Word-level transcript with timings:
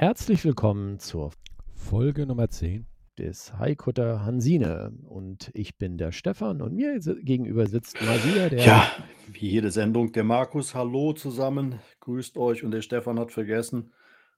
Herzlich 0.00 0.46
willkommen 0.46 0.98
zur 0.98 1.30
Folge 1.74 2.24
Nummer 2.24 2.48
10 2.48 2.86
des 3.18 3.52
Haikutter 3.58 4.24
Hansine. 4.24 4.94
Und 5.06 5.50
ich 5.52 5.76
bin 5.76 5.98
der 5.98 6.10
Stefan 6.10 6.62
und 6.62 6.74
mir 6.74 6.98
gegenüber 7.00 7.66
sitzt 7.66 8.00
mal 8.00 8.16
wieder 8.24 8.48
der. 8.48 8.64
Ja, 8.64 8.90
wie 9.30 9.50
jede 9.50 9.70
Sendung, 9.70 10.10
der 10.12 10.24
Markus. 10.24 10.74
Hallo 10.74 11.12
zusammen, 11.12 11.80
grüßt 12.00 12.38
euch. 12.38 12.64
Und 12.64 12.70
der 12.70 12.80
Stefan 12.80 13.20
hat 13.20 13.30
vergessen, 13.30 13.92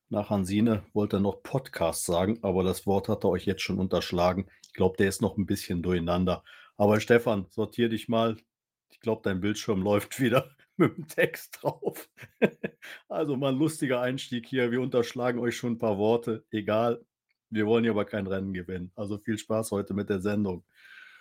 nach 0.09 0.31
Hansine 0.31 0.83
wollte 0.95 1.19
er 1.19 1.21
noch 1.21 1.45
Podcast 1.45 2.07
sagen, 2.07 2.41
aber 2.43 2.65
das 2.65 2.85
Wort 2.85 3.09
hat 3.09 3.23
er 3.23 3.31
euch 3.31 3.47
jetzt 3.47 3.63
schon 3.63 3.79
unterschlagen. 3.79 4.47
Ich 4.67 4.73
glaube, 4.73 4.97
der 4.97 5.11
ist 5.11 5.23
noch 5.23 5.37
ein 5.37 5.47
bisschen 5.47 5.81
durcheinander. 5.81 6.43
Aber 6.77 6.99
Stefan, 6.99 7.47
sortier 7.51 7.89
dich 7.89 8.09
mal. 8.09 8.37
Ich 8.91 8.99
glaube, 8.99 9.21
dein 9.23 9.41
Bildschirm 9.41 9.81
läuft 9.85 10.19
wieder 10.19 10.51
mit 10.77 10.97
dem 10.97 11.07
Text 11.07 11.59
drauf. 11.61 12.09
also 13.09 13.37
mal 13.37 13.53
ein 13.53 13.59
lustiger 13.59 14.01
Einstieg 14.01 14.47
hier. 14.47 14.71
Wir 14.71 14.81
unterschlagen 14.81 15.39
euch 15.39 15.57
schon 15.57 15.75
ein 15.75 15.79
paar 15.79 15.99
Worte. 15.99 16.45
Egal. 16.51 17.05
Wir 17.51 17.67
wollen 17.67 17.85
hier 17.85 17.93
aber 17.93 18.07
kein 18.07 18.27
Rennen 18.27 18.55
gewinnen. 18.55 18.93
Also 18.97 19.19
viel 19.19 19.37
Spaß 19.37 19.73
heute 19.73 19.95
mit 19.95 20.09
der 20.09 20.21
Sendung. 20.21 20.65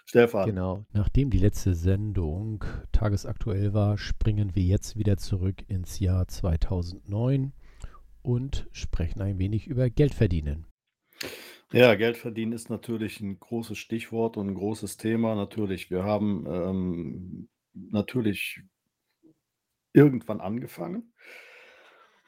Stefan. 0.05 0.45
Genau. 0.47 0.85
Nachdem 0.93 1.30
die 1.30 1.38
letzte 1.38 1.73
Sendung 1.73 2.63
tagesaktuell 2.91 3.73
war, 3.73 3.97
springen 3.97 4.55
wir 4.55 4.63
jetzt 4.63 4.97
wieder 4.97 5.17
zurück 5.17 5.63
ins 5.67 5.99
Jahr 5.99 6.27
2009 6.27 7.53
und 8.21 8.67
sprechen 8.71 9.21
ein 9.21 9.39
wenig 9.39 9.67
über 9.67 9.89
Geld 9.89 10.13
verdienen. 10.13 10.65
Ja, 11.73 11.95
Geld 11.95 12.17
verdienen 12.17 12.52
ist 12.52 12.69
natürlich 12.69 13.21
ein 13.21 13.39
großes 13.39 13.77
Stichwort 13.77 14.36
und 14.36 14.49
ein 14.49 14.55
großes 14.55 14.97
Thema. 14.97 15.36
Natürlich, 15.36 15.89
wir 15.89 16.03
haben 16.03 16.45
ähm, 16.47 17.49
natürlich 17.73 18.61
irgendwann 19.94 20.42
angefangen. 20.42 21.14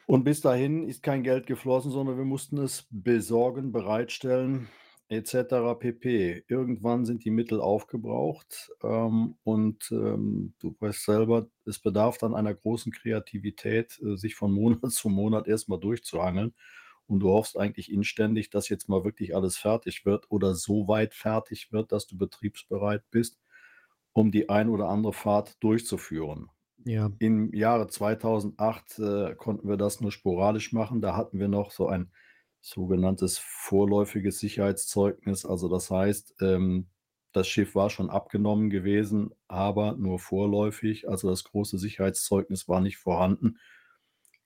Und 0.06 0.26
bis 0.26 0.42
dahin 0.42 0.88
ist 0.88 1.02
kein 1.02 1.24
Geld 1.24 1.48
geflossen, 1.48 1.92
sondern 1.92 2.18
wir 2.18 2.26
mussten 2.26 2.58
es 2.58 2.88
besorgen, 2.92 3.72
bereitstellen, 3.72 4.68
etc. 5.10 5.76
pp. 5.80 6.44
Irgendwann 6.48 7.06
sind 7.06 7.24
die 7.24 7.32
Mittel 7.32 7.62
aufgebraucht 7.62 8.72
ähm, 8.84 9.36
und 9.44 9.90
ähm, 9.92 10.54
du 10.60 10.76
weißt 10.80 11.06
selber, 11.06 11.48
es 11.66 11.80
bedarf 11.80 12.18
dann 12.18 12.36
einer 12.36 12.54
großen 12.54 12.92
Kreativität, 12.92 14.00
äh, 14.02 14.18
sich 14.18 14.36
von 14.36 14.52
Monat 14.52 14.92
zu 14.92 15.10
Monat 15.10 15.48
erstmal 15.48 15.80
durchzuhangeln. 15.80 16.54
Und 17.06 17.20
du 17.20 17.30
hoffst 17.30 17.58
eigentlich 17.58 17.92
inständig, 17.92 18.50
dass 18.50 18.70
jetzt 18.70 18.90
mal 18.90 19.04
wirklich 19.04 19.36
alles 19.36 19.58
fertig 19.58 20.06
wird 20.06 20.26
oder 20.32 20.56
so 20.56 20.88
weit 20.88 21.14
fertig 21.14 21.72
wird, 21.72 21.92
dass 21.92 22.08
du 22.08 22.18
betriebsbereit 22.18 23.04
bist, 23.12 23.40
um 24.14 24.32
die 24.32 24.50
ein 24.50 24.70
oder 24.70 24.88
andere 24.90 25.14
Fahrt 25.14 25.62
durchzuführen. 25.62 26.50
Ja. 26.86 27.12
Im 27.20 27.54
Jahre 27.54 27.88
2008 27.88 29.00
äh, 29.00 29.36
konnten 29.36 29.68
wir 29.68 29.78
das 29.78 30.02
nur 30.02 30.12
sporadisch 30.12 30.74
machen. 30.74 31.02
Da 31.02 31.16
hatten 31.16 31.40
wir 31.40 31.48
noch 31.48 31.72
so 31.72 31.88
ein 31.88 32.12
sogenanntes 32.62 33.38
vorläufiges 33.38 34.40
Sicherheitszeugnis. 34.40 35.46
Also 35.46 35.70
das 35.70 35.90
heißt, 35.92 36.36
ähm, 36.42 36.88
das 37.34 37.48
Schiff 37.48 37.76
war 37.76 37.90
schon 37.90 38.10
abgenommen 38.10 38.70
gewesen, 38.70 39.32
aber 39.48 39.94
nur 39.94 40.20
vorläufig. 40.20 41.10
Also 41.10 41.30
das 41.30 41.44
große 41.44 41.78
Sicherheitszeugnis 41.78 42.68
war 42.70 42.80
nicht 42.80 42.98
vorhanden. 42.98 43.58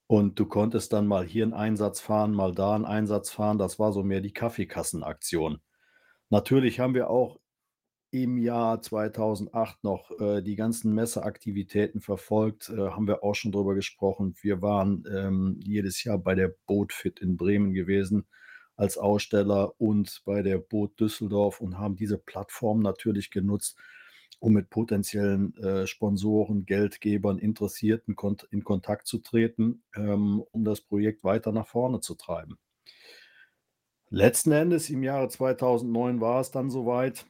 Und 0.07 0.39
du 0.39 0.45
konntest 0.45 0.93
dann 0.93 1.05
mal 1.05 1.25
hier 1.25 1.43
einen 1.43 1.53
Einsatz 1.53 1.99
fahren, 1.99 2.33
mal 2.33 2.55
da 2.55 2.75
einen 2.75 2.85
Einsatz 2.85 3.29
fahren. 3.29 3.57
Das 3.57 3.77
war 3.77 3.91
so 3.91 4.03
mehr 4.03 4.21
die 4.21 4.31
Kaffeekassenaktion. 4.31 5.59
Natürlich 6.29 6.79
haben 6.79 6.93
wir 6.93 7.09
auch 7.09 7.39
im 8.23 8.37
Jahr 8.37 8.81
2008 8.81 9.83
noch 9.83 10.11
äh, 10.19 10.41
die 10.41 10.55
ganzen 10.55 10.93
Messeaktivitäten 10.93 12.01
verfolgt, 12.01 12.69
äh, 12.69 12.77
haben 12.77 13.07
wir 13.07 13.23
auch 13.23 13.35
schon 13.35 13.51
drüber 13.51 13.75
gesprochen. 13.75 14.35
Wir 14.41 14.61
waren 14.61 15.03
ähm, 15.11 15.59
jedes 15.63 16.03
Jahr 16.03 16.17
bei 16.17 16.35
der 16.35 16.53
Bootfit 16.65 17.19
in 17.19 17.37
Bremen 17.37 17.73
gewesen 17.73 18.25
als 18.75 18.97
Aussteller 18.97 19.73
und 19.79 20.21
bei 20.25 20.41
der 20.43 20.59
Boot 20.59 20.99
Düsseldorf 20.99 21.61
und 21.61 21.77
haben 21.77 21.95
diese 21.95 22.17
Plattform 22.17 22.79
natürlich 22.79 23.31
genutzt, 23.31 23.77
um 24.39 24.53
mit 24.53 24.69
potenziellen 24.69 25.57
äh, 25.57 25.87
Sponsoren, 25.87 26.65
Geldgebern, 26.65 27.39
Interessierten 27.39 28.15
kont 28.15 28.47
in 28.51 28.63
Kontakt 28.63 29.07
zu 29.07 29.17
treten, 29.17 29.83
ähm, 29.95 30.43
um 30.51 30.63
das 30.63 30.81
Projekt 30.81 31.23
weiter 31.23 31.51
nach 31.51 31.67
vorne 31.67 32.01
zu 32.01 32.13
treiben. 32.13 32.57
Letzten 34.09 34.51
Endes 34.51 34.89
im 34.89 35.03
Jahre 35.03 35.27
2009 35.27 36.21
war 36.21 36.39
es 36.39 36.51
dann 36.51 36.69
soweit 36.69 37.25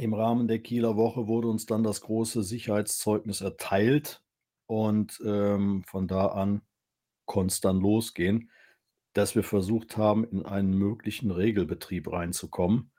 im 0.00 0.14
Rahmen 0.14 0.48
der 0.48 0.60
Kieler 0.60 0.96
Woche 0.96 1.28
wurde 1.28 1.48
uns 1.48 1.66
dann 1.66 1.82
das 1.82 2.00
große 2.00 2.42
Sicherheitszeugnis 2.42 3.42
erteilt 3.42 4.22
und 4.66 5.20
ähm, 5.24 5.82
von 5.86 6.08
da 6.08 6.28
an 6.28 6.62
konnte 7.26 7.52
es 7.52 7.60
dann 7.60 7.80
losgehen, 7.80 8.50
dass 9.12 9.34
wir 9.34 9.42
versucht 9.42 9.98
haben, 9.98 10.24
in 10.24 10.46
einen 10.46 10.72
möglichen 10.72 11.30
Regelbetrieb 11.30 12.10
reinzukommen 12.10 12.92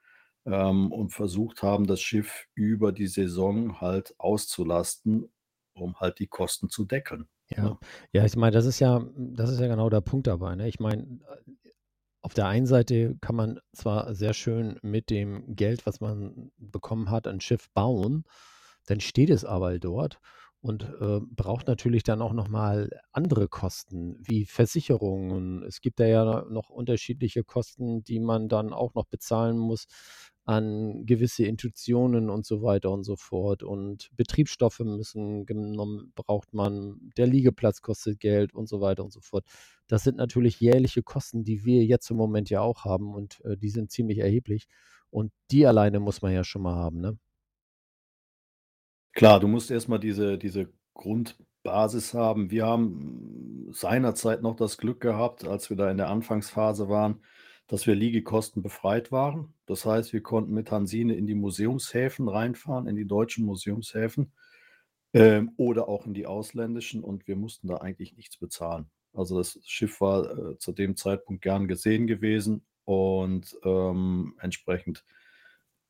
ähm, 0.46 0.92
und 0.92 1.10
versucht 1.10 1.64
haben, 1.64 1.88
das 1.88 2.02
Schiff 2.02 2.48
über 2.54 2.92
die 2.92 3.08
Saison 3.08 3.82
halt 3.82 4.14
auszulasten, 4.20 5.32
um 5.74 6.00
halt 6.00 6.20
die 6.20 6.28
Kosten 6.28 6.70
zu 6.70 6.86
deckeln. 6.86 7.28
Ja, 7.50 7.64
ne? 7.64 7.78
ja, 8.14 8.26
ich 8.26 8.36
meine, 8.36 8.54
das 8.54 8.66
ist 8.66 8.80
ja, 8.80 9.04
das 9.16 9.50
ist 9.50 9.60
ja 9.60 9.68
genau 9.68 9.90
der 9.90 10.02
Punkt 10.02 10.28
dabei. 10.28 10.56
Ne? 10.56 10.68
Ich 10.68 10.80
meine, 10.80 11.20
auf 12.22 12.34
der 12.34 12.48
einen 12.48 12.66
Seite 12.68 13.16
kann 13.22 13.36
man 13.36 13.60
zwar 13.74 14.14
sehr 14.16 14.34
schön 14.34 14.80
mit 14.82 15.10
dem 15.10 15.56
Geld, 15.56 15.86
was 15.86 16.00
man 16.00 16.52
bekommen 16.58 17.10
hat, 17.10 17.28
ein 17.28 17.42
Schiff 17.42 17.70
bauen, 17.74 18.26
dann 18.86 19.00
steht 19.00 19.30
es 19.30 19.46
aber 19.46 19.80
dort 19.80 20.20
und 20.62 20.84
äh, 20.84 21.20
braucht 21.22 21.68
natürlich 21.68 22.04
dann 22.04 22.22
auch 22.22 22.34
nochmal 22.34 22.90
andere 23.12 23.48
Kosten 23.48 24.18
wie 24.20 24.46
Versicherungen. 24.46 25.64
Es 25.64 25.82
gibt 25.82 26.00
da 26.00 26.06
ja 26.06 26.46
noch 26.50 26.70
unterschiedliche 26.70 27.44
Kosten, 27.44 28.04
die 28.04 28.20
man 28.20 28.48
dann 28.48 28.72
auch 28.72 28.94
noch 28.94 29.06
bezahlen 29.06 29.58
muss 29.58 29.88
an 30.46 31.06
gewisse 31.06 31.46
Intuitionen 31.46 32.30
und 32.30 32.46
so 32.46 32.62
weiter 32.62 32.92
und 32.92 33.04
so 33.04 33.16
fort. 33.16 33.64
Und 33.64 34.10
Betriebsstoffe 34.16 34.80
müssen 34.80 35.46
genommen, 35.46 36.12
braucht 36.16 36.54
man, 36.54 37.12
der 37.18 37.28
Liegeplatz 37.28 37.82
kostet 37.82 38.20
Geld 38.20 38.54
und 38.54 38.68
so 38.68 38.82
weiter 38.82 39.04
und 39.04 39.14
so 39.14 39.22
fort. 39.22 39.46
Das 39.88 40.04
sind 40.04 40.18
natürlich 40.18 40.60
jährliche 40.60 41.04
Kosten, 41.04 41.44
die 41.44 41.64
wir 41.66 41.84
jetzt 41.86 42.10
im 42.10 42.18
Moment 42.18 42.50
ja 42.50 42.62
auch 42.62 42.86
haben 42.86 43.14
und 43.14 43.42
äh, 43.46 43.58
die 43.58 43.70
sind 43.70 43.92
ziemlich 43.92 44.20
erheblich. 44.20 44.68
Und 45.10 45.32
die 45.52 45.68
alleine 45.68 46.00
muss 46.00 46.22
man 46.22 46.34
ja 46.34 46.44
schon 46.44 46.64
mal 46.64 46.76
haben, 46.76 47.02
ne? 47.02 47.18
Klar, 49.14 49.42
du 49.42 49.48
musst 49.48 49.70
erstmal 49.72 50.00
diese, 50.00 50.38
diese 50.38 50.70
Grundbasis 50.94 52.14
haben. 52.14 52.50
Wir 52.50 52.66
haben 52.66 53.68
seinerzeit 53.72 54.42
noch 54.42 54.56
das 54.56 54.78
Glück 54.78 55.02
gehabt, 55.02 55.46
als 55.46 55.70
wir 55.70 55.78
da 55.78 55.92
in 55.92 55.98
der 55.98 56.10
Anfangsphase 56.10 56.88
waren, 56.88 57.22
dass 57.72 57.88
wir 57.88 57.96
Liegekosten 57.96 58.62
befreit 58.62 59.14
waren. 59.14 59.54
Das 59.66 59.86
heißt, 59.86 60.12
wir 60.12 60.22
konnten 60.22 60.54
mit 60.54 60.72
Hansine 60.72 61.16
in 61.16 61.26
die 61.26 61.36
Museumshäfen 61.36 62.28
reinfahren, 62.28 62.86
in 62.86 62.98
die 62.98 63.08
deutschen 63.08 63.46
Museumshäfen 63.46 64.34
ähm, 65.14 65.54
oder 65.56 65.88
auch 65.88 66.06
in 66.06 66.14
die 66.14 66.28
ausländischen 66.28 67.02
und 67.02 67.30
wir 67.30 67.38
mussten 67.38 67.70
da 67.70 67.78
eigentlich 67.78 68.18
nichts 68.18 68.36
bezahlen. 68.36 68.88
Also 69.14 69.38
das 69.38 69.58
Schiff 69.64 70.02
war 70.02 70.38
äh, 70.52 70.58
zu 70.58 70.74
dem 70.74 70.98
Zeitpunkt 70.98 71.44
gern 71.44 71.70
gesehen 71.70 72.08
gewesen 72.08 72.66
und 72.84 73.58
ähm, 73.64 74.36
entsprechend 74.42 75.06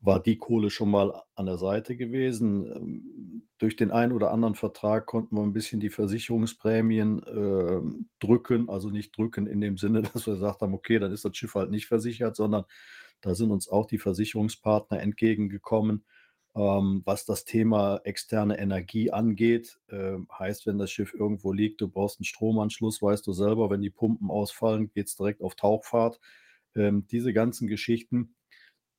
war 0.02 0.22
die 0.22 0.38
Kohle 0.38 0.72
schon 0.72 0.90
mal 0.90 1.22
an 1.36 1.46
der 1.46 1.58
Seite 1.58 1.96
gewesen. 1.96 2.66
Ähm, 2.66 3.44
durch 3.60 3.76
den 3.76 3.92
einen 3.92 4.12
oder 4.12 4.32
anderen 4.32 4.56
Vertrag 4.56 5.06
konnten 5.06 5.36
wir 5.36 5.44
ein 5.44 5.54
bisschen 5.54 5.80
die 5.80 5.92
Versicherungsprämien 5.92 7.24
äh, 7.24 7.82
drücken, 8.20 8.70
also 8.70 8.90
nicht 8.90 9.16
drücken 9.16 9.46
in 9.46 9.62
dem 9.62 9.78
Sinne, 9.78 10.02
dass 10.14 10.26
wir 10.26 10.34
gesagt 10.34 10.62
haben, 10.62 10.74
okay, 10.74 11.00
dann 11.00 11.12
ist 11.12 11.24
das 11.24 11.38
Schiff 11.38 11.54
halt 11.54 11.70
nicht 11.70 11.86
versichert, 11.86 12.36
sondern 12.36 12.66
da 13.22 13.36
sind 13.36 13.52
uns 13.52 13.70
auch 13.70 13.86
die 13.86 14.00
Versicherungspartner 14.00 15.00
entgegengekommen. 15.00 16.04
Ähm, 16.56 17.04
was 17.06 17.26
das 17.26 17.46
Thema 17.46 18.02
externe 18.04 18.58
Energie 18.60 19.12
angeht, 19.12 19.80
äh, 19.88 20.18
heißt, 20.38 20.66
wenn 20.66 20.80
das 20.80 20.92
Schiff 20.92 21.14
irgendwo 21.14 21.54
liegt, 21.54 21.80
du 21.80 21.88
brauchst 21.88 22.20
einen 22.20 22.26
Stromanschluss, 22.26 23.02
weißt 23.02 23.26
du 23.26 23.34
selber, 23.34 23.70
wenn 23.70 23.82
die 23.82 23.92
Pumpen 23.92 24.30
ausfallen, 24.32 24.92
geht 24.92 25.08
es 25.08 25.16
direkt 25.16 25.42
auf 25.42 25.56
Tauchfahrt. 25.56 26.20
Ähm, 26.76 27.06
diese 27.08 27.32
ganzen 27.34 27.68
Geschichten 27.68 28.36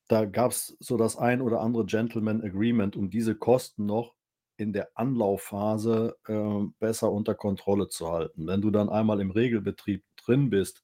da 0.07 0.25
gab 0.25 0.51
es 0.51 0.77
so 0.79 0.97
das 0.97 1.17
ein 1.17 1.41
oder 1.41 1.61
andere 1.61 1.85
Gentleman 1.85 2.41
Agreement, 2.43 2.95
um 2.95 3.09
diese 3.09 3.35
Kosten 3.35 3.85
noch 3.85 4.15
in 4.57 4.73
der 4.73 4.89
Anlaufphase, 4.95 6.15
ähm, 6.27 6.75
besser 6.79 7.11
unter 7.11 7.35
Kontrolle 7.35 7.89
zu 7.89 8.09
halten. 8.11 8.47
Wenn 8.47 8.61
du 8.61 8.71
dann 8.71 8.89
einmal 8.89 9.19
im 9.21 9.31
Regelbetrieb 9.31 10.03
drin 10.17 10.49
bist, 10.49 10.83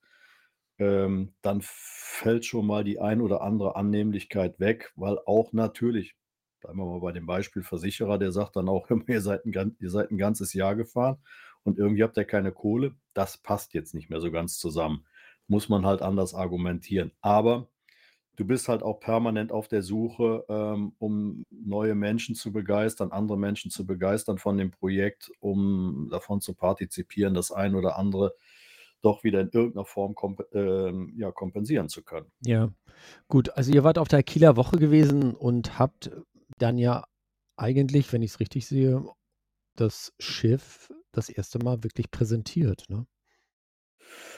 ähm, 0.79 1.35
dann 1.41 1.61
fällt 1.63 2.45
schon 2.45 2.65
mal 2.67 2.83
die 2.83 2.99
ein 2.99 3.21
oder 3.21 3.41
andere 3.41 3.75
Annehmlichkeit 3.75 4.59
weg, 4.59 4.91
weil 4.95 5.19
auch 5.25 5.53
natürlich 5.53 6.15
bleiben 6.61 6.79
wir 6.79 6.85
mal 6.85 6.99
bei 7.01 7.11
dem 7.11 7.25
Beispiel 7.25 7.63
Versicherer, 7.63 8.17
der 8.17 8.31
sagt 8.31 8.55
dann 8.55 8.69
auch: 8.69 8.89
„Ihr 9.07 9.21
seid 9.21 9.45
'n 9.45 9.77
ihr 9.79 9.89
seid 9.89 10.11
'n 10.11 10.17
ganzes 10.17 10.53
Jahr 10.53 10.75
gefahren 10.75 11.17
und 11.63 11.77
irgendwie 11.77 12.03
habt 12.03 12.17
ihr 12.17 12.25
keine 12.25 12.51
Kohle.“ 12.51 12.95
Das 13.13 13.37
passt 13.37 13.73
jetzt 13.73 13.93
nicht 13.93 14.09
mehr 14.09 14.21
so 14.21 14.31
ganz 14.31 14.57
zusammen. 14.59 15.05
Muss 15.47 15.69
man 15.69 15.85
halt 15.85 16.01
anders 16.01 16.33
argumentieren. 16.35 17.11
Aber 17.21 17.69
du 18.39 18.45
bist 18.45 18.69
halt 18.69 18.83
auch 18.83 19.01
permanent 19.01 19.51
auf 19.51 19.67
der 19.67 19.83
Suche, 19.83 20.45
ähm, 20.47 20.93
um 20.97 21.45
neue 21.51 21.93
Menschen 21.93 22.35
zu 22.35 22.53
begeistern, 22.53 23.11
andere 23.11 23.37
Menschen 23.37 23.69
zu 23.69 23.85
begeistern 23.85 24.37
von 24.37 24.57
dem 24.57 24.71
Projekt, 24.71 25.29
um 25.41 26.07
davon 26.09 26.39
zu 26.39 26.53
partizipieren, 26.53 27.33
das 27.33 27.51
ein 27.51 27.75
oder 27.75 27.97
andere 27.97 28.33
doch 29.01 29.25
wieder 29.25 29.41
in 29.41 29.49
irgendeiner 29.49 29.85
Form 29.85 30.15
komp 30.15 30.41
ähm, 30.53 31.13
ja, 31.17 31.31
kompensieren 31.31 31.89
zu 31.89 32.01
können. 32.01 32.31
Ja, 32.45 32.69
gut. 33.27 33.49
Also, 33.57 33.73
ihr 33.73 33.83
wart 33.83 33.97
auf 33.97 34.07
der 34.07 34.23
Kieler 34.23 34.55
Woche 34.55 34.77
gewesen 34.77 35.33
und 35.35 35.77
habt 35.77 36.09
dann 36.57 36.77
ja 36.77 37.05
eigentlich, 37.57 38.11
wenn 38.13 38.21
ich 38.21 38.31
es 38.31 38.39
richtig 38.39 38.67
sehe, 38.67 39.03
das 39.75 40.13
Schiff 40.17 40.93
das 41.11 41.29
erste 41.29 41.59
Mal 41.59 41.83
wirklich 41.83 42.09
präsentiert, 42.09 42.85
ne? 42.89 43.05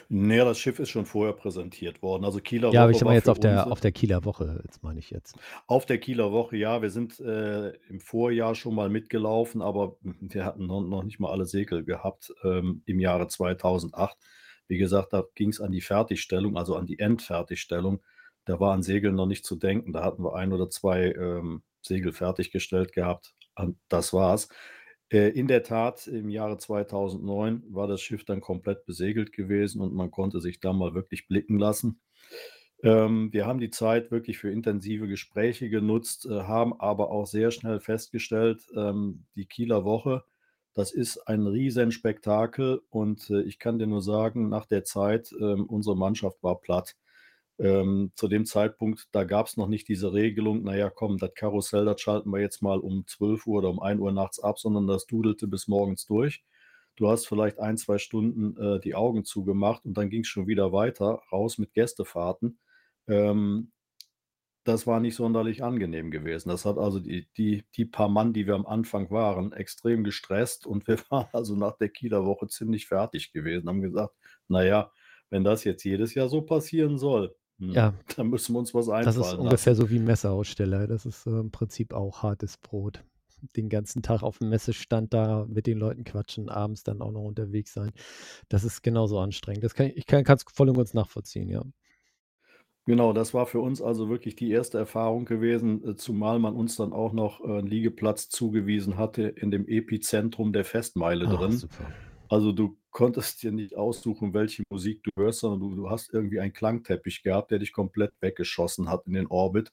Ne, 0.08 0.38
das 0.38 0.58
Schiff 0.58 0.78
ist 0.78 0.90
schon 0.90 1.06
vorher 1.06 1.32
präsentiert 1.32 2.02
worden. 2.02 2.24
Also, 2.24 2.40
Kieler 2.40 2.72
Ja, 2.72 2.82
aber 2.82 2.90
ich 2.90 2.96
Woche 2.96 2.98
sage 2.98 3.04
mal 3.04 3.10
war 3.10 3.14
jetzt 3.16 3.24
für 3.24 3.30
auf 3.32 3.40
der 3.40 3.72
auf 3.72 3.80
der 3.80 3.92
Kieler 3.92 4.24
Woche, 4.24 4.60
jetzt 4.64 4.82
meine 4.82 4.98
ich 4.98 5.10
jetzt. 5.10 5.36
Auf 5.66 5.86
der 5.86 5.98
Kieler 5.98 6.32
Woche, 6.32 6.56
ja, 6.56 6.82
wir 6.82 6.90
sind, 6.90 7.20
äh, 7.20 7.70
im 7.88 8.00
Vorjahr 8.00 8.54
schon 8.54 8.74
mal 8.74 8.88
mitgelaufen, 8.88 9.62
aber 9.62 9.96
wir 10.02 10.44
hatten 10.44 10.66
no 10.66 10.80
noch 10.80 11.02
nicht 11.02 11.20
mal 11.20 11.30
alle 11.30 11.46
Segel 11.46 11.84
gehabt, 11.84 12.32
ähm, 12.44 12.82
im 12.86 13.00
Jahre 13.00 13.28
2008. 13.28 14.16
Wie 14.68 14.78
gesagt, 14.78 15.12
da 15.12 15.24
ging's 15.34 15.60
an 15.60 15.72
die 15.72 15.80
Fertigstellung, 15.80 16.56
also 16.56 16.76
an 16.76 16.86
die 16.86 16.98
Endfertigstellung. 16.98 18.02
Da 18.44 18.58
war 18.58 18.72
an 18.72 18.82
Segeln 18.82 19.14
noch 19.14 19.26
nicht 19.26 19.44
zu 19.44 19.56
denken. 19.56 19.92
Da 19.92 20.02
hatten 20.04 20.22
wir 20.24 20.34
1 20.34 20.52
oder 20.52 20.68
2, 20.70 21.12
ähm, 21.12 21.62
Segel 21.82 22.12
fertiggestellt 22.12 22.92
gehabt 22.92 23.34
und 23.56 23.78
das 23.88 24.12
war's. 24.12 24.48
Äh, 25.12 25.28
in 25.30 25.46
der 25.46 25.62
Tat, 25.62 26.06
im 26.06 26.28
Jahre 26.30 26.58
2009 26.58 27.62
war 27.68 27.86
das 27.86 28.00
Schiff 28.00 28.24
dann 28.24 28.40
komplett 28.40 28.86
besegelt 28.86 29.32
gewesen 29.32 29.80
und 29.80 29.94
man 29.94 30.10
konnte 30.10 30.40
sich 30.40 30.60
da 30.60 30.72
mal 30.72 30.94
wirklich 30.94 31.28
blicken 31.28 31.58
lassen. 31.58 32.00
Ähm, 32.82 33.32
wir 33.32 33.46
haben 33.46 33.60
die 33.60 33.70
Zeit 33.70 34.10
wirklich 34.10 34.38
für 34.38 34.50
intensive 34.50 35.08
Gespräche 35.08 35.70
genutzt, 35.70 36.26
äh, 36.26 36.42
haben 36.42 36.78
aber 36.80 37.10
auch 37.10 37.26
sehr 37.26 37.50
schnell 37.52 37.80
festgestellt, 37.80 38.62
ähm, 38.76 39.26
die 39.36 39.46
Kieler 39.46 39.84
Woche, 39.84 40.24
das 40.74 40.92
ist 40.92 41.18
ein 41.28 41.46
Riesenspektakel 41.46 42.82
und, 42.90 43.30
äh, 43.30 43.42
ich 43.42 43.58
kann 43.58 43.78
dir 43.78 43.86
nur 43.86 44.02
sagen, 44.02 44.48
nach 44.48 44.66
der 44.66 44.84
Zeit, 44.84 45.32
ähm, 45.40 45.66
unsere 45.66 45.96
Mannschaft 45.96 46.42
war 46.42 46.60
platt. 46.60 46.96
Ähm, 47.62 48.12
zu 48.16 48.28
dem 48.28 48.46
Zeitpunkt, 48.46 49.08
da 49.12 49.24
gab's 49.24 49.56
noch 49.56 49.68
nicht 49.68 49.88
diese 49.88 50.12
Regelung: 50.14 50.64
„Na 50.64 50.76
ja, 50.76 50.90
komm, 50.90 51.18
das 51.18 51.34
Karussell, 51.34 51.86
das 51.86 52.00
schalten 52.02 52.30
wir 52.32 52.40
jetzt 52.40 52.62
mal 52.62 52.80
um 52.80 53.06
12:00 53.06 53.58
oder 53.60 53.70
um 53.70 53.80
1:00 53.82 54.12
nachts 54.12 54.40
ab“, 54.40 54.58
sondern 54.60 54.86
das 54.88 55.06
dudelte 55.06 55.48
bis 55.48 55.68
morgens 55.68 56.06
durch. 56.06 56.44
Du 56.96 57.08
hast 57.10 57.26
vielleicht 57.28 57.58
1, 57.60 57.78
2 57.78 57.98
Stunden, 57.98 58.56
äh, 58.58 58.80
die 58.80 58.94
Augen 58.96 59.24
zugemacht 59.24 59.86
und 59.86 59.96
dann 59.96 60.10
ging's 60.10 60.28
schon 60.28 60.46
wieder 60.48 60.72
weiter, 60.72 61.22
raus 61.32 61.58
mit 61.58 61.74
Gästefahrten. 61.74 62.58
Ähm, 63.08 63.72
das 64.64 64.86
war 64.86 65.00
nicht 65.00 65.16
sonderlich 65.16 65.62
angenehm 65.64 66.10
gewesen. 66.12 66.48
Das 66.50 66.64
hat 66.64 66.78
also 66.78 67.00
die 67.00 67.28
die 67.36 67.64
die 67.76 67.84
paar 67.84 68.08
Mann, 68.08 68.32
die 68.32 68.46
wir 68.46 68.54
am 68.54 68.66
Anfang 68.66 69.10
waren, 69.10 69.52
extrem 69.52 70.04
gestresst 70.04 70.66
und 70.66 70.86
wir 70.88 70.98
waren 71.10 71.28
also 71.32 71.56
nach 71.56 71.76
der 71.78 71.88
Kieler 71.88 72.24
Woche 72.26 72.46
ziemlich 72.48 72.86
fertig 72.86 73.32
gewesen, 73.32 73.68
haben 73.68 73.82
gesagt: 73.82 74.14
„Na 74.48 74.64
ja, 74.64 74.92
wenn 75.30 75.44
das 75.44 75.64
jetzt 75.64 75.84
jedes 75.84 76.14
Jahr 76.14 76.28
so 76.28 76.42
passieren 76.42 76.96
soll, 76.98 77.34
Ja. 77.70 77.94
dann 78.16 78.28
müssen 78.28 78.54
wir 78.54 78.58
uns 78.60 78.74
was 78.74 78.88
Das 79.04 79.16
ist 79.16 79.34
einfallen 79.34 79.40
ungefähr 79.40 79.74
lassen.“ 79.74 79.74
so 79.74 79.90
wie 79.90 79.98
Messeaussteller. 79.98 80.86
Das 80.86 81.06
ist, 81.06 81.26
äh, 81.26 81.30
im 81.40 81.50
Prinzip 81.50 81.92
auch 81.92 82.22
hartes 82.22 82.56
Brot. 82.56 83.04
Den 83.56 83.68
ganzen 83.68 84.02
Tag 84.02 84.22
auf'm 84.22 84.46
Messestand 84.48 85.12
da 85.12 85.44
mit 85.48 85.66
den 85.66 85.78
Leuten 85.78 86.04
quatschen, 86.04 86.48
abends 86.48 86.84
dann 86.84 87.02
auch 87.02 87.10
noch 87.10 87.22
unterwegs 87.24 87.72
sein. 87.74 87.90
Das 88.48 88.64
ist 88.64 88.82
genauso 88.82 89.18
anstrengend. 89.20 89.64
Das 89.64 89.74
kann 89.74 89.86
ich 89.88 89.96
ich 89.98 90.06
kann 90.06 90.24
kann's 90.24 90.44
voll 90.52 90.68
und 90.70 90.76
ganz 90.76 90.94
nachvollziehen, 90.94 91.48
ja. 91.50 91.62
Genau, 92.86 93.12
das 93.12 93.32
war 93.32 93.46
für 93.46 93.60
uns 93.60 93.80
also 93.80 94.08
wirklich 94.08 94.34
die 94.34 94.50
erste 94.50 94.76
Erfahrung 94.76 95.24
gewesen, 95.24 95.84
äh, 95.88 95.94
zumal 95.96 96.40
man 96.40 96.56
uns 96.56 96.74
dann 96.76 96.92
auch 96.92 97.12
noch, 97.12 97.40
äh, 97.40 97.60
'n 97.60 97.66
Liegeplatz 97.66 98.28
zugewiesen 98.28 98.96
hatte 98.96 99.22
in 99.22 99.52
dem 99.52 99.68
Epizentrum 99.68 100.52
der 100.52 100.64
Festmeile 100.64 101.28
Ach, 101.28 101.28
drin. 101.28 101.62
super. 101.62 101.94
Also, 102.28 102.50
du 102.52 102.78
konntest 102.92 103.42
dir 103.42 103.52
nicht 103.52 103.74
aussuchen, 103.76 104.34
welche 104.34 104.62
Musik 104.70 105.02
du 105.02 105.10
hörst, 105.16 105.40
sondern 105.40 105.60
du 105.60 105.74
du 105.74 105.90
hast 105.90 106.12
irgendwie 106.12 106.40
einen 106.40 106.52
Klangteppich 106.52 107.22
gehabt, 107.22 107.50
der 107.50 107.58
dich 107.58 107.72
komplett 107.72 108.12
weggeschossen 108.20 108.88
hat 108.88 109.06
in 109.06 109.14
den 109.14 109.26
Orbit 109.26 109.72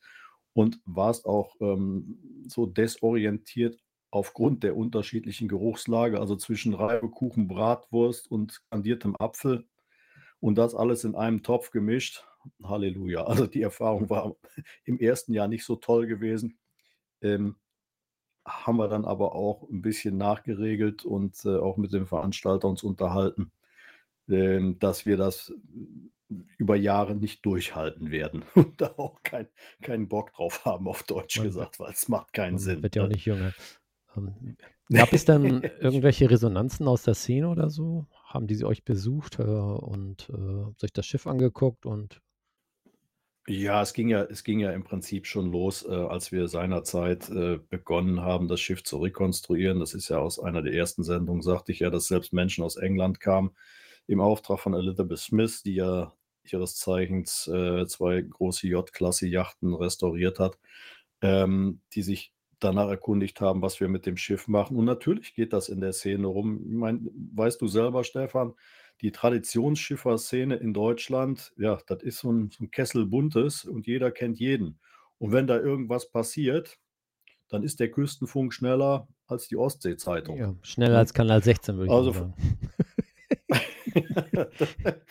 und 0.53 0.79
warst 0.85 1.25
auch, 1.25 1.55
ähm, 1.61 2.45
so 2.47 2.65
desorientiert 2.65 3.79
aufgrund 4.11 4.63
der 4.63 4.75
unterschiedlichen 4.75 5.47
Geruchslage, 5.47 6.19
also 6.19 6.35
zwischen 6.35 6.73
Reibekuchen, 6.73 7.47
Bratwurst 7.47 8.29
und 8.31 8.61
kandiertem 8.71 9.15
Apfel 9.19 9.67
und 10.39 10.57
das 10.57 10.73
alles 10.73 11.03
in 11.03 11.15
einem 11.15 11.43
Topf 11.43 11.71
gemischt. 11.71 12.25
Halleluja. 12.63 13.25
Also, 13.25 13.47
die 13.47 13.61
Erfahrung 13.61 14.09
war 14.09 14.35
im 14.85 14.99
ersten 14.99 15.33
Jahr 15.33 15.47
nicht 15.47 15.65
so 15.65 15.75
toll 15.75 16.07
gewesen. 16.07 16.57
Ähm, 17.21 17.57
haben 18.49 18.77
wir 18.77 18.87
dann 18.89 19.05
aber 19.05 19.35
auch 19.35 19.69
'n 19.69 19.81
bisschen 19.81 20.17
nachgeregelt 20.17 21.05
und, 21.05 21.43
äh, 21.45 21.57
auch 21.57 21.77
mit 21.77 21.93
dem 21.93 22.07
Veranstalter 22.07 22.67
uns 22.67 22.83
unterhalten, 22.83 23.51
ähm, 24.29 24.79
dass 24.79 25.05
wir 25.05 25.17
das 25.17 25.53
über 26.57 26.75
Jahre 26.75 27.15
nicht 27.15 27.45
durchhalten 27.45 28.11
werden 28.11 28.43
und 28.55 28.81
da 28.81 28.93
auch 28.97 29.23
kein 29.23 29.47
keinen 29.81 30.07
Bock 30.09 30.33
drauf 30.33 30.65
haben, 30.65 30.87
auf 30.87 31.03
Deutsch 31.03 31.37
Man 31.37 31.47
gesagt, 31.47 31.79
weil 31.79 31.91
es 31.93 32.07
macht 32.09 32.33
keinen 32.33 32.57
man 32.57 32.59
Sinn, 32.59 32.83
wird 32.83 32.95
ja 32.95 33.03
auch 33.03 33.07
ne? 33.07 33.13
nicht 33.13 33.25
jünger. 33.25 33.53
Ähm, 34.15 34.57
gab 34.91 35.13
es 35.13 35.25
dann 35.25 35.63
irgendwelche 35.79 36.29
Resonanzen 36.29 36.87
aus 36.87 37.03
der 37.03 37.15
Szene 37.15 37.49
oder 37.49 37.69
so? 37.69 38.07
Haben 38.25 38.47
die 38.47 38.63
euch 38.65 38.83
besucht, 38.85 39.39
äh, 39.39 39.43
und, 39.43 40.29
äh, 40.29 40.71
sich 40.79 40.93
das 40.93 41.05
Schiff 41.05 41.27
angeguckt 41.27 41.85
und 41.85 42.21
Ja, 43.51 43.81
es 43.81 43.93
ging 43.93 44.09
ja 44.09 44.21
es 44.25 44.43
ging 44.43 44.59
ja 44.59 44.71
im 44.71 44.83
Prinzip 44.83 45.25
schon 45.25 45.51
los, 45.51 45.83
äh, 45.83 45.89
als 45.91 46.31
wir 46.31 46.47
seinerzeit, 46.47 47.29
äh, 47.31 47.57
begonnen 47.69 48.21
haben, 48.21 48.47
das 48.47 48.61
Schiff 48.61 48.83
zu 48.83 48.97
rekonstruieren. 48.99 49.79
Das 49.79 49.95
ist 49.95 50.07
ja 50.09 50.19
aus 50.19 50.37
einer 50.39 50.61
der 50.61 50.73
ersten 50.73 51.03
Sendungen 51.03 51.41
sagte 51.41 51.71
ich 51.71 51.79
ja, 51.79 51.89
dass 51.89 52.05
selbst 52.05 52.31
Menschen 52.31 52.63
aus 52.63 52.75
England 52.75 53.19
kamen 53.19 53.55
im 54.05 54.21
Auftrag 54.21 54.59
von 54.59 54.75
Elizabeth 54.75 55.17
Smith, 55.17 55.63
die 55.63 55.73
ja 55.75 56.13
ihres 56.43 56.75
Zeichens, 56.75 57.47
äh, 57.47 57.87
2 57.87 58.21
große 58.21 58.67
J-Klasse-Yachten 58.67 59.73
restauriert 59.73 60.37
hat, 60.39 60.59
ähm, 61.21 61.81
die 61.93 62.03
sich 62.03 62.33
danach 62.59 62.89
erkundigt 62.89 63.41
haben, 63.41 63.61
was 63.63 63.79
wir 63.79 63.87
mit 63.87 64.05
dem 64.05 64.17
Schiff 64.17 64.47
machen. 64.47 64.77
Und 64.77 64.85
natürlich 64.85 65.33
geht 65.33 65.53
das 65.53 65.69
in 65.69 65.81
der 65.81 65.93
Szene 65.93 66.27
rum. 66.27 66.61
Ich 66.67 66.75
meine, 66.77 66.99
weißt 67.33 67.59
du 67.61 67.67
selber, 67.67 68.03
Stefan, 68.03 68.53
die 69.01 69.11
Traditionsschifferszene 69.11 70.55
in 70.57 70.73
Deutschland, 70.73 71.53
ja, 71.57 71.79
das 71.87 72.03
ist 72.03 72.19
so 72.19 72.29
'n 72.31 72.49
so 72.51 72.63
'n 72.63 72.71
Kessel 72.71 73.05
Buntes 73.07 73.65
und 73.65 73.87
jeder 73.87 74.11
kennt 74.11 74.39
jeden. 74.39 74.79
Und 75.19 75.31
wenn 75.33 75.47
da 75.47 75.57
irgendwas 75.59 76.11
passiert, 76.11 76.77
dann 77.49 77.63
ist 77.63 77.79
der 77.81 77.91
Küstenfunk 77.91 78.53
schneller 78.53 79.07
als 79.27 79.47
die 79.49 79.57
Ostsee-Zeitung, 79.57 80.41
Ja, 80.41 80.55
schneller 80.61 80.97
ne? 80.97 80.99
als 80.99 81.13
Kanal 81.13 81.43
16, 81.43 81.77
würde 81.77 81.87
ich 81.87 81.95
Also 81.95 82.13
sagen. 82.13 82.35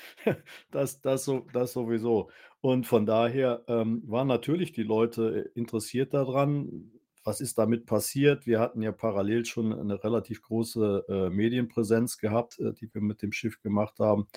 Das 0.70 1.00
das 1.00 1.24
so 1.24 1.40
das 1.52 1.72
sowieso. 1.72 2.30
Und 2.60 2.86
von 2.86 3.06
daher, 3.06 3.64
ähm, 3.68 4.02
waren 4.06 4.28
natürlich 4.28 4.72
die 4.72 4.82
Leute, 4.82 5.50
interessiert 5.54 6.14
da 6.14 6.24
dran. 6.24 6.92
Was 7.28 7.42
ist 7.42 7.58
damit 7.58 7.84
passiert? 7.84 8.46
Wir 8.46 8.58
hatten 8.58 8.80
ja 8.80 8.90
parallel 8.90 9.44
schon 9.44 9.68
'ne 9.68 10.02
relativ 10.02 10.40
große, 10.40 11.04
äh, 11.10 11.28
Medienpräsenz 11.28 12.16
gehabt, 12.16 12.58
äh, 12.58 12.72
die 12.72 12.88
wir 12.94 13.02
mit 13.02 13.20
dem 13.20 13.32
Schiff 13.32 13.60
gemacht 13.60 13.98
haben. 14.00 14.28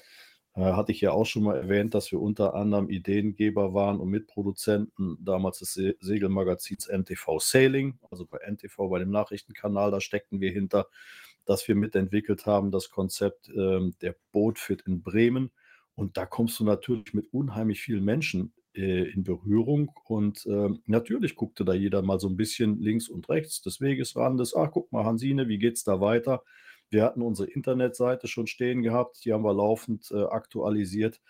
Äh, 0.55 0.73
hatte 0.73 0.91
ich 0.91 0.99
ja 0.99 1.11
auch 1.13 1.25
schon 1.25 1.43
mal 1.43 1.55
erwähnt, 1.55 1.93
dass 1.93 2.11
wir 2.11 2.19
unter 2.19 2.53
anderem 2.53 2.89
Ideengeber 2.89 3.73
waren 3.73 4.01
und 4.01 4.09
Mitproduzenten 4.09 5.17
damals 5.21 5.59
des 5.59 5.73
Se 5.73 5.95
Segelmagazins 6.01 6.87
NTV 6.89 7.39
Sailing, 7.39 7.97
also 8.11 8.25
bei 8.25 8.39
NTV, 8.39 8.89
bei 8.89 8.99
dem 8.99 9.09
Nachrichtenkanal, 9.11 9.89
da 9.91 10.01
steckten 10.01 10.41
wir 10.41 10.51
hinter, 10.51 10.87
dass 11.45 11.65
wir 11.69 11.75
mitentwickelt 11.75 12.45
haben, 12.45 12.71
das 12.71 12.89
Konzept, 12.89 13.47
ähm, 13.55 13.95
der 14.01 14.15
Boatfit 14.33 14.81
in 14.81 15.01
Bremen. 15.01 15.51
Und 15.95 16.17
da 16.17 16.25
kommst 16.25 16.59
du 16.59 16.65
natürlich 16.65 17.13
mit 17.13 17.31
unheimlich 17.33 17.79
vielen 17.81 18.03
Menschen, 18.03 18.51
äh, 18.75 19.09
in 19.11 19.23
Berührung 19.23 19.91
und, 20.05 20.45
ähm, 20.47 20.81
natürlich 20.87 21.35
guckte 21.35 21.65
da 21.65 21.73
jeder 21.73 22.01
mal 22.01 22.19
so 22.19 22.27
'n 22.29 22.37
bisschen 22.37 22.79
links 22.81 23.09
und 23.09 23.29
rechts 23.29 23.61
des 23.61 23.81
Wegesrandes: 23.81 24.55
„Ach, 24.55 24.71
guck 24.71 24.91
mal, 24.91 25.05
Hansine, 25.05 25.47
wie 25.47 25.59
geht's 25.59 25.83
da 25.83 25.99
weiter?“ 26.01 26.43
Wir 26.89 27.03
hatten 27.03 27.21
unsere 27.21 27.49
Internetseite 27.49 28.27
schon 28.27 28.47
stehen 28.47 28.81
gehabt, 28.83 29.23
die 29.25 29.33
haben 29.33 29.43
wir 29.45 29.53
laufend, 29.53 30.11
äh, 30.11 30.23
aktualisiert. 30.23 31.21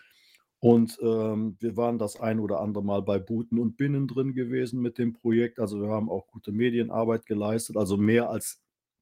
Und, 0.60 0.98
ähm, 1.02 1.56
wir 1.60 1.76
waren 1.76 1.98
das 1.98 2.20
ein 2.20 2.38
oder 2.40 2.60
andere 2.60 2.84
Mal 2.84 3.02
bei 3.02 3.18
Booten 3.18 3.58
und 3.58 3.76
Binnen 3.76 4.06
drin 4.08 4.32
gewesen 4.34 4.80
mit 4.80 4.96
dem 4.98 5.12
Projekt. 5.12 5.58
Also, 5.58 5.80
wir 5.82 5.88
haben 5.88 6.08
auch 6.10 6.26
gute 6.28 6.52
Medienarbeit 6.52 7.26
geleistet, 7.26 7.76
also 7.76 7.96
mehr 7.96 8.30
als 8.30 8.60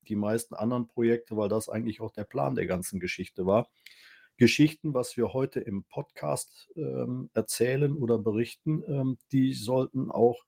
die 0.09 0.17
meisten 0.17 0.55
anderen 0.55 0.87
Projekte, 0.89 1.37
weil 1.37 1.49
das 1.51 1.69
eigentlich 1.69 2.01
auch 2.01 2.13
der 2.13 2.25
Plan 2.25 2.55
der 2.55 2.67
ganzen 2.67 2.99
Geschichte 3.01 3.45
war. 3.47 3.69
Geschichten, 4.41 4.95
was 4.95 5.19
wir 5.19 5.35
heute 5.35 5.61
im 5.61 5.85
Podcast 5.85 6.73
ähm, 6.75 7.29
erzählen 7.35 7.95
oder 7.95 8.17
berichten, 8.17 8.83
ähm, 8.89 9.19
die 9.33 9.53
sollten 9.53 10.11
auch 10.11 10.47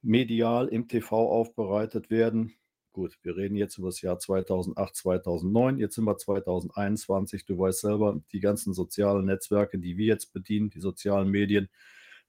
medial 0.00 0.68
im 0.68 0.86
TV 0.86 1.28
aufbereitet 1.28 2.08
werden. 2.08 2.54
Gut, 2.92 3.18
wir 3.22 3.36
reden 3.36 3.56
jetzt 3.56 3.78
über 3.78 3.88
das 3.88 4.00
Jahr 4.00 4.20
2008, 4.20 4.94
2009. 4.94 5.78
Jetzt 5.78 5.96
sind 5.96 6.04
wir 6.04 6.18
2021. 6.18 7.44
Du 7.46 7.58
weißt 7.58 7.80
selber, 7.80 8.20
die 8.30 8.38
ganzen 8.38 8.74
sozialen 8.74 9.26
Netzwerke, 9.26 9.80
die 9.80 9.96
wir 9.96 10.06
jetzt 10.06 10.32
bedienen, 10.32 10.70
die 10.70 10.80
sozialen 10.80 11.30
Medien. 11.30 11.68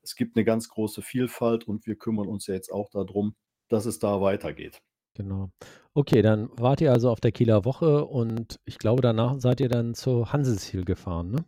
Es 0.02 0.16
gibt 0.16 0.36
eine 0.36 0.44
ganz 0.44 0.68
große 0.68 1.04
Vielfalt 1.04 1.68
und 1.68 1.86
wir 1.86 1.96
kümmern 1.96 2.28
uns 2.28 2.48
ja 2.48 2.56
jetzt 2.56 2.72
auch 2.72 2.90
darum, 2.90 3.36
dass 3.70 3.86
es 3.86 4.00
da 4.00 4.20
weitergeht. 4.20 4.82
Genau. 5.16 5.52
Okay, 5.94 6.22
dann 6.22 6.50
wart 6.58 6.80
ihr 6.82 6.92
also 6.92 7.10
auf 7.10 7.20
der 7.20 7.32
Kieler 7.32 7.66
Woche 7.66 8.06
und 8.06 8.60
ich 8.66 8.78
glaube, 8.78 9.02
danach 9.02 9.40
seid 9.40 9.60
ihr 9.60 9.70
dann 9.70 9.94
zu 9.94 10.32
Hanseshiel 10.32 10.86
gefahren, 10.86 11.32
ne? 11.32 11.46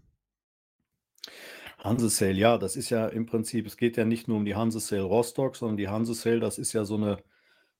Hansesail, 1.79 2.37
ja, 2.37 2.57
das 2.57 2.75
ist 2.75 2.89
ja 2.89 3.07
im 3.07 3.25
Prinzip, 3.25 3.65
es 3.65 3.77
geht 3.77 3.97
ja 3.97 4.05
nicht 4.05 4.27
nur 4.27 4.37
um 4.37 4.45
die 4.45 4.55
Hansesail 4.55 5.01
Rostock, 5.01 5.55
sondern 5.55 5.77
die 5.77 5.89
Hansesail, 5.89 6.39
das 6.39 6.57
ist 6.57 6.73
ja 6.73 6.85
so 6.85 6.95
eine, 6.95 7.17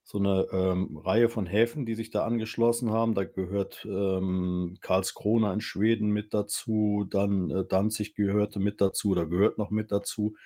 so 0.04 0.18
eine 0.18 0.46
ähm, 0.52 0.96
Reihe 0.98 1.28
von 1.30 1.46
Häfen, 1.46 1.86
die 1.86 1.94
sich 1.94 2.10
da 2.10 2.24
angeschlossen 2.26 2.90
haben. 2.90 3.14
Da 3.14 3.24
gehört 3.24 3.86
ähm, 3.86 4.76
Karlskrona 4.82 5.52
in 5.54 5.62
Schweden 5.62 6.10
mit 6.10 6.34
dazu, 6.34 7.06
dann 7.10 7.50
äh, 7.50 7.64
Danzig 7.66 8.14
gehörte 8.14 8.60
mit 8.60 8.80
dazu, 8.80 9.14
da 9.14 9.24
gehört 9.24 9.58
noch 9.58 9.70
mit 9.70 9.90
dazu. 9.92 10.36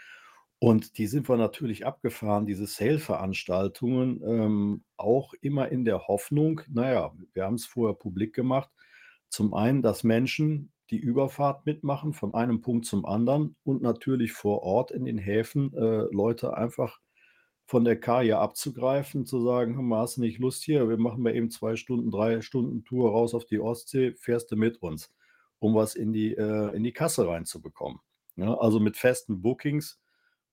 Und 0.60 0.98
die 0.98 1.06
sind 1.06 1.28
wir 1.28 1.36
natürlich 1.36 1.86
abgefahren, 1.86 2.46
diese 2.46 2.66
Sale-Veranstaltungen, 2.66 4.20
ähm, 4.24 4.84
auch 4.96 5.32
immer 5.40 5.68
in 5.68 5.84
der 5.84 6.08
Hoffnung, 6.08 6.62
naja, 6.68 7.12
wir 7.32 7.44
haben 7.44 7.54
es 7.54 7.66
vorher 7.66 7.94
publik 7.94 8.34
gemacht. 8.34 8.68
Zum 9.28 9.54
einen, 9.54 9.82
dass 9.82 10.02
Menschen 10.02 10.72
die 10.90 10.98
Überfahrt 10.98 11.64
mitmachen 11.66 12.12
von 12.12 12.34
einem 12.34 12.60
Punkt 12.60 12.86
zum 12.86 13.04
anderen 13.04 13.56
und 13.62 13.82
natürlich 13.82 14.32
vor 14.32 14.62
Ort 14.62 14.90
in 14.90 15.04
den 15.04 15.18
Häfen 15.18 15.72
äh, 15.74 16.06
Leute 16.12 16.56
einfach 16.56 16.98
von 17.66 17.84
der 17.84 18.00
Kaja 18.00 18.40
abzugreifen, 18.40 19.26
zu 19.26 19.42
sagen, 19.42 19.74
hör 19.74 19.82
mal, 19.82 20.00
hast 20.00 20.16
du 20.16 20.22
nicht 20.22 20.38
Lust 20.38 20.64
hier? 20.64 20.88
Wir 20.88 20.96
machen 20.96 21.22
mal 21.22 21.36
eben 21.36 21.50
zwei 21.50 21.76
Stunden, 21.76 22.10
drei 22.10 22.40
Stunden 22.40 22.82
Tour 22.84 23.10
raus 23.10 23.34
auf 23.34 23.44
die 23.44 23.60
Ostsee, 23.60 24.14
fährst 24.14 24.50
du 24.50 24.56
mit 24.56 24.78
uns, 24.82 25.12
um 25.58 25.74
was 25.74 25.94
in 25.94 26.12
die, 26.12 26.34
äh, 26.34 26.74
in 26.74 26.82
die 26.82 26.94
Kasse 26.94 27.28
reinzubekommen. 27.28 28.00
Ja, 28.36 28.54
also 28.54 28.80
mit 28.80 28.96
festen 28.96 29.42
Bookings 29.42 30.00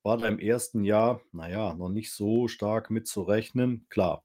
war 0.05 0.17
da 0.17 0.27
im 0.27 0.37
ersten 0.39 0.83
Jahr, 0.83 1.21
naja, 1.31 1.73
noch 1.73 1.89
nicht 1.89 2.11
so 2.11 2.47
stark 2.47 2.91
mitzurechnen. 2.91 3.87
Klar, 3.89 4.23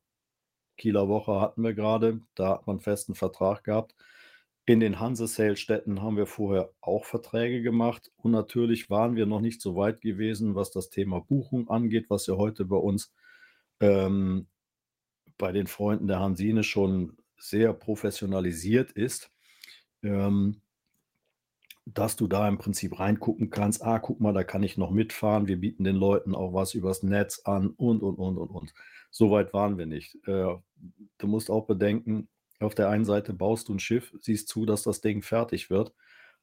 Kieler 0.76 1.08
Woche 1.08 1.40
hatten 1.40 1.62
wir 1.62 1.72
gerade, 1.72 2.20
da 2.34 2.50
hat 2.50 2.66
man 2.66 2.80
festen 2.80 3.14
Vertrag 3.14 3.64
gehabt. 3.64 3.94
In 4.66 4.78
den 4.78 5.00
Hanse-Sale-Städten 5.00 6.02
haben 6.02 6.18
wir 6.18 6.26
vorher 6.26 6.70
auch 6.82 7.06
Verträge 7.06 7.62
gemacht 7.62 8.12
und 8.16 8.30
natürlich 8.32 8.90
waren 8.90 9.16
wir 9.16 9.24
noch 9.24 9.40
nicht 9.40 9.62
so 9.62 9.74
weit 9.74 10.02
gewesen, 10.02 10.54
was 10.54 10.70
das 10.70 10.90
Thema 10.90 11.20
Buchung 11.20 11.70
angeht, 11.70 12.10
was 12.10 12.26
ja 12.26 12.36
heute 12.36 12.66
bei 12.66 12.76
uns 12.76 13.14
ähm, 13.80 14.48
bei 15.38 15.50
den 15.50 15.66
Freunden 15.66 16.08
der 16.08 16.20
Hansine 16.20 16.62
schon 16.62 17.16
sehr 17.38 17.72
professionalisiert 17.72 18.92
ist. 18.92 19.30
Ähm, 20.02 20.60
dass 21.94 22.16
du 22.16 22.26
da 22.26 22.48
im 22.48 22.58
Prinzip 22.58 22.98
reingucken 22.98 23.50
kannst. 23.50 23.82
Ah, 23.82 23.98
guck 23.98 24.20
mal, 24.20 24.32
da 24.32 24.44
kann 24.44 24.62
ich 24.62 24.76
noch 24.76 24.90
mitfahren. 24.90 25.48
Wir 25.48 25.58
bieten 25.58 25.84
den 25.84 25.96
Leuten 25.96 26.34
auch 26.34 26.52
was 26.52 26.74
übers 26.74 27.02
Netz 27.02 27.40
an 27.44 27.70
und, 27.70 28.02
und, 28.02 28.16
und, 28.16 28.38
und, 28.38 28.50
und. 28.50 28.74
So 29.10 29.30
weit 29.30 29.52
waren 29.52 29.78
wir 29.78 29.86
nicht. 29.86 30.16
Äh, 30.26 30.54
du 31.18 31.26
musst 31.26 31.50
auch 31.50 31.66
bedenken, 31.66 32.28
auf 32.60 32.74
der 32.74 32.90
einen 32.90 33.04
Seite 33.04 33.32
baust 33.32 33.68
du 33.68 33.74
ein 33.74 33.80
Schiff, 33.80 34.14
siehst 34.20 34.48
zu, 34.48 34.66
dass 34.66 34.82
das 34.82 35.00
Ding 35.00 35.22
fertig 35.22 35.70
wird. 35.70 35.92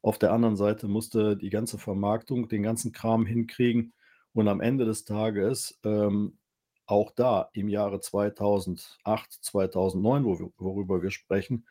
Auf 0.01 0.18
der 0.18 0.34
anderen 0.34 0.56
Seite 0.56 0.88
musst 0.88 1.13
du 1.13 1.36
die 1.36 1.50
ganze 1.50 1.77
Vermarktung, 1.77 2.50
den 2.50 2.63
ganzen 2.63 2.92
Kram 2.92 3.25
hinkriegen. 3.25 3.94
Und 4.34 4.48
am 4.48 4.62
Ende 4.62 4.86
des 4.86 5.06
Tages, 5.06 5.80
ähm, 5.84 6.38
auch 6.86 7.12
da 7.12 7.50
im 7.54 7.70
Jahre 7.70 8.00
2008, 8.00 9.32
2009, 9.32 10.25
wo 10.25 10.39
wir, 10.39 10.51
worüber 10.58 11.01
wir 11.01 11.12
sprechen, 11.12 11.66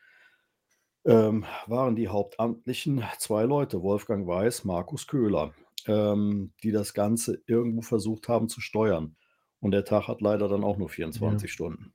ähm, 1.07 1.45
waren 1.67 1.95
die 1.95 2.09
Hauptamtlichen 2.09 3.03
zwei 3.17 3.43
Leute, 3.43 3.81
Wolfgang 3.81 4.27
Weiß, 4.27 4.65
Markus 4.65 5.07
Köhler, 5.07 5.53
ähm, 5.85 6.51
die 6.63 6.71
das 6.71 6.93
Ganze 6.93 7.41
irgendwo 7.47 7.81
versucht 7.81 8.27
haben 8.27 8.49
zu 8.49 8.59
steuern. 8.59 9.15
Und 9.59 9.71
der 9.71 9.85
Tag 9.85 10.07
hat 10.07 10.21
leider 10.21 10.49
dann 10.49 10.63
auch 10.63 10.77
nur 10.77 10.89
24 10.89 11.49
ja. 11.49 11.53
Stunden. 11.53 11.93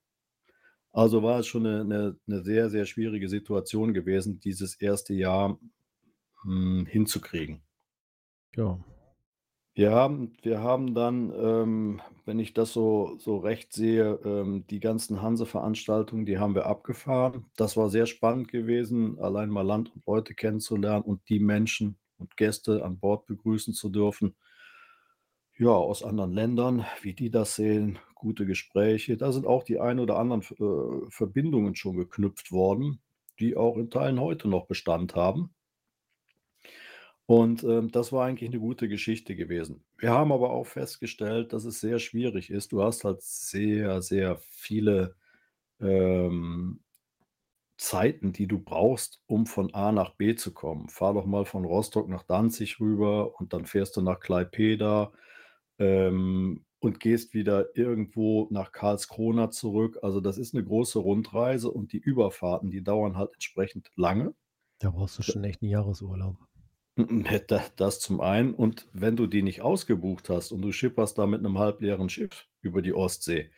Also 0.92 1.23
war 1.23 1.40
es 1.40 1.47
schon 1.47 1.66
eine, 1.66 1.81
eine, 1.83 2.16
eine, 2.26 2.42
sehr, 2.42 2.71
sehr 2.71 2.87
schwierige 2.87 3.28
Situation 3.28 3.95
gewesen, 3.95 4.40
dieses 4.40 4.75
erste 4.75 5.14
Jahr 5.14 5.59
mh, 6.45 6.81
hm, 6.81 6.87
hinzukriegen. 6.87 7.62
Ja, 8.57 8.78
wir 9.75 9.91
haben 9.93 10.33
wir 10.43 10.61
haben 10.61 10.95
dann, 10.95 11.33
ähm, 11.35 12.02
wenn 12.26 12.38
ich 12.38 12.52
das 12.55 12.73
so 12.73 13.17
so 13.19 13.38
recht 13.38 13.73
sehe, 13.73 14.19
ähm, 14.25 14.67
die 14.69 14.81
ganzen 14.81 15.23
Hanse-Veranstaltungen, 15.23 16.26
die 16.26 16.38
haben 16.38 16.55
wir 16.55 16.67
abgefahren. 16.67 17.47
Das 17.57 17.76
war 17.76 17.88
sehr 17.88 18.07
spannend 18.07 18.49
gewesen, 18.49 19.19
allein 19.19 19.49
mal 19.50 19.62
Land 19.67 19.93
und 19.95 20.07
Leute 20.07 20.35
kennenzulernen 20.35 21.05
und 21.05 21.26
die 21.29 21.41
Menschen 21.41 21.97
und 22.19 22.37
Gäste 22.37 22.85
an 22.85 22.99
Bord 22.99 23.26
begrüßen 23.26 23.73
zu 23.75 23.88
dürfen. 23.88 24.35
Ja, 25.57 25.71
aus 25.71 26.02
anderen 26.02 26.33
Ländern, 26.33 26.85
wie 27.00 27.14
die 27.14 27.31
das 27.31 27.57
sehen, 27.57 27.99
gute 28.14 28.45
Gespräche. 28.47 29.17
Da 29.17 29.33
sind 29.33 29.47
auch 29.47 29.62
die 29.64 29.81
ein 29.81 29.99
oder 29.99 30.19
anderen 30.19 30.43
äh, 30.43 31.11
Verbindungen 31.11 31.75
schon 31.75 31.97
geknüpft 31.97 32.52
worden, 32.52 33.00
die 33.38 33.57
auch 33.57 33.76
in 33.79 33.88
Teilen 33.91 34.21
heute 34.21 34.49
noch 34.49 34.67
Bestand 34.67 35.14
haben. 35.14 35.55
Und, 37.26 37.62
ähm, 37.64 37.91
das 37.91 38.12
war 38.12 38.26
eigentlich 38.26 38.50
eine 38.50 38.59
gute 38.61 38.88
Geschichte 38.88 39.37
gewesen. 39.37 39.85
Wir 39.99 40.11
haben 40.11 40.33
aber 40.33 40.50
auch 40.50 40.67
festgestellt, 40.67 41.52
dass 41.52 41.64
es 41.64 41.81
sehr 41.81 41.99
schwierig 41.99 42.50
ist. 42.50 42.73
Du 42.73 42.83
hast 42.83 43.05
halt 43.05 43.23
sehr, 43.23 44.02
sehr 44.02 44.37
viele, 44.38 45.17
ähm, 45.81 46.81
Zeiten, 47.79 48.33
die 48.33 48.47
du 48.47 48.61
brauchst, 48.61 49.23
um 49.26 49.47
von 49.47 49.75
A 49.75 49.93
nach 49.93 50.14
B 50.17 50.35
zu 50.37 50.55
kommen. 50.55 50.88
Fahr 50.88 51.14
doch 51.14 51.26
mal 51.26 51.45
von 51.47 51.64
Rostock 51.64 52.09
nach 52.09 52.23
Danzig 52.25 52.81
rüber 52.81 53.38
und 53.41 53.52
dann 53.52 53.67
fährst 53.67 53.97
du 53.97 54.02
nach 54.02 54.21
Klaipeda, 54.21 55.12
ähm, 55.79 56.64
und 56.81 57.00
gehst 57.00 57.35
wieder 57.35 57.76
irgendwo 57.76 58.49
nach 58.50 58.73
Karlskrona 58.73 59.50
zurück. 59.50 59.99
Also, 60.02 60.21
das 60.21 60.38
ist 60.38 60.55
eine 60.55 60.64
große 60.64 60.99
Rundreise 61.00 61.71
und 61.73 61.93
die 61.93 61.99
Überfahrten, 61.99 62.71
die 62.71 62.83
dauern 62.85 63.17
halt 63.19 63.33
entsprechend 63.35 63.91
lange. 63.97 64.35
Da 64.81 64.91
brauchst 64.91 65.19
du 65.19 65.23
schon 65.23 65.45
echt 65.45 65.62
'n 65.62 65.69
Jahresurlaub. 65.69 66.37
Das 67.77 68.01
zum 68.01 68.21
einen 68.21 68.55
und 68.55 68.87
wenn 68.93 69.17
du 69.17 69.27
die 69.27 69.43
nicht 69.43 69.63
ausgebucht 69.63 70.29
hast 70.29 70.53
und 70.53 70.63
du 70.63 70.73
schipperst 70.73 71.17
da 71.19 71.27
mit 71.27 71.41
einem 71.41 71.59
halbleeren 71.59 72.09
Schiff 72.09 72.47
über 72.61 72.83
die 72.83 72.93
Ostsee, 72.93 73.51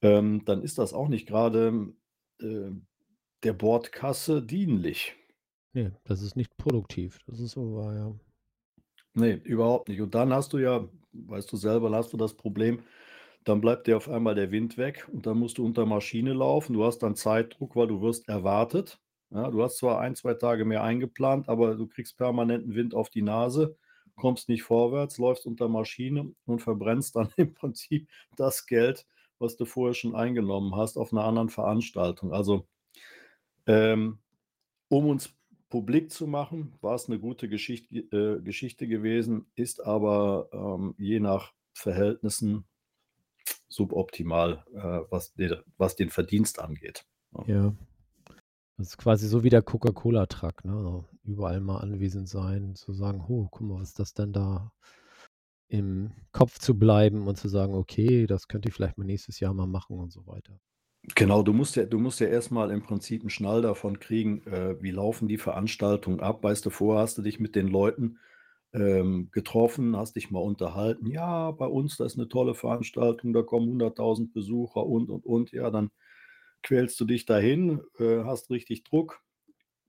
ähm, 0.00 0.42
dann 0.44 0.62
ist 0.62 0.78
das 0.78 0.94
auch 0.94 1.08
nicht 1.08 1.26
gerade 1.26 1.92
äh, 2.40 2.70
der 3.42 3.52
Bordkasse 3.52 4.42
dienlich. 4.42 5.16
Ne, 5.74 5.94
das 6.04 6.22
ist 6.22 6.36
nicht 6.36 6.56
produktiv. 6.56 7.18
Das 7.26 7.40
ist 7.40 7.52
so 7.52 7.76
wahr, 7.76 7.94
ja. 7.94 8.14
Ne, 9.14 9.34
überhaupt 9.34 9.88
nicht. 9.88 10.00
Und 10.00 10.14
dann 10.14 10.32
hast 10.32 10.52
du 10.52 10.58
ja 10.58 10.88
weißt 11.24 11.50
du 11.50 11.56
selber, 11.56 11.90
hast 11.92 12.12
du 12.12 12.16
das 12.16 12.34
Problem, 12.34 12.80
dann 13.44 13.60
bleibt 13.60 13.86
dir 13.86 13.96
auf 13.96 14.08
einmal 14.08 14.34
der 14.34 14.50
Wind 14.50 14.76
weg 14.76 15.08
und 15.12 15.26
dann 15.26 15.38
musst 15.38 15.58
du 15.58 15.64
unter 15.64 15.86
Maschine 15.86 16.32
laufen. 16.32 16.74
Du 16.74 16.84
hast 16.84 16.98
dann 16.98 17.14
Zeitdruck, 17.14 17.76
weil 17.76 17.86
du 17.86 18.02
wirst 18.02 18.28
erwartet. 18.28 18.98
Ja, 19.30 19.50
du 19.50 19.62
hast 19.62 19.78
zwar 19.78 20.00
ein, 20.00 20.14
zwei 20.14 20.34
Tage 20.34 20.64
mehr 20.64 20.82
eingeplant, 20.82 21.48
aber 21.48 21.74
du 21.74 21.86
kriegst 21.86 22.16
permanenten 22.16 22.74
Wind 22.74 22.94
auf 22.94 23.10
die 23.10 23.22
Nase, 23.22 23.76
kommst 24.14 24.48
nicht 24.48 24.62
vorwärts, 24.62 25.18
läufst 25.18 25.46
unter 25.46 25.68
Maschine 25.68 26.32
und 26.44 26.60
verbrennst 26.60 27.16
dann 27.16 27.30
im 27.36 27.54
Prinzip 27.54 28.08
das 28.36 28.66
Geld, 28.66 29.06
was 29.38 29.56
du 29.56 29.64
vorher 29.64 29.94
schon 29.94 30.14
eingenommen 30.14 30.76
hast, 30.76 30.96
auf 30.96 31.12
einer 31.12 31.24
anderen 31.24 31.48
Veranstaltung. 31.48 32.32
Also, 32.32 32.66
ähm, 33.66 34.18
um 34.88 35.06
uns 35.06 35.34
publik 35.68 36.12
zu 36.12 36.26
machen, 36.26 36.74
war 36.80 36.94
es 36.94 37.08
eine 37.08 37.18
gute 37.18 37.48
Geschicht 37.48 37.92
äh, 37.92 38.40
Geschichte 38.40 38.86
gewesen, 38.86 39.46
ist 39.56 39.84
aber 39.84 40.48
ähm, 40.52 40.94
je 40.96 41.20
nach 41.20 41.52
Verhältnissen 41.74 42.64
suboptimal, 43.68 44.64
äh, 44.72 45.10
was, 45.10 45.34
de 45.34 45.58
was 45.76 45.96
den 45.96 46.10
Verdienst 46.10 46.60
angeht. 46.60 47.04
Ja. 47.46 47.74
Das 48.78 48.88
ist 48.88 48.96
quasi 48.98 49.26
so 49.28 49.42
wie 49.44 49.50
der 49.50 49.60
Coca-Cola-Truck, 49.62 50.64
ne? 50.64 50.72
Also 50.76 51.04
überall 51.24 51.60
mal 51.60 51.78
anwesend 51.78 52.28
sein, 52.28 52.74
zu 52.74 52.92
sagen, 52.92 53.22
oh, 53.26 53.48
guck 53.50 53.60
mal, 53.66 53.80
was 53.80 53.88
ist 53.90 53.98
das 53.98 54.14
denn 54.14 54.32
da? 54.32 54.72
Im 55.68 56.12
Kopf 56.32 56.58
zu 56.58 56.78
bleiben 56.78 57.28
und 57.28 57.36
zu 57.38 57.48
sagen, 57.48 57.74
okay, 57.74 58.26
das 58.26 58.48
könnte 58.48 58.68
ich 58.68 58.74
vielleicht 58.74 58.98
mal 58.98 59.04
nächstes 59.04 59.40
Jahr 59.40 59.54
mal 59.54 59.66
machen 59.68 59.98
und 59.98 60.12
so 60.12 60.26
weiter. 60.26 60.60
Genau, 61.14 61.42
du 61.42 61.52
musst 61.52 61.76
ja 61.76 61.84
du 61.84 61.98
musst 61.98 62.18
ja 62.20 62.26
erst 62.26 62.50
im 62.50 62.82
Prinzip 62.82 63.20
einen 63.22 63.30
Schnall 63.30 63.62
davon 63.62 64.00
kriegen, 64.00 64.42
äh, 64.46 64.76
wie 64.82 64.90
laufen 64.90 65.28
die 65.28 65.38
Veranstaltungen 65.38 66.20
ab. 66.20 66.42
Weißt 66.42 66.66
du, 66.66 66.70
vorher 66.70 67.02
hast 67.02 67.16
du 67.18 67.22
dich 67.22 67.38
mit 67.38 67.54
den 67.54 67.68
Leuten, 67.68 68.18
ähm, 68.72 69.28
getroffen, 69.32 69.96
hast 69.96 70.16
dich 70.16 70.30
mal 70.32 70.40
unterhalten: 70.40 71.06
„Ja, 71.06 71.52
bei 71.52 71.66
uns, 71.66 71.96
das 71.96 72.14
ist 72.14 72.18
eine 72.18 72.28
tolle 72.28 72.54
Veranstaltung, 72.54 73.32
da 73.32 73.42
kommen 73.42 73.68
100.000 73.68 74.32
Besucher 74.34 74.84
und, 74.86 75.08
und, 75.10 75.24
und.“ 75.24 75.52
Ja, 75.52 75.70
dann 75.70 75.90
quälst 76.62 76.98
du 77.00 77.04
dich 77.04 77.26
dahin, 77.26 77.82
äh, 77.98 78.24
hast 78.24 78.50
richtig 78.50 78.84
Druck, 78.84 79.22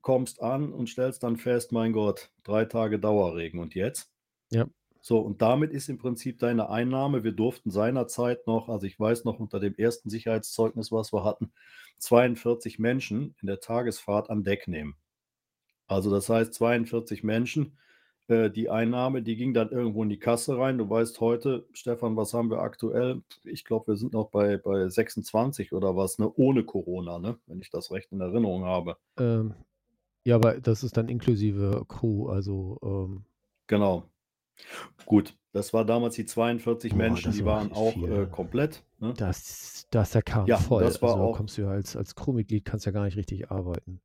kommst 0.00 0.40
an 0.42 0.72
und 0.72 0.88
stellst 0.88 1.22
dann 1.22 1.36
fest, 1.36 1.72
mein 1.72 1.92
Gott, 1.92 2.30
drei 2.44 2.64
Tage 2.64 2.98
Dauerregen 2.98 3.60
und 3.60 3.74
jetzt? 3.74 4.10
Ja. 4.50 4.66
So, 5.00 5.20
und 5.20 5.42
damit 5.42 5.72
ist 5.72 5.88
im 5.88 5.98
Prinzip 5.98 6.38
deine 6.38 6.70
Einnahme, 6.70 7.24
wir 7.24 7.32
durften 7.32 7.70
seinerzeit 7.70 8.46
noch, 8.46 8.68
also 8.68 8.86
ich 8.86 8.98
weiß 8.98 9.24
noch 9.24 9.38
unter 9.38 9.60
dem 9.60 9.74
ersten 9.76 10.10
Sicherheitszeugnis, 10.10 10.92
was 10.92 11.12
wir 11.12 11.24
hatten, 11.24 11.52
42 11.98 12.78
Menschen 12.78 13.34
in 13.40 13.46
der 13.46 13.60
Tagesfahrt 13.60 14.28
an 14.28 14.44
Deck 14.44 14.68
nehmen. 14.68 14.96
Also 15.86 16.10
das 16.10 16.28
heißt 16.28 16.52
42 16.52 17.24
Menschen, 17.24 17.78
äh, 18.28 18.50
die 18.50 18.70
Einnahme, 18.70 19.22
die 19.22 19.36
ging 19.36 19.54
dann 19.54 19.70
irgendwo 19.70 20.02
in 20.02 20.08
die 20.08 20.18
Kasse 20.18 20.56
rein. 20.58 20.78
Du 20.78 20.88
weißt 20.88 21.20
heute, 21.20 21.66
Stefan, 21.72 22.16
was 22.16 22.34
haben 22.34 22.50
wir 22.50 22.58
aktuell? 22.60 23.22
Ich 23.44 23.64
glaube, 23.64 23.88
wir 23.92 23.96
sind 23.96 24.12
noch 24.12 24.28
bei, 24.30 24.56
bei 24.58 24.88
26 24.88 25.72
oder 25.72 25.96
was, 25.96 26.18
ne? 26.18 26.30
Ohne 26.36 26.64
Corona, 26.64 27.18
ne? 27.18 27.38
Wenn 27.46 27.60
ich 27.60 27.70
das 27.70 27.90
recht 27.90 28.12
in 28.12 28.20
Erinnerung 28.20 28.64
habe. 28.64 28.96
Ähm, 29.18 29.54
ja, 30.24 30.36
aber 30.36 30.60
das 30.60 30.82
ist 30.84 30.96
dann 30.96 31.08
inklusive 31.08 31.84
Crew, 31.88 32.28
also 32.28 32.78
ähm, 32.82 33.24
Genau. 33.66 34.04
Gut, 35.06 35.36
das 35.52 35.72
war 35.72 35.84
damals 35.84 36.16
die 36.16 36.26
42 36.26 36.90
boah, 36.92 36.96
Menschen, 36.98 37.26
das 37.26 37.36
die 37.36 37.44
war 37.44 37.56
waren 37.58 37.72
auch 37.72 37.96
äh, 37.96 38.26
komplett. 38.26 38.82
Ne? 38.98 39.14
Das, 39.16 39.86
da 39.90 40.02
ist 40.02 40.14
der 40.14 40.22
Kahn 40.22 40.46
Ja, 40.46 40.56
voll. 40.56 40.82
das 40.82 41.00
war 41.00 41.12
also 41.12 41.22
auch- 41.22 41.36
kommst 41.36 41.56
du 41.56 41.62
ja 41.62 41.68
als, 41.70 41.96
als 41.96 42.14
Crewmitglied 42.14 42.64
kannst 42.64 42.84
ja 42.84 42.92
gar 42.92 43.04
nicht 43.04 43.16
richtig 43.16 43.50
arbeiten. 43.50 44.00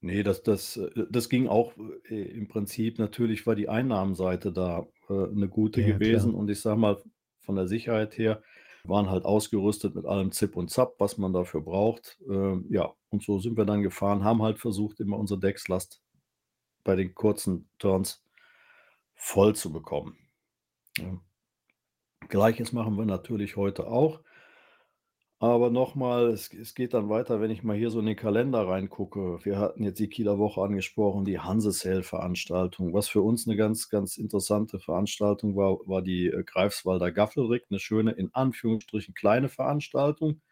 Nee, 0.00 0.22
das, 0.22 0.42
das, 0.42 0.76
äh, 0.76 1.06
das 1.10 1.28
ging 1.28 1.46
auch 1.48 1.72
äh, 2.08 2.22
im 2.22 2.48
Prinzip, 2.48 2.98
natürlich 2.98 3.46
war 3.46 3.54
die 3.54 3.68
Einnahmenseite 3.68 4.52
da 4.52 4.86
äh, 5.08 5.12
eine 5.12 5.48
gute 5.48 5.82
Ja, 5.82 5.92
gewesen 5.92 6.30
klar. 6.30 6.40
und 6.40 6.50
ich 6.50 6.60
sag 6.60 6.76
mal, 6.76 7.02
von 7.40 7.56
der 7.56 7.68
Sicherheit 7.68 8.16
her 8.16 8.42
waren 8.84 9.10
halt 9.10 9.24
ausgerüstet 9.24 9.94
mit 9.94 10.06
allem 10.06 10.32
Zip 10.32 10.56
und 10.56 10.70
Zap, 10.70 10.94
was 10.98 11.18
man 11.18 11.32
dafür 11.32 11.60
braucht. 11.60 12.18
Ähm, 12.30 12.66
ja, 12.70 12.94
und 13.10 13.22
so 13.22 13.38
sind 13.38 13.56
wir 13.58 13.66
dann 13.66 13.82
gefahren, 13.82 14.24
haben 14.24 14.42
halt 14.42 14.58
versucht, 14.58 15.00
immer 15.00 15.18
unsere 15.18 15.38
Deckslast 15.38 16.00
bei 16.82 16.96
den 16.96 17.14
kurzen 17.14 17.68
Turns 17.78 18.24
voll 19.14 19.54
zu 19.54 19.70
bekommen. 19.70 20.16
Ja. 20.96 21.20
Gleiches 22.28 22.72
machen 22.72 22.96
wir 22.96 23.04
natürlich 23.04 23.56
heute 23.56 23.86
auch. 23.86 24.20
Aber 25.42 25.70
nochmal, 25.70 26.26
es, 26.28 26.52
es 26.52 26.74
geht 26.74 26.92
dann 26.92 27.08
weiter, 27.08 27.40
wenn 27.40 27.50
ich 27.50 27.62
mal 27.62 27.74
hier 27.74 27.90
so 27.90 28.00
in 28.00 28.04
den 28.06 28.16
Kalender 28.16 28.68
reingucke. 28.68 29.38
Wir 29.42 29.58
hatten 29.58 29.82
jetzt 29.82 29.98
die 29.98 30.08
Kieler 30.08 30.38
Woche 30.38 30.60
angesprochen, 30.60 31.24
die 31.24 31.38
Hansesell-Veranstaltung. 31.38 32.92
Was 32.92 33.08
für 33.08 33.22
uns 33.22 33.46
eine 33.48 33.56
ganz, 33.56 33.88
ganz 33.88 34.18
interessante 34.18 34.78
Veranstaltung 34.78 35.56
war, 35.56 35.78
war 35.88 36.02
die 36.02 36.26
äh, 36.26 36.44
Greifswalder 36.44 37.10
Gaffelrick. 37.10 37.64
Eine 37.70 37.78
schöne, 37.80 38.12
in 38.12 38.28
Anführungsstrichen, 38.34 39.14
kleine 39.14 39.48
Veranstaltung. 39.48 40.42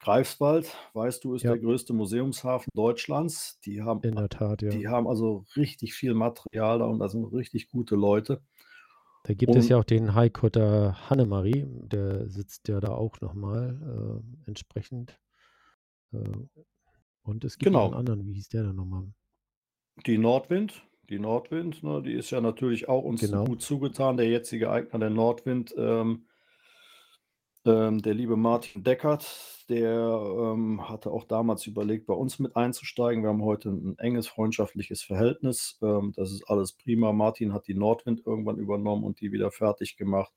Greifswald, 0.00 0.74
weißt 0.94 1.24
du, 1.24 1.34
ist 1.34 1.44
Ja. 1.44 1.50
der 1.50 1.60
größte 1.60 1.92
Museumshafen 1.92 2.70
Deutschlands. 2.74 3.60
Die 3.66 3.82
haben, 3.82 4.02
In 4.02 4.16
der 4.16 4.28
Tat, 4.28 4.62
ja. 4.62 4.70
die 4.70 4.88
haben 4.88 5.06
also 5.08 5.44
richtig 5.56 5.94
viel 5.94 6.14
Material 6.14 6.80
da 6.80 6.86
und 6.86 6.98
da 7.00 7.08
sind 7.08 7.24
richtig 7.26 7.68
gute 7.68 7.96
Leute. 7.96 8.42
Da 9.28 9.34
gibt 9.34 9.54
es 9.54 9.64
Und- 9.66 9.68
ja 9.70 9.76
auch 9.76 9.84
den 9.84 10.14
Highcutter 10.14 11.10
Hannemarie, 11.10 11.66
der 11.68 12.30
sitzt 12.30 12.66
ja 12.68 12.80
da 12.80 12.92
auch 12.92 13.20
nochmal 13.20 14.22
äh, 14.24 14.48
entsprechend. 14.48 15.20
Äh, 16.14 16.18
und 17.24 17.44
es 17.44 17.58
gibt 17.58 17.70
noch 17.72 17.80
einen 17.82 17.90
Genau. 17.90 17.98
anderen, 17.98 18.24
wie 18.24 18.32
hieß 18.32 18.48
der 18.48 18.62
denn 18.62 18.76
nochmal? 18.76 19.12
Die 20.06 20.16
Nordwind, 20.16 20.82
die 21.10 21.18
Nordwind, 21.18 21.82
ne, 21.82 22.00
die 22.02 22.14
ist 22.14 22.30
ja 22.30 22.40
natürlich 22.40 22.88
auch 22.88 23.04
uns 23.04 23.20
Genau. 23.20 23.44
gut 23.44 23.60
zugetan. 23.60 24.16
Der 24.16 24.28
jetzige 24.30 24.70
Eigner 24.70 24.98
der 24.98 25.10
Nordwind, 25.10 25.74
ähm, 25.76 26.24
ähm, 27.68 28.02
der 28.02 28.14
liebe 28.14 28.36
Martin 28.36 28.82
Deckert, 28.82 29.64
der 29.68 29.90
ähm, 29.92 30.88
hatte 30.88 31.10
auch 31.10 31.24
damals 31.24 31.66
überlegt, 31.66 32.06
bei 32.06 32.14
uns 32.14 32.38
mit 32.38 32.56
einzusteigen. 32.56 33.22
Wir 33.22 33.28
haben 33.28 33.44
heute 33.44 33.68
ein 33.68 33.98
enges 33.98 34.26
freundschaftliches 34.26 35.02
Verhältnis. 35.02 35.78
Ähm, 35.82 36.12
das 36.16 36.32
ist 36.32 36.48
alles 36.48 36.72
prima. 36.72 37.12
Martin 37.12 37.52
hat 37.52 37.68
die 37.68 37.74
Nordwind 37.74 38.22
irgendwann 38.24 38.56
übernommen 38.56 39.04
und 39.04 39.20
die 39.20 39.32
wieder 39.32 39.50
fertig 39.50 39.96
gemacht. 39.96 40.32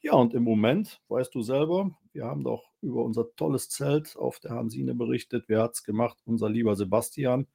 Ja, 0.00 0.12
und 0.12 0.34
im 0.34 0.44
Moment, 0.44 1.00
weißt 1.08 1.34
du 1.34 1.42
selber, 1.42 1.90
wir 2.12 2.24
haben 2.24 2.44
doch 2.44 2.70
über 2.80 3.02
unser 3.04 3.34
tolles 3.34 3.68
Zelt 3.68 4.16
auf 4.16 4.38
der 4.38 4.52
Hansine 4.52 4.94
berichtet. 4.94 5.46
Wer 5.48 5.62
hat 5.62 5.74
es 5.74 5.82
gemacht? 5.82 6.18
Unser 6.24 6.48
lieber 6.48 6.76
Sebastian, 6.76 7.48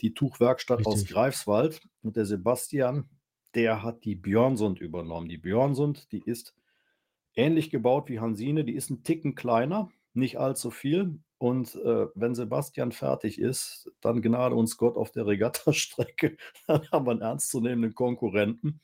die 0.00 0.14
Tuchwerkstatt 0.14 0.86
aus 0.86 0.94
Richtig. 0.94 1.12
Greifswald. 1.12 1.82
Und 2.02 2.16
der 2.16 2.24
Sebastian, 2.24 3.10
der 3.54 3.82
hat 3.82 4.04
die 4.04 4.14
Björnsund 4.14 4.80
übernommen. 4.80 5.28
Die 5.28 5.38
Björnsund, 5.38 6.10
die 6.12 6.22
ist 6.24 6.54
ähnlich 7.34 7.70
gebaut 7.70 8.08
wie 8.08 8.20
Hansine, 8.20 8.64
die 8.64 8.74
ist 8.74 8.90
ein 8.90 9.02
Ticken 9.02 9.34
kleiner, 9.34 9.90
nicht 10.14 10.38
allzu 10.38 10.70
viel. 10.70 11.18
Und 11.38 11.74
äh, 11.76 12.06
wenn 12.14 12.34
Sebastian 12.34 12.92
fertig 12.92 13.40
ist, 13.40 13.90
dann 14.00 14.20
gnade 14.20 14.54
uns 14.54 14.76
Gott 14.76 14.96
auf 14.96 15.10
der 15.10 15.26
Regattastrecke, 15.26 16.36
dann 16.66 16.82
haben 16.90 17.06
wir 17.06 17.12
einen 17.12 17.22
ernstzunehmenden 17.22 17.94
Konkurrenten, 17.94 18.80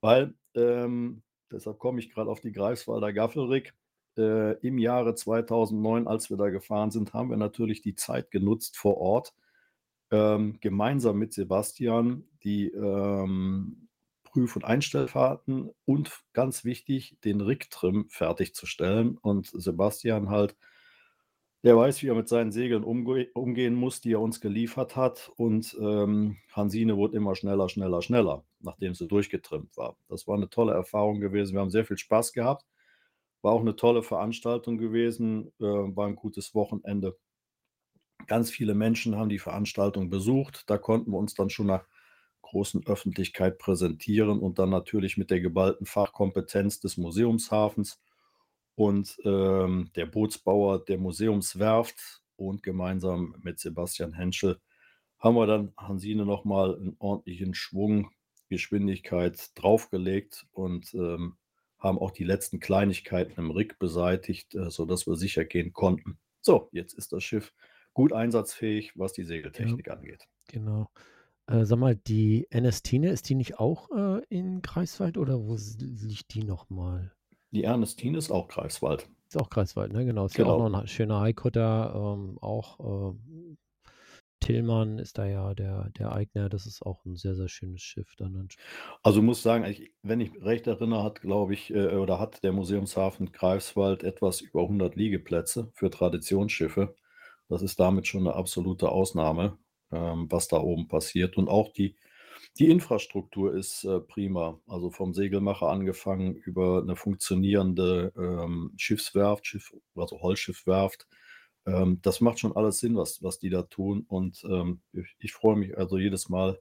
weil, 0.00 0.34
ähm, 0.54 1.22
deshalb 1.50 1.78
komme 1.78 2.00
ich 2.00 2.10
gerade 2.10 2.30
auf 2.30 2.40
die 2.40 2.52
Greifswalder 2.52 3.12
Gaffelrick, 3.14 3.74
äh, 4.18 4.58
im 4.66 4.78
Jahre 4.78 5.14
2009, 5.14 6.06
als 6.06 6.28
wir 6.28 6.36
da 6.36 6.50
gefahren 6.50 6.90
sind, 6.90 7.14
haben 7.14 7.30
wir 7.30 7.36
natürlich 7.38 7.80
die 7.80 7.94
Zeit 7.94 8.30
genutzt 8.30 8.76
vor 8.76 8.98
Ort, 8.98 9.34
ähm, 10.10 10.58
gemeinsam 10.60 11.18
mit 11.18 11.32
Sebastian 11.32 12.24
die 12.44 12.68
ähm, 12.68 13.87
Prüf- 14.30 14.56
und 14.56 14.64
Einstellfahrten 14.64 15.70
und 15.84 16.10
ganz 16.32 16.64
wichtig, 16.64 17.18
den 17.24 17.40
Ricktrim 17.40 18.08
fertigzustellen. 18.10 19.16
Und 19.18 19.46
Sebastian 19.52 20.30
halt, 20.30 20.56
der 21.64 21.76
weiß, 21.76 22.02
wie 22.02 22.08
er 22.08 22.14
mit 22.14 22.28
seinen 22.28 22.52
Segeln 22.52 22.84
umge 22.84 23.28
umgehen 23.34 23.74
muss, 23.74 24.00
die 24.00 24.12
er 24.12 24.20
uns 24.20 24.40
geliefert 24.40 24.96
hat. 24.96 25.30
Und 25.36 25.76
ähm, 25.80 26.36
Hansine 26.52 26.96
wurde 26.96 27.16
immer 27.16 27.34
schneller, 27.34 27.68
schneller, 27.68 28.00
schneller, 28.02 28.44
nachdem 28.60 28.94
sie 28.94 29.08
durchgetrimmt 29.08 29.76
war. 29.76 29.96
Das 30.08 30.26
war 30.28 30.36
eine 30.36 30.50
tolle 30.50 30.72
Erfahrung 30.74 31.20
gewesen. 31.20 31.54
Wir 31.54 31.60
haben 31.60 31.70
sehr 31.70 31.84
viel 31.84 31.98
Spaß 31.98 32.32
gehabt. 32.32 32.64
War 33.42 33.52
auch 33.52 33.60
eine 33.60 33.76
tolle 33.76 34.02
Veranstaltung 34.02 34.78
gewesen, 34.78 35.52
äh, 35.60 35.64
war 35.64 36.06
ein 36.08 36.16
gutes 36.16 36.54
Wochenende. 36.54 37.16
Ganz 38.26 38.50
viele 38.50 38.74
Menschen 38.74 39.16
haben 39.16 39.28
die 39.28 39.38
Veranstaltung 39.38 40.10
besucht. 40.10 40.64
Da 40.68 40.76
konnten 40.78 41.12
wir 41.12 41.18
uns 41.18 41.34
dann 41.34 41.50
schon 41.50 41.66
nach 41.66 41.86
großen 42.48 42.86
Öffentlichkeit 42.86 43.58
präsentieren 43.58 44.38
und 44.40 44.58
dann 44.58 44.70
natürlich 44.70 45.16
mit 45.16 45.30
der 45.30 45.40
geballten 45.40 45.86
Fachkompetenz 45.86 46.80
des 46.80 46.96
Museumshafens 46.96 48.00
und 48.74 49.18
ähm, 49.24 49.90
der 49.96 50.06
Bootsbauer 50.06 50.84
der 50.84 50.98
Museumswerft 50.98 52.22
und 52.36 52.62
gemeinsam 52.62 53.34
mit 53.42 53.58
Sebastian 53.58 54.14
Henschel 54.14 54.60
haben 55.18 55.34
wir 55.34 55.46
dann 55.46 55.72
Hansine 55.76 56.24
nochmal 56.24 56.76
einen 56.76 56.96
ordentlichen 56.98 57.54
Schwung, 57.54 58.10
Geschwindigkeit 58.48 59.50
draufgelegt 59.56 60.46
und 60.52 60.94
ähm, 60.94 61.36
haben 61.78 61.98
auch 61.98 62.12
die 62.12 62.24
letzten 62.24 62.60
Kleinigkeiten 62.60 63.38
im 63.38 63.50
Rig 63.50 63.78
beseitigt, 63.78 64.54
äh, 64.54 64.70
sodass 64.70 65.06
wir 65.06 65.16
sicher 65.16 65.44
gehen 65.44 65.72
konnten. 65.72 66.18
So, 66.40 66.68
jetzt 66.72 66.94
ist 66.94 67.12
das 67.12 67.24
Schiff 67.24 67.52
gut 67.94 68.12
einsatzfähig, 68.12 68.96
was 68.96 69.12
die 69.12 69.24
Segeltechnik 69.24 69.90
angeht. 69.90 70.28
Genau. 70.48 70.88
Äh, 71.48 71.64
sag 71.64 71.78
mal, 71.78 71.96
die 71.96 72.46
Ernestine, 72.50 73.10
ist 73.10 73.28
die 73.28 73.34
nicht 73.34 73.58
auch 73.58 73.90
äh, 73.90 74.22
in 74.28 74.62
Greifswald 74.62 75.16
oder 75.18 75.40
wo 75.46 75.56
liegt 75.80 76.34
die 76.34 76.44
nochmal? 76.44 77.12
Die 77.50 77.64
Ernestine 77.64 78.16
ist 78.16 78.30
auch 78.30 78.48
Greifswald. 78.48 79.10
Ist 79.28 79.36
auch 79.40 79.50
Greifswald, 79.50 79.92
ne? 79.92 80.04
Genau. 80.04 80.26
Ist 80.26 80.36
ja 80.36 80.44
auch 80.46 80.56
Genau. 80.56 80.68
noch 80.68 80.80
ein 80.80 80.86
schöner 80.88 81.20
Highcutter. 81.20 81.92
Ähm, 81.94 82.38
auch 82.40 83.12
ähm, 83.14 83.58
Tillmann 84.40 84.98
ist 84.98 85.18
da 85.18 85.26
ja 85.26 85.54
der, 85.54 85.90
der 85.90 86.12
Eigner. 86.12 86.48
Das 86.48 86.66
ist 86.66 86.82
auch 86.82 87.04
ein 87.04 87.16
sehr, 87.16 87.34
sehr 87.34 87.48
schönes 87.48 87.82
Schiff. 87.82 88.14
Dann 88.16 88.50
Also 89.02 89.22
muss 89.22 89.42
sagen, 89.42 89.64
ich, 89.64 89.92
wenn 90.02 90.20
ich 90.20 90.32
recht 90.42 90.66
erinnere, 90.66 91.02
hat, 91.02 91.20
glaube 91.20 91.54
ich, 91.54 91.70
äh, 91.72 91.96
oder 91.96 92.18
hat 92.18 92.42
der 92.44 92.52
Museumshafen 92.52 93.32
Greifswald 93.32 94.02
etwas 94.04 94.40
über 94.40 94.66
100 94.66 94.96
Liegeplätze 94.96 95.70
für 95.74 95.90
Traditionsschiffe. 95.90 96.94
Das 97.48 97.62
ist 97.62 97.80
damit 97.80 98.06
schon 98.06 98.26
eine 98.26 98.36
absolute 98.36 98.90
Ausnahme, 98.90 99.58
ähm, 99.92 100.26
was 100.30 100.48
da 100.48 100.58
oben 100.58 100.88
passiert. 100.88 101.36
Und 101.36 101.48
auch 101.48 101.72
die, 101.72 101.96
die 102.58 102.70
Infrastruktur 102.70 103.54
ist 103.54 103.84
äh, 103.84 104.00
prima. 104.00 104.60
Also 104.66 104.90
vom 104.90 105.14
Segelmacher 105.14 105.68
angefangen 105.68 106.34
über 106.34 106.82
eine 106.82 106.96
funktionierende 106.96 108.12
ähm, 108.16 108.72
Schiffswerft, 108.76 109.46
Schiff, 109.46 109.74
also 109.94 110.20
Holzschiffwerft. 110.20 111.06
Ähm, 111.66 112.00
das 112.02 112.20
macht 112.20 112.40
schon 112.40 112.56
alles 112.56 112.80
Sinn, 112.80 112.96
was, 112.96 113.22
was 113.22 113.38
die 113.38 113.50
da 113.50 113.62
tun. 113.62 114.04
Und 114.08 114.44
ähm, 114.44 114.80
ich, 114.92 115.16
ich 115.18 115.32
freue 115.32 115.56
mich 115.56 115.76
also 115.76 115.98
jedes 115.98 116.28
Mal, 116.28 116.58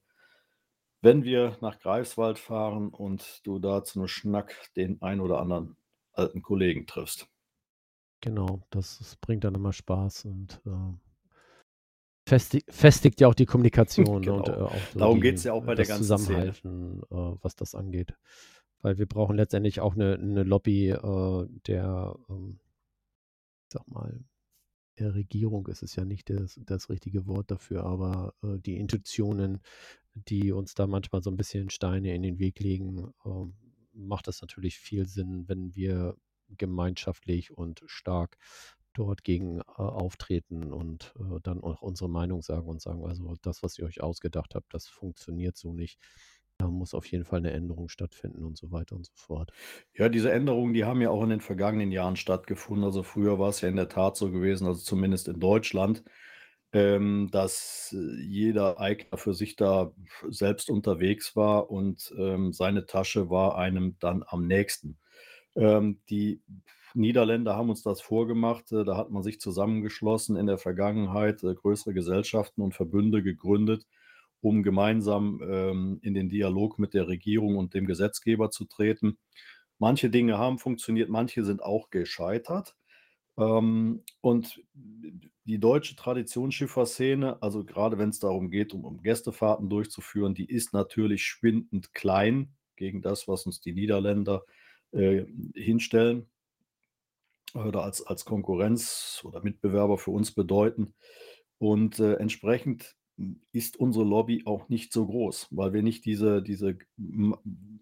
wenn 1.02 1.24
wir 1.24 1.58
nach 1.62 1.80
Greifswald 1.80 2.40
fahren 2.40 2.90
und 2.90 3.42
du 3.44 3.60
da 3.60 3.84
zu 3.84 4.00
einem 4.00 4.08
Schnack 4.08 4.74
den 4.76 5.02
ein 5.02 5.20
oder 5.20 5.40
anderen 5.40 5.78
alten 6.14 6.42
Kollegen 6.42 6.88
triffst. 6.88 7.28
Genau, 8.22 8.62
das, 8.72 8.98
das 8.98 9.16
bringt 9.16 9.44
dann 9.44 9.54
immer 9.54 9.74
Spaß 9.74 10.26
und 10.26 10.60
äh, 10.66 11.07
festig, 12.28 12.64
festigt 12.70 13.22
ja 13.22 13.28
auch 13.28 13.36
die 13.36 13.46
Kommunikation 13.46 14.22
ne, 14.24 14.34
und 14.34 14.46
Genau. 14.46 14.58
äh, 14.60 14.62
auch 14.64 14.88
so 14.94 15.00
Darum 15.00 15.16
die, 15.16 15.22
geht's 15.22 15.44
ja 15.44 15.54
auch 15.54 15.64
bei 15.66 15.76
der 15.76 15.86
das 15.86 15.88
ganzen. 15.88 16.04
Zusammenhalten, 16.04 17.02
äh, 17.10 17.16
was 17.42 17.56
das 17.56 17.76
angeht. 17.76 18.14
Weil 18.82 18.98
wir 19.00 19.08
brauchen 19.08 19.36
letztendlich 19.36 19.80
auch 19.80 19.96
eine, 19.96 20.16
eine 20.16 20.44
Lobby 20.44 20.90
äh, 20.90 21.48
der, 21.68 22.16
ähm, 22.30 22.60
sag 23.70 23.88
mal, 23.88 24.24
äh, 24.96 25.06
Regierung 25.06 25.68
ist 25.68 25.84
es 25.84 25.96
ja 25.96 26.06
nicht 26.06 26.30
das, 26.30 26.60
das 26.64 26.90
richtige 26.90 27.26
Wort 27.28 27.50
dafür, 27.52 27.84
aber 27.86 28.34
äh, 28.44 28.60
die 28.60 28.78
Institutionen, 28.78 29.62
die 30.14 30.52
uns 30.52 30.74
da 30.74 30.88
manchmal 30.88 31.24
so 31.24 31.30
ein 31.32 31.38
bisschen 31.38 31.70
Steine 31.70 32.14
in 32.14 32.24
den 32.24 32.40
Weg 32.40 32.60
legen, 32.60 33.14
ähm, 33.26 33.56
macht 33.94 34.28
es 34.28 34.42
natürlich 34.42 34.78
viel 34.78 35.08
Sinn, 35.08 35.46
wenn 35.48 35.76
wir 35.76 36.16
gemeinschaftlich 36.50 37.52
und 37.52 37.84
stark 37.88 38.38
dort 38.98 39.24
gegen 39.24 39.60
äh, 39.60 39.64
auftreten 39.76 40.74
und 40.74 41.14
äh, 41.20 41.40
dann 41.44 41.62
auch 41.62 41.82
unsere 41.82 42.10
Meinung 42.10 42.42
sagen 42.42 42.68
und 42.68 42.82
sagen, 42.82 43.06
also 43.06 43.36
das, 43.42 43.64
was 43.64 43.78
ihr 43.80 43.86
euch 43.86 44.02
ausgedacht 44.02 44.56
habt, 44.56 44.74
das 44.74 44.88
funktioniert 44.88 45.58
so 45.58 45.74
nicht. 45.74 46.00
Da 46.60 46.68
muss 46.70 46.96
auf 46.96 47.06
jeden 47.06 47.24
Fall 47.24 47.38
eine 47.40 47.52
Änderung 47.52 47.88
stattfinden 47.88 48.44
und 48.44 48.58
so 48.58 48.72
weiter 48.72 48.96
und 48.96 49.06
so 49.06 49.12
fort. 49.16 49.52
Ja, 49.94 50.10
diese 50.10 50.32
Änderungen, 50.32 50.74
die 50.74 50.86
haben 50.86 51.02
ja 51.02 51.12
auch 51.12 51.22
in 51.24 51.30
den 51.30 51.42
vergangenen 51.42 51.92
Jahren 51.92 52.16
stattgefunden. 52.16 52.84
Also 52.84 53.04
früher 53.04 53.38
war 53.38 53.50
es 53.50 53.62
ja 53.62 53.70
in 53.70 53.76
der 53.76 53.90
Tat 53.90 54.18
so 54.18 54.32
gewesen, 54.32 54.66
also 54.68 54.82
zumindest 54.82 55.28
in 55.28 55.40
Deutschland, 55.40 56.04
ähm, 56.74 57.30
dass 57.32 57.96
äh, 57.98 58.22
jeder 58.24 58.80
Eigner 58.80 59.18
für 59.18 59.34
sich 59.34 59.56
da 59.56 59.94
selbst 60.30 60.70
unterwegs 60.70 61.36
war 61.36 61.70
und 61.72 62.14
ähm, 62.18 62.52
seine 62.54 62.86
Tasche 62.86 63.30
war 63.30 63.58
einem 63.58 63.98
dann 64.00 64.24
am 64.28 64.48
nächsten. 64.48 64.98
Ähm, 65.56 66.02
die 66.10 66.42
Niederländer 66.98 67.56
haben 67.56 67.70
uns 67.70 67.84
das 67.84 68.02
vorgemacht. 68.02 68.72
Äh, 68.72 68.84
da 68.84 68.98
hat 68.98 69.12
man 69.12 69.24
sich 69.24 69.40
zusammengeschlossen 69.40 70.36
in 70.36 70.48
der 70.48 70.58
Vergangenheit, 70.58 71.44
äh, 71.44 71.54
größere 71.54 71.94
Gesellschaften 71.94 72.62
und 72.62 72.74
Verbünde 72.74 73.24
gegründet, 73.24 73.86
um 74.42 74.64
gemeinsam 74.64 75.42
ähm, 75.48 76.00
in 76.02 76.14
den 76.14 76.30
Dialog 76.30 76.80
mit 76.80 76.94
der 76.94 77.08
Regierung 77.08 77.56
und 77.58 77.74
dem 77.74 77.86
Gesetzgeber 77.86 78.50
zu 78.50 78.66
treten. 78.66 79.20
Manche 79.80 80.10
Dinge 80.10 80.38
haben 80.40 80.58
funktioniert, 80.58 81.10
manche 81.10 81.46
sind 81.46 81.62
auch 81.64 81.92
gescheitert. 81.92 82.76
Ähm, 83.38 84.04
und 84.22 84.62
die 84.74 85.60
deutsche 85.60 85.96
Traditionsschifffahrszene, 85.96 87.42
also 87.42 87.64
gerade 87.64 88.00
wenn 88.00 88.10
es 88.10 88.20
darum 88.20 88.50
geht, 88.50 88.74
um, 88.74 88.84
um 88.84 89.04
Gästefahrten 89.04 89.70
durchzuführen, 89.70 90.34
die 90.34 90.50
ist 90.50 90.74
natürlich 90.74 91.24
schwindend 91.24 91.94
klein 91.94 92.56
gegen 92.76 93.02
das, 93.04 93.28
was 93.28 93.46
uns 93.46 93.62
die 93.62 93.74
Niederländer 93.74 94.44
äh, 94.92 95.26
hinstellen 95.54 96.28
oder 97.54 97.84
als, 97.84 98.06
als 98.06 98.26
Konkurrenz 98.26 99.22
oder 99.24 99.44
Mitbewerber 99.44 99.98
für 99.98 100.12
uns 100.12 100.32
bedeuten. 100.32 100.94
Und 101.58 102.00
äh, 102.00 102.16
entsprechend 102.16 102.96
ist 103.52 103.78
unsere 103.78 104.06
Lobby 104.06 104.44
auch 104.46 104.70
nicht 104.70 104.94
so 104.94 105.08
groß, 105.08 105.48
weil 105.52 105.74
wir 105.74 105.82
nicht 105.82 106.06
diese, 106.06 106.42
diese 106.42 106.78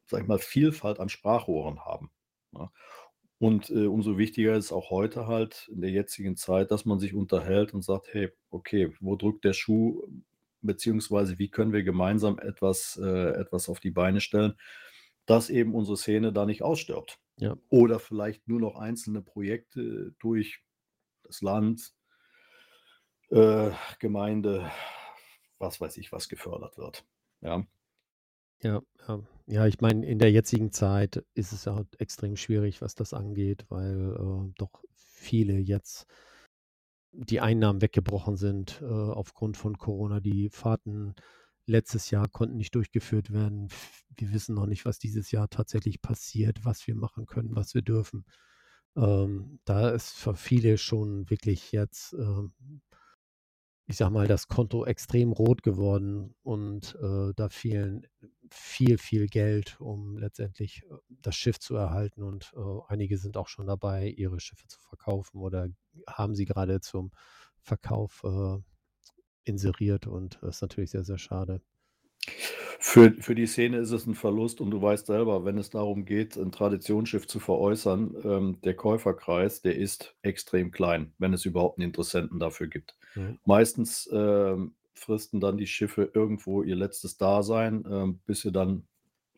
sag 0.06 0.22
ich 0.22 0.28
mal, 0.28 0.40
Vielfalt 0.40 1.00
an 1.00 1.10
Sprachrohren 1.10 1.82
haben. 1.84 2.10
Ja. 2.54 2.72
Und 3.38 3.70
äh, 3.70 3.88
umso 3.88 4.18
wichtiger 4.18 4.56
ist 4.56 4.72
auch 4.72 4.92
heute 4.92 5.28
halt 5.28 5.70
in 5.72 5.82
der 5.82 5.92
jetzigen 5.92 6.38
Zeit, 6.38 6.72
dass 6.72 6.86
man 6.86 7.00
sich 7.00 7.14
unterhält 7.14 7.74
und 7.74 7.84
sagt, 7.84 8.08
hey, 8.14 8.32
okay, 8.50 8.94
wo 9.02 9.18
drückt 9.18 9.44
der 9.44 9.52
Schuh, 9.54 10.04
beziehungsweise 10.62 11.38
wie 11.38 11.50
können 11.50 11.74
wir 11.74 11.84
gemeinsam 11.84 12.40
etwas, 12.40 12.98
äh, 13.02 13.32
etwas 13.32 13.68
auf 13.68 13.82
die 13.82 13.92
Beine 13.92 14.22
stellen, 14.22 14.54
dass 15.26 15.50
eben 15.50 15.76
unsere 15.76 15.98
Szene 15.98 16.32
da 16.32 16.46
nicht 16.46 16.64
ausstirbt. 16.64 17.20
Ja. 17.38 17.58
Oder 17.70 18.00
vielleicht 18.00 18.48
nur 18.48 18.60
noch 18.60 18.76
einzelne 18.78 19.22
Projekte 19.22 20.14
durch 20.20 20.64
das 21.24 21.42
Land, 21.42 21.94
äh, 23.30 23.72
Gemeinde, 24.00 24.72
was 25.58 25.82
weiß 25.82 25.98
ich, 25.98 26.12
was 26.12 26.30
gefördert 26.30 26.78
wird. 26.78 27.06
Ja. 27.42 27.66
Ja, 28.62 28.82
ja. 29.08 29.24
Ja, 29.48 29.68
ich 29.68 29.80
meine, 29.80 30.06
in 30.08 30.18
der 30.18 30.32
jetzigen 30.32 30.72
Zeit 30.72 31.24
ist 31.36 31.52
es 31.52 31.66
ja 31.66 31.86
extrem 32.00 32.36
schwierig, 32.36 32.82
was 32.82 32.96
das 32.96 33.14
angeht, 33.14 33.66
weil 33.70 34.16
äh, 34.16 34.54
doch 34.58 34.84
viele 34.96 35.60
jetzt 35.60 36.08
die 37.12 37.42
Einnahmen 37.42 37.82
weggebrochen 37.82 38.38
sind 38.38 38.82
äh, 38.82 38.86
aufgrund 38.86 39.56
von 39.56 39.78
Corona. 39.78 40.20
Die 40.20 40.50
Fahrten 40.50 41.14
letztes 41.66 42.12
Jahr 42.12 42.28
konnten 42.28 42.58
nicht 42.58 42.76
durchgeführt 42.76 43.32
werden. 43.32 43.70
Wir 44.16 44.32
wissen 44.34 44.56
noch 44.56 44.66
nicht, 44.66 44.86
was 44.86 45.00
dieses 45.00 45.32
Jahr 45.32 45.50
tatsächlich 45.50 46.02
passiert, 46.02 46.64
was 46.64 46.86
wir 46.88 46.96
machen 46.96 47.26
können, 47.26 47.56
was 47.56 47.74
wir 47.74 47.82
dürfen. 47.82 48.26
Ähm, 48.96 49.60
da 49.66 49.90
ist 49.90 50.14
für 50.14 50.36
viele 50.36 50.78
schon 50.78 51.30
wirklich 51.30 51.72
jetzt, 51.72 52.14
ähm, 52.14 52.54
ich 53.88 53.98
sag 53.98 54.10
mal, 54.12 54.28
das 54.28 54.48
Konto 54.48 54.86
extrem 54.86 55.32
rot 55.32 55.64
geworden 55.64 56.34
und 56.44 56.96
äh, 57.02 57.34
da 57.36 57.50
fehlen 57.50 58.08
viel, 58.50 58.98
viel 58.98 59.28
Geld, 59.28 59.80
um 59.80 60.18
letztendlich 60.18 60.84
äh, 60.84 60.96
das 61.10 61.36
Schiff 61.36 61.60
zu 61.60 61.76
erhalten. 61.76 62.24
Und 62.24 62.54
äh, 62.56 62.82
einige 62.88 63.18
sind 63.18 63.38
auch 63.38 63.48
schon 63.48 63.68
dabei, 63.68 64.08
ihre 64.10 64.40
Schiffe 64.40 64.68
zu 64.68 64.80
verkaufen 64.80 65.40
oder 65.40 65.68
haben 66.08 66.36
sie 66.36 66.46
gerade 66.46 66.80
zum 66.80 67.12
Verkauf 67.60 68.24
äh, 68.24 68.58
inseriert 69.46 70.08
und 70.08 70.40
das 70.42 70.58
ist 70.58 70.62
natürlich 70.62 70.92
sehr, 70.92 71.04
sehr 71.04 71.18
schade. 71.18 71.62
Für, 72.80 73.14
für 73.20 73.36
die 73.36 73.48
Szene 73.48 73.78
ist 73.78 73.92
es 73.92 74.06
ein 74.06 74.16
Verlust 74.16 74.62
und 74.62 74.72
du 74.72 74.82
weißt 74.82 75.08
selber, 75.08 75.46
wenn 75.46 75.58
es 75.58 75.70
darum 75.70 76.06
geht, 76.06 76.38
ein 76.38 76.52
Traditionsschiff 76.52 77.28
zu 77.28 77.40
veräußern, 77.40 78.16
ähm, 78.24 78.62
der 78.64 78.76
Käuferkreis, 78.76 79.62
der 79.62 79.76
ist 79.76 80.16
extrem 80.22 80.72
klein, 80.72 81.14
wenn 81.18 81.34
es 81.34 81.46
überhaupt 81.46 81.80
einen 81.80 81.88
Interessenten 81.88 82.40
dafür 82.40 82.68
gibt. 82.68 82.96
Mhm. 83.16 83.40
Meistens 83.46 84.10
ähm, 84.12 84.76
fristen 84.94 85.40
dann 85.40 85.58
die 85.58 85.68
Schiffe 85.68 86.12
irgendwo 86.14 86.64
ihr 86.64 86.76
letztes 86.76 87.18
Dasein, 87.18 87.86
ähm, 87.90 88.20
bis 88.26 88.42
sie 88.42 88.52
dann 88.52 88.88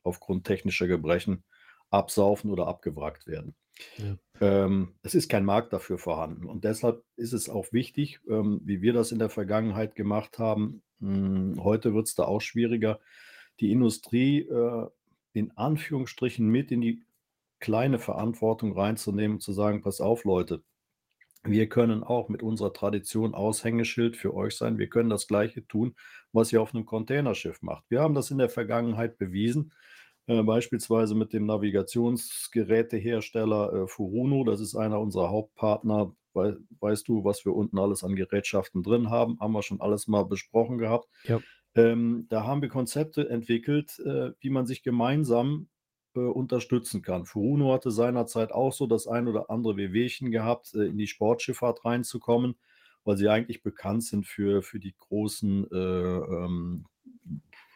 aufgrund 0.04 0.46
technischer 0.46 0.88
Gebrechen 0.88 1.44
absaufen 1.90 2.52
oder 2.52 2.68
abgewrackt 2.68 3.28
werden. 3.28 3.56
Ja. 3.98 4.18
Ähm, 4.40 4.94
es 5.04 5.16
ist 5.16 5.30
kein 5.30 5.46
Markt 5.46 5.74
dafür 5.74 5.98
vorhanden. 5.98 6.46
Und 6.46 6.64
deshalb 6.64 7.04
ist 7.16 7.34
es 7.34 7.50
auch 7.50 7.72
wichtig, 7.74 8.20
ähm, 8.30 8.62
wie 8.64 8.82
wir 8.82 8.94
das 8.94 9.12
in 9.12 9.20
der 9.20 9.30
Vergangenheit 9.30 9.96
gemacht 9.96 10.40
haben. 10.40 10.82
Mh, 11.00 11.16
hm, 11.16 11.64
heute 11.64 11.94
wird 11.94 12.08
es 12.08 12.16
da 12.16 12.24
auch 12.24 12.42
schwieriger, 12.42 13.00
die 13.60 13.72
Industrie 13.72 14.42
äh, 14.42 14.88
in 15.34 15.52
Anführungsstrichen 15.56 16.48
mit 16.48 16.72
in 16.72 16.82
die 16.82 17.04
kleine 17.60 18.00
Verantwortung 18.00 18.74
reinzunehmen 18.74 19.38
und 19.38 19.42
zu 19.42 19.54
sagen, 19.54 19.82
pass 19.82 20.02
auf, 20.02 20.24
Leute, 20.24 20.64
wir 21.44 21.70
können 21.70 22.04
auch 22.04 22.30
mit 22.30 22.44
unserer 22.44 22.74
Tradition 22.74 23.34
Aushängeschild 23.34 24.18
für 24.18 24.34
euch 24.34 24.56
sein. 24.56 24.78
Wir 24.78 24.90
können 24.90 25.10
das 25.10 25.28
Gleiche 25.28 25.66
tun, 25.66 25.96
was 26.34 26.52
ihr 26.52 26.62
auf 26.62 26.74
einem 26.74 26.86
Containerschiff 26.86 27.62
macht. 27.62 27.86
Wir 27.90 28.02
haben 28.02 28.16
das 28.16 28.32
in 28.32 28.38
der 28.38 28.50
Vergangenheit 28.50 29.18
bewiesen. 29.18 29.72
Äh, 30.28 30.44
beispielsweise 30.44 31.16
mit 31.16 31.34
dem 31.34 31.46
Navigationsgerätehersteller 31.46 33.74
äh, 33.74 33.88
Furuno. 33.88 34.44
Das 34.44 34.60
ist 34.60 34.76
einer 34.76 35.00
unserer 35.00 35.30
Hauptpartner. 35.30 36.14
We 36.34 36.60
weißt 36.82 37.08
du, 37.08 37.24
was 37.24 37.46
wir 37.46 37.56
unten 37.56 37.80
alles 37.80 38.04
an 38.04 38.16
Gerätschaften 38.16 38.84
drin 38.84 39.10
haben? 39.10 39.40
Haben 39.40 39.54
wir 39.54 39.64
schon 39.64 39.82
alles 39.82 40.08
mal 40.08 40.26
besprochen 40.26 40.78
gehabt. 40.78 41.08
Ja. 41.24 41.40
Ähm, 41.76 42.28
da 42.30 42.44
haben 42.44 42.62
wir 42.62 42.70
Konzepte 42.70 43.30
entwickelt, 43.30 44.00
äh, 44.00 44.32
wie 44.40 44.50
man 44.50 44.66
sich 44.66 44.84
gemeinsam 44.84 45.70
äh, 46.16 46.20
unterstützen 46.20 47.02
kann. 47.02 47.26
Furuno 47.26 47.74
hatte 47.74 47.92
seinerzeit 47.92 48.52
auch 48.52 48.74
so 48.74 48.86
das 48.86 49.08
ein 49.08 49.30
oder 49.30 49.50
andere 49.50 49.78
Wehwehchen 49.78 50.32
gehabt, 50.32 50.74
äh, 50.74 50.88
in 50.88 50.98
die 50.98 51.08
Sportschifffahrt 51.08 51.86
reinzukommen, 51.86 52.56
weil 53.06 53.16
sie 53.16 53.30
eigentlich 53.30 53.64
bekannt 53.64 54.04
sind 54.04 54.28
für, 54.28 54.62
für 54.62 54.80
die 54.80 54.96
großen 54.98 55.72
äh, 55.72 55.78
ähm, 55.78 56.86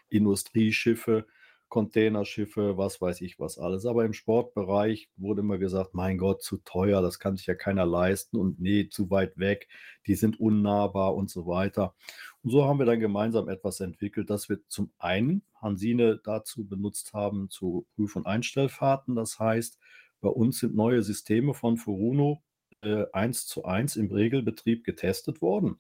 Industrieschiffe 0.10 1.26
Containerschiffe, 1.72 2.78
was 2.78 3.02
weiß 3.02 3.22
ich 3.22 3.40
was 3.40 3.58
alles. 3.58 3.88
Aber 3.88 4.06
im 4.06 4.14
Sportbereich 4.14 5.10
wurde 5.16 5.42
immer 5.42 5.58
gesagt, 5.58 5.96
mein 5.96 6.20
Gott, 6.20 6.44
zu 6.44 6.58
teuer, 6.58 7.02
das 7.02 7.18
kann 7.18 7.38
sich 7.38 7.48
ja 7.48 7.56
keiner 7.56 7.86
leisten 7.86 8.38
und 8.38 8.60
nee, 8.60 8.90
zu 8.90 9.10
weit 9.10 9.40
weg, 9.40 9.70
die 10.06 10.16
sind 10.16 10.40
unnahbar 10.40 11.16
und 11.16 11.32
so 11.32 11.48
weiter. 11.48 11.96
Und 12.44 12.52
so 12.52 12.66
haben 12.66 12.78
wir 12.78 12.86
dann 12.86 13.00
gemeinsam 13.00 13.48
etwas 13.48 13.80
entwickelt, 13.80 14.30
das 14.30 14.50
wir 14.50 14.60
zum 14.68 14.92
einen 15.00 15.44
Hansine 15.62 16.20
dazu 16.24 16.68
benutzt 16.68 17.14
haben 17.14 17.50
zu 17.50 17.88
Prüf- 17.96 18.16
und 18.16 18.28
Einstellfahrten. 18.28 19.16
Das 19.16 19.40
heißt, 19.40 19.80
bei 20.20 20.30
uns 20.30 20.60
sind 20.60 20.76
neue 20.76 21.02
Systeme 21.02 21.54
von 21.54 21.78
Furuno 21.78 22.44
äh, 22.82 23.06
eins 23.14 23.48
zu 23.48 23.64
eins 23.64 23.96
im 23.96 24.12
Regelbetrieb 24.12 24.84
getestet 24.84 25.42
worden 25.42 25.80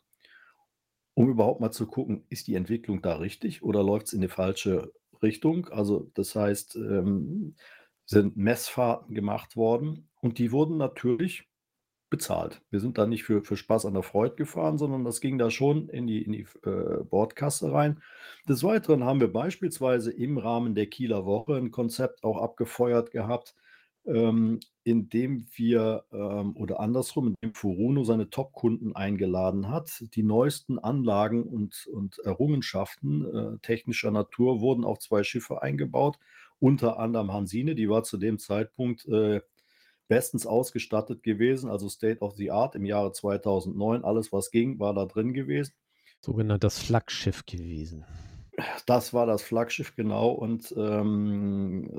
um 1.14 1.30
überhaupt 1.30 1.60
mal 1.60 1.72
zu 1.72 1.88
gucken, 1.88 2.24
ist 2.30 2.48
die 2.48 2.56
Entwicklung 2.56 3.02
da 3.02 3.16
richtig 3.18 3.64
oder 3.64 3.84
läuft 3.84 4.08
es 4.08 4.14
in 4.14 4.22
die 4.22 4.28
falsche 4.28 4.92
Richtung. 5.24 5.68
Also 5.70 6.12
das 6.14 6.36
heißt, 6.36 6.76
ähm, 6.76 7.56
sind 8.06 8.38
Messfahrten 8.38 9.16
gemacht 9.16 9.56
worden 9.56 10.10
und 10.20 10.38
die 10.38 10.52
wurden 10.52 10.78
natürlich 10.78 11.48
bezahlt. 12.10 12.62
Wir 12.70 12.82
sind 12.82 12.98
da 12.98 13.08
nicht 13.08 13.24
für, 13.24 13.42
für 13.42 13.56
Spaß 13.56 13.86
an 13.86 13.94
der 13.94 14.04
Freude 14.04 14.36
gefahren, 14.36 14.78
sondern 14.78 15.06
das 15.06 15.22
ging 15.22 15.38
da 15.38 15.50
schon 15.50 15.88
in 15.90 16.08
die, 16.08 16.22
in 16.22 16.34
die 16.34 16.46
äh, 16.64 17.04
Bordkasse 17.04 17.72
rein. 17.72 18.02
Des 18.48 18.64
Weiteren 18.64 19.06
haben 19.06 19.22
wir 19.22 19.32
beispielsweise 19.32 20.12
im 20.12 20.38
Rahmen 20.38 20.76
der 20.76 20.88
Kieler 20.88 21.26
Woche 21.26 21.56
ein 21.56 21.72
Konzept 21.72 22.24
auch 22.24 22.38
abgefeuert 22.38 23.12
gehabt, 23.12 23.56
ähm, 24.06 24.60
indem 24.84 25.46
wir 25.54 26.06
ähm, 26.12 26.56
oder 26.56 26.80
andersrum, 26.80 27.28
indem 27.28 27.54
Furuno 27.54 28.04
seine 28.04 28.30
Top-Kunden 28.30 28.96
eingeladen 28.96 29.70
hat. 29.70 30.04
Die 30.16 30.24
neuesten 30.24 30.80
Anlagen 30.80 31.44
und, 31.44 31.88
und 31.92 32.20
Errungenschaften 32.20 33.26
äh, 33.26 33.58
technischer 33.60 34.12
Natur 34.12 34.60
wurden 34.62 34.84
auf 34.84 35.00
zwei 35.00 35.24
Schiffe 35.24 35.62
eingebaut, 35.62 36.18
unter 36.60 37.00
anderem 37.00 37.34
Hansine, 37.34 37.76
die 37.76 37.90
war 37.90 38.04
zu 38.04 38.18
dem 38.18 38.40
Zeitpunkt 38.40 39.08
äh, 39.08 39.42
bestens 40.08 40.46
ausgestattet 40.46 41.24
gewesen, 41.24 41.70
also 41.70 41.88
State 41.88 42.20
of 42.20 42.36
the 42.36 42.52
Art 42.52 42.76
im 42.76 42.86
Jahre 42.86 43.14
2009. 43.14 44.04
Alles, 44.04 44.34
was 44.34 44.52
ging, 44.52 44.80
war 44.80 44.94
da 44.94 45.06
drin 45.06 45.34
gewesen. 45.34 45.74
Sogenanntes 46.20 46.80
Flaggschiff 46.80 47.46
gewesen. 47.46 48.06
Das 48.86 49.14
war 49.14 49.26
das 49.26 49.42
Flaggschiff, 49.42 49.96
genau. 49.96 50.30
Und 50.32 50.74
ähm, 50.78 51.90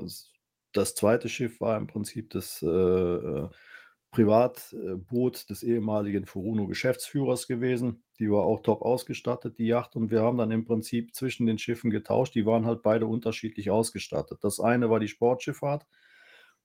das 0.73 0.95
zweite 0.95 1.29
Schiff 1.29 1.61
war 1.61 1.77
im 1.77 1.87
Prinzip 1.87 2.29
das 2.31 2.61
äh, 2.61 2.67
äh 2.67 3.49
Privatboot 4.13 5.49
des 5.49 5.63
ehemaligen 5.63 6.27
Furuno-Geschäftsführers 6.27 7.47
gewesen. 7.47 8.03
Die 8.19 8.29
war 8.29 8.43
auch 8.43 8.61
top 8.61 8.83
ausgestattet, 8.83 9.57
die 9.57 9.65
Yacht. 9.65 9.95
Und 9.95 10.11
wir 10.11 10.21
haben 10.21 10.37
dann 10.37 10.51
im 10.51 10.65
Prinzip 10.65 11.15
zwischen 11.15 11.47
den 11.47 11.57
Schiffen 11.57 11.89
getauscht. 11.89 12.35
Die 12.35 12.45
waren 12.45 12.67
halt 12.67 12.83
beide 12.83 13.07
unterschiedlich 13.07 13.71
ausgestattet. 13.71 14.37
Das 14.43 14.59
eine 14.59 14.91
war 14.91 14.99
die 14.99 15.07
Sportschifffahrt 15.07 15.87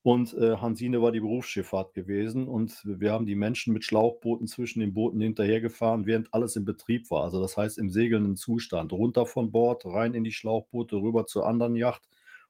und 0.02 0.34
äh, 0.34 0.56
Hansine 0.56 1.00
war 1.02 1.10
die 1.10 1.20
Berufsschifffahrt 1.20 1.94
gewesen. 1.94 2.48
Und 2.48 2.82
wir 2.84 3.12
haben 3.12 3.24
die 3.24 3.34
Menschen 3.34 3.72
mit 3.72 3.82
Schlauchbooten 3.82 4.46
zwischen 4.46 4.80
den 4.80 4.92
Booten 4.92 5.20
hinterhergefahren, 5.20 6.04
während 6.04 6.32
alles 6.34 6.54
in 6.54 6.66
Betrieb 6.66 7.10
war. 7.10 7.24
Also 7.24 7.40
das 7.40 7.56
heißt 7.56 7.78
im 7.78 7.88
segelnden 7.88 8.36
Zustand. 8.36 8.92
Runter 8.92 9.24
von 9.24 9.50
Bord, 9.50 9.86
rein 9.86 10.12
in 10.12 10.22
die 10.22 10.32
Schlauchboote, 10.32 10.96
rüber 10.96 11.26
zur 11.26 11.46
anderen 11.46 11.76
Yacht 11.76 12.02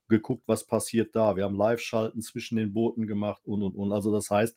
geguckt, 0.09 0.45
was 0.47 0.67
passiert 0.67 1.15
da. 1.15 1.37
Wir 1.37 1.45
haben 1.45 1.57
Live-Schalten 1.57 2.23
zwischen 2.23 2.57
den 2.57 2.73
Booten 2.73 3.07
gemacht 3.07 3.43
und 3.47 3.63
und 3.63 3.75
und. 3.75 3.93
Also 3.93 4.13
das 4.13 4.31
heißt, 4.31 4.57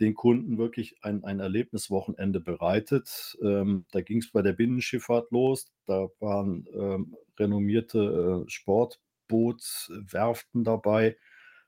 den 0.00 0.14
Kunden 0.14 0.58
wirklich 0.58 0.96
ein, 1.02 1.24
ein 1.24 1.40
Erlebniswochenende 1.40 2.40
bereitet. 2.40 3.36
Ähm, 3.42 3.84
da 3.92 4.00
ging 4.00 4.18
es 4.18 4.30
bei 4.30 4.42
der 4.42 4.52
Binnenschifffahrt 4.52 5.30
los. 5.30 5.72
Da 5.86 6.08
waren 6.18 6.66
ähm, 6.74 7.16
renommierte 7.38 8.44
äh, 8.46 8.50
Sportbootswerften 8.50 10.64
dabei, 10.64 11.16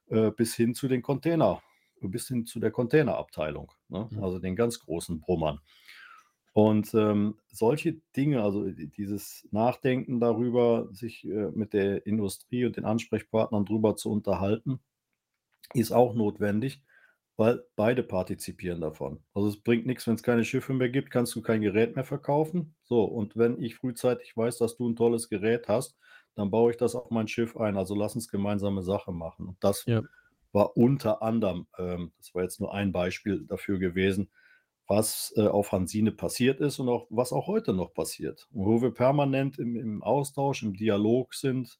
äh, 0.08 0.30
bis 0.30 0.54
hin 0.54 0.74
zu 0.74 0.88
den 0.88 1.02
Container, 1.02 1.62
bis 2.00 2.28
hin 2.28 2.46
zu 2.46 2.60
der 2.60 2.70
Containerabteilung, 2.70 3.72
ne? 3.88 4.08
Mhm. 4.10 4.22
also 4.22 4.38
den 4.38 4.56
ganz 4.56 4.80
großen 4.80 5.20
Brummern. 5.20 5.60
Und 6.54 6.94
ähm, 6.94 7.38
solche 7.52 7.94
Dinge, 8.16 8.42
also 8.44 8.70
dieses 8.70 9.48
Nachdenken 9.52 10.20
darüber, 10.20 10.88
sich 10.92 11.24
äh, 11.26 11.50
mit 11.52 11.74
der 11.74 12.06
Industrie 12.06 12.64
und 12.66 12.76
den 12.78 12.86
Ansprechpartnern 12.86 13.66
drüber 13.66 13.96
zu 13.96 14.10
unterhalten, 14.12 14.80
ist 15.74 15.92
auch 15.92 16.14
notwendig 16.14 16.82
weil 17.38 17.64
beide 17.76 18.02
partizipieren 18.04 18.80
davon. 18.80 19.24
Also 19.34 19.50
es 19.50 19.62
bringt 19.62 19.86
nichts, 19.86 20.08
wenn 20.08 20.14
es 20.14 20.24
keine 20.24 20.46
Schiffe 20.46 20.72
mehr 20.72 20.88
gibt, 20.90 21.10
kannst 21.10 21.36
du 21.36 21.42
kein 21.42 21.62
Gerät 21.62 21.96
mehr 21.96 22.04
verkaufen. 22.06 22.76
So, 22.84 23.04
und 23.04 23.36
wenn 23.36 23.62
ich 23.62 23.76
frühzeitig 23.76 24.38
weiß, 24.38 24.58
dass 24.58 24.78
du 24.78 24.88
ein 24.88 24.96
tolles 24.96 25.28
Gerät 25.28 25.68
hast, 25.68 25.98
dann 26.34 26.50
baue 26.50 26.70
ich 26.72 26.78
das 26.78 26.94
auf 26.94 27.10
mein 27.10 27.28
Schiff 27.28 27.58
ein. 27.58 27.76
Also 27.76 27.94
lass 27.94 28.14
uns 28.16 28.30
gemeinsame 28.30 28.82
Sache 28.82 29.12
machen. 29.12 29.48
Und 29.48 29.58
das 29.64 29.86
Ja. 29.86 30.04
war 30.52 30.76
unter 30.76 31.22
anderem, 31.22 31.66
ähm, 31.78 32.12
das 32.18 32.34
war 32.34 32.42
jetzt 32.42 32.60
nur 32.60 32.72
ein 32.74 32.92
Beispiel 32.92 33.44
dafür 33.46 33.78
gewesen, 33.78 34.30
was 34.86 35.32
äh, 35.36 35.46
auf 35.46 35.72
Hansine 35.72 36.12
passiert 36.12 36.60
ist 36.60 36.78
und 36.78 36.88
auch 36.88 37.06
was 37.10 37.32
auch 37.32 37.46
heute 37.46 37.72
noch 37.72 37.94
passiert. 37.94 38.48
Und 38.52 38.66
wo 38.66 38.82
wir 38.82 38.92
permanent 38.92 39.58
im, 39.58 39.76
im 39.76 40.02
Austausch, 40.02 40.62
im 40.62 40.74
Dialog 40.74 41.34
sind 41.34 41.78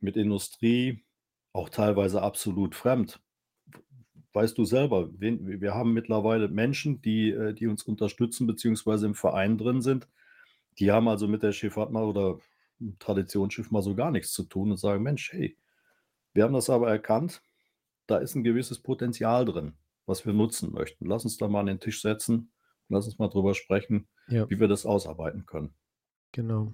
mit 0.00 0.16
Industrie, 0.16 1.04
auch 1.52 1.68
teilweise 1.68 2.22
absolut 2.22 2.74
fremd 2.74 3.20
weißt 4.32 4.56
du 4.56 4.64
selber, 4.64 5.10
wen, 5.18 5.60
wir 5.60 5.74
haben 5.74 5.92
mittlerweile 5.92 6.48
Menschen, 6.48 7.02
die, 7.02 7.30
äh, 7.30 7.54
die 7.54 7.66
uns 7.66 7.82
unterstützen, 7.82 8.46
beziehungsweise 8.46 9.06
im 9.06 9.14
Verein 9.14 9.58
drin 9.58 9.82
sind. 9.82 10.08
Die 10.78 10.92
haben 10.92 11.08
also 11.08 11.28
mit 11.28 11.42
der 11.42 11.52
Schifffahrt 11.52 11.90
mal 11.90 12.04
oder 12.04 12.38
Traditionsschiff 12.98 13.70
mal 13.70 13.82
so 13.82 13.94
gar 13.94 14.10
nichts 14.10 14.32
zu 14.32 14.44
tun 14.44 14.70
und 14.70 14.78
sagen, 14.78 15.02
Mensch, 15.02 15.32
hey, 15.32 15.56
wir 16.32 16.44
haben 16.44 16.54
das 16.54 16.70
aber 16.70 16.88
erkannt, 16.88 17.42
da 18.06 18.18
ist 18.18 18.34
ein 18.34 18.44
gewisses 18.44 18.78
Potenzial 18.78 19.44
drin, 19.44 19.74
was 20.06 20.24
wir 20.26 20.32
nutzen 20.32 20.72
möchten. 20.72 21.06
Lass 21.06 21.24
uns 21.24 21.36
da 21.36 21.48
mal 21.48 21.60
an 21.60 21.66
den 21.66 21.80
Tisch 21.80 22.02
setzen, 22.02 22.52
lass 22.88 23.06
uns 23.06 23.18
mal 23.18 23.28
drüber 23.28 23.54
sprechen, 23.54 24.08
Ja. 24.28 24.48
wie 24.50 24.58
wir 24.60 24.68
das 24.68 24.86
ausarbeiten 24.86 25.46
können. 25.46 25.74
Genau. 26.32 26.72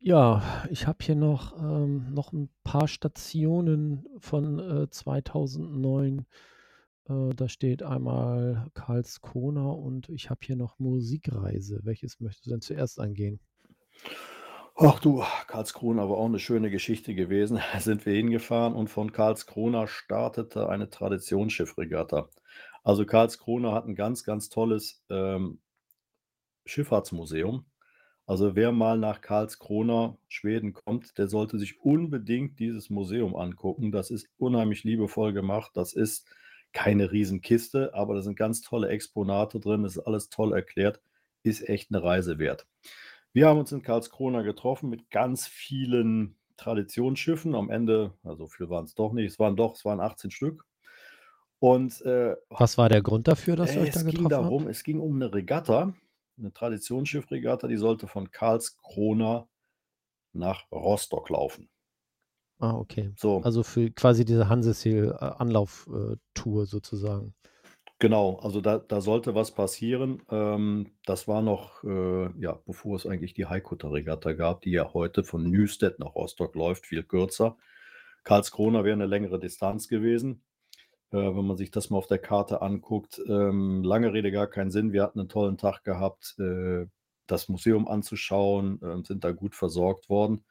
Ja, 0.00 0.42
ich 0.70 0.86
habe 0.86 0.98
hier 1.02 1.14
noch, 1.14 1.58
ähm, 1.58 2.12
noch 2.12 2.32
ein 2.32 2.50
paar 2.62 2.88
Stationen 2.88 4.06
von 4.18 4.58
äh, 4.58 4.90
2009. 4.90 6.26
Äh, 7.08 7.30
da 7.34 7.48
steht 7.48 7.82
einmal 7.82 8.70
Karlskrona 8.74 9.66
und 9.70 10.10
ich 10.10 10.28
habe 10.28 10.40
hier 10.44 10.56
noch 10.56 10.78
Musikreise. 10.78 11.80
Welches 11.84 12.20
möchtest 12.20 12.46
du 12.46 12.50
denn 12.50 12.60
zuerst 12.60 13.00
angehen? 13.00 13.40
Ach 14.76 14.98
du, 15.00 15.22
Karlskrona 15.46 16.08
war 16.08 16.16
auch 16.16 16.26
eine 16.26 16.38
schöne 16.40 16.70
Geschichte 16.70 17.14
gewesen. 17.14 17.60
Da 17.72 17.80
sind 17.80 18.06
wir 18.06 18.14
hingefahren 18.14 18.74
und 18.74 18.88
von 18.88 19.12
Karlskrona 19.12 19.86
startete 19.86 20.68
eine 20.68 20.90
Traditionsschiffregatta. 20.90 22.28
Also 22.82 23.06
Karlskrona 23.06 23.72
hat 23.72 23.86
ein 23.86 23.94
ganz, 23.94 24.24
ganz 24.24 24.48
tolles 24.48 25.02
ähm, 25.10 25.60
Schifffahrtsmuseum. 26.66 27.64
Also 28.26 28.56
wer 28.56 28.72
mal 28.72 28.98
nach 28.98 29.20
Karlskrona, 29.20 30.18
Schweden 30.28 30.72
kommt, 30.72 31.18
der 31.18 31.28
sollte 31.28 31.58
sich 31.58 31.80
unbedingt 31.80 32.58
dieses 32.58 32.90
Museum 32.90 33.36
angucken. 33.36 33.92
Das 33.92 34.10
ist 34.10 34.28
unheimlich 34.38 34.82
liebevoll 34.84 35.32
gemacht. 35.32 35.72
Das 35.74 35.92
ist 35.92 36.26
keine 36.72 37.12
Riesenkiste, 37.12 37.94
aber 37.94 38.14
da 38.14 38.22
sind 38.22 38.36
ganz 38.36 38.62
tolle 38.62 38.88
Exponate 38.88 39.60
drin. 39.60 39.82
Das 39.84 39.96
ist 39.96 40.06
alles 40.06 40.30
toll 40.30 40.52
erklärt. 40.52 41.00
Ist 41.44 41.68
echt 41.68 41.90
eine 41.92 42.02
Reise 42.02 42.38
wert. 42.38 42.66
Wir 43.34 43.48
haben 43.48 43.58
uns 43.58 43.72
in 43.72 43.82
Karlskrona 43.82 44.40
getroffen 44.42 44.88
mit 44.88 45.10
ganz 45.10 45.48
vielen 45.48 46.36
Traditionsschiffen. 46.56 47.56
Am 47.56 47.68
Ende, 47.68 48.12
also 48.22 48.46
viel 48.46 48.70
waren 48.70 48.84
es 48.84 48.94
doch 48.94 49.12
nicht, 49.12 49.32
es 49.32 49.40
waren 49.40 49.56
doch, 49.56 49.74
es 49.74 49.84
waren 49.84 49.98
18 50.00 50.30
Stück. 50.30 50.64
Und 51.58 52.00
äh, 52.02 52.36
Was 52.48 52.78
war 52.78 52.88
der 52.88 53.02
Grund 53.02 53.26
dafür, 53.26 53.56
dass 53.56 53.74
ihr 53.74 53.82
euch 53.82 53.90
da 53.90 54.02
ging 54.02 54.10
getroffen 54.12 54.34
habt? 54.36 54.44
darum, 54.44 54.68
es 54.68 54.84
ging 54.84 55.00
um 55.00 55.16
eine 55.16 55.34
Regatta, 55.34 55.92
eine 56.38 56.52
Traditionsschiffregatta, 56.52 57.66
die 57.66 57.76
sollte 57.76 58.06
von 58.06 58.30
Karlskrona 58.30 59.48
nach 60.32 60.70
Rostock 60.70 61.28
laufen. 61.30 61.68
Ah, 62.60 62.76
okay. 62.76 63.10
So, 63.16 63.42
Also 63.42 63.64
für 63.64 63.90
quasi 63.90 64.24
diese 64.24 64.48
Hansesail-Anlauftour 64.48 66.66
sozusagen. 66.66 67.34
Genau, 67.98 68.36
also 68.40 68.60
da, 68.60 68.78
da 68.78 69.00
sollte 69.00 69.34
was 69.34 69.52
passieren. 69.52 70.22
Ähm, 70.30 70.92
das 71.06 71.28
war 71.28 71.42
noch, 71.42 71.82
äh, 71.84 72.30
ja, 72.40 72.60
bevor 72.66 72.96
es 72.96 73.06
eigentlich 73.06 73.34
die 73.34 73.46
Haikutter-Regatta 73.46 74.32
gab, 74.32 74.62
die 74.62 74.72
ja 74.72 74.92
heute 74.92 75.24
von 75.24 75.44
Nüstedt 75.50 75.98
nach 75.98 76.14
Rostock 76.14 76.54
läuft, 76.54 76.86
viel 76.86 77.02
kürzer. 77.02 77.56
Karlskrona 78.24 78.84
wäre 78.84 78.94
eine 78.94 79.06
längere 79.06 79.38
Distanz 79.38 79.88
gewesen. 79.88 80.42
Äh, 81.12 81.16
wenn 81.16 81.46
man 81.46 81.56
sich 81.56 81.70
das 81.70 81.90
mal 81.90 81.98
auf 81.98 82.08
der 82.08 82.18
Karte 82.18 82.60
anguckt, 82.62 83.20
ähm, 83.28 83.84
lange 83.84 84.12
Rede 84.12 84.32
gar 84.32 84.48
keinen 84.48 84.70
Sinn. 84.72 84.92
Wir 84.92 85.02
hatten 85.02 85.20
einen 85.20 85.28
tollen 85.28 85.58
Tag 85.58 85.84
gehabt, 85.84 86.34
äh, 86.40 86.86
das 87.26 87.48
Museum 87.48 87.86
anzuschauen, 87.86 88.82
äh, 88.82 89.04
sind 89.06 89.24
da 89.24 89.32
gut 89.32 89.54
versorgt 89.54 90.08
worden. 90.08 90.44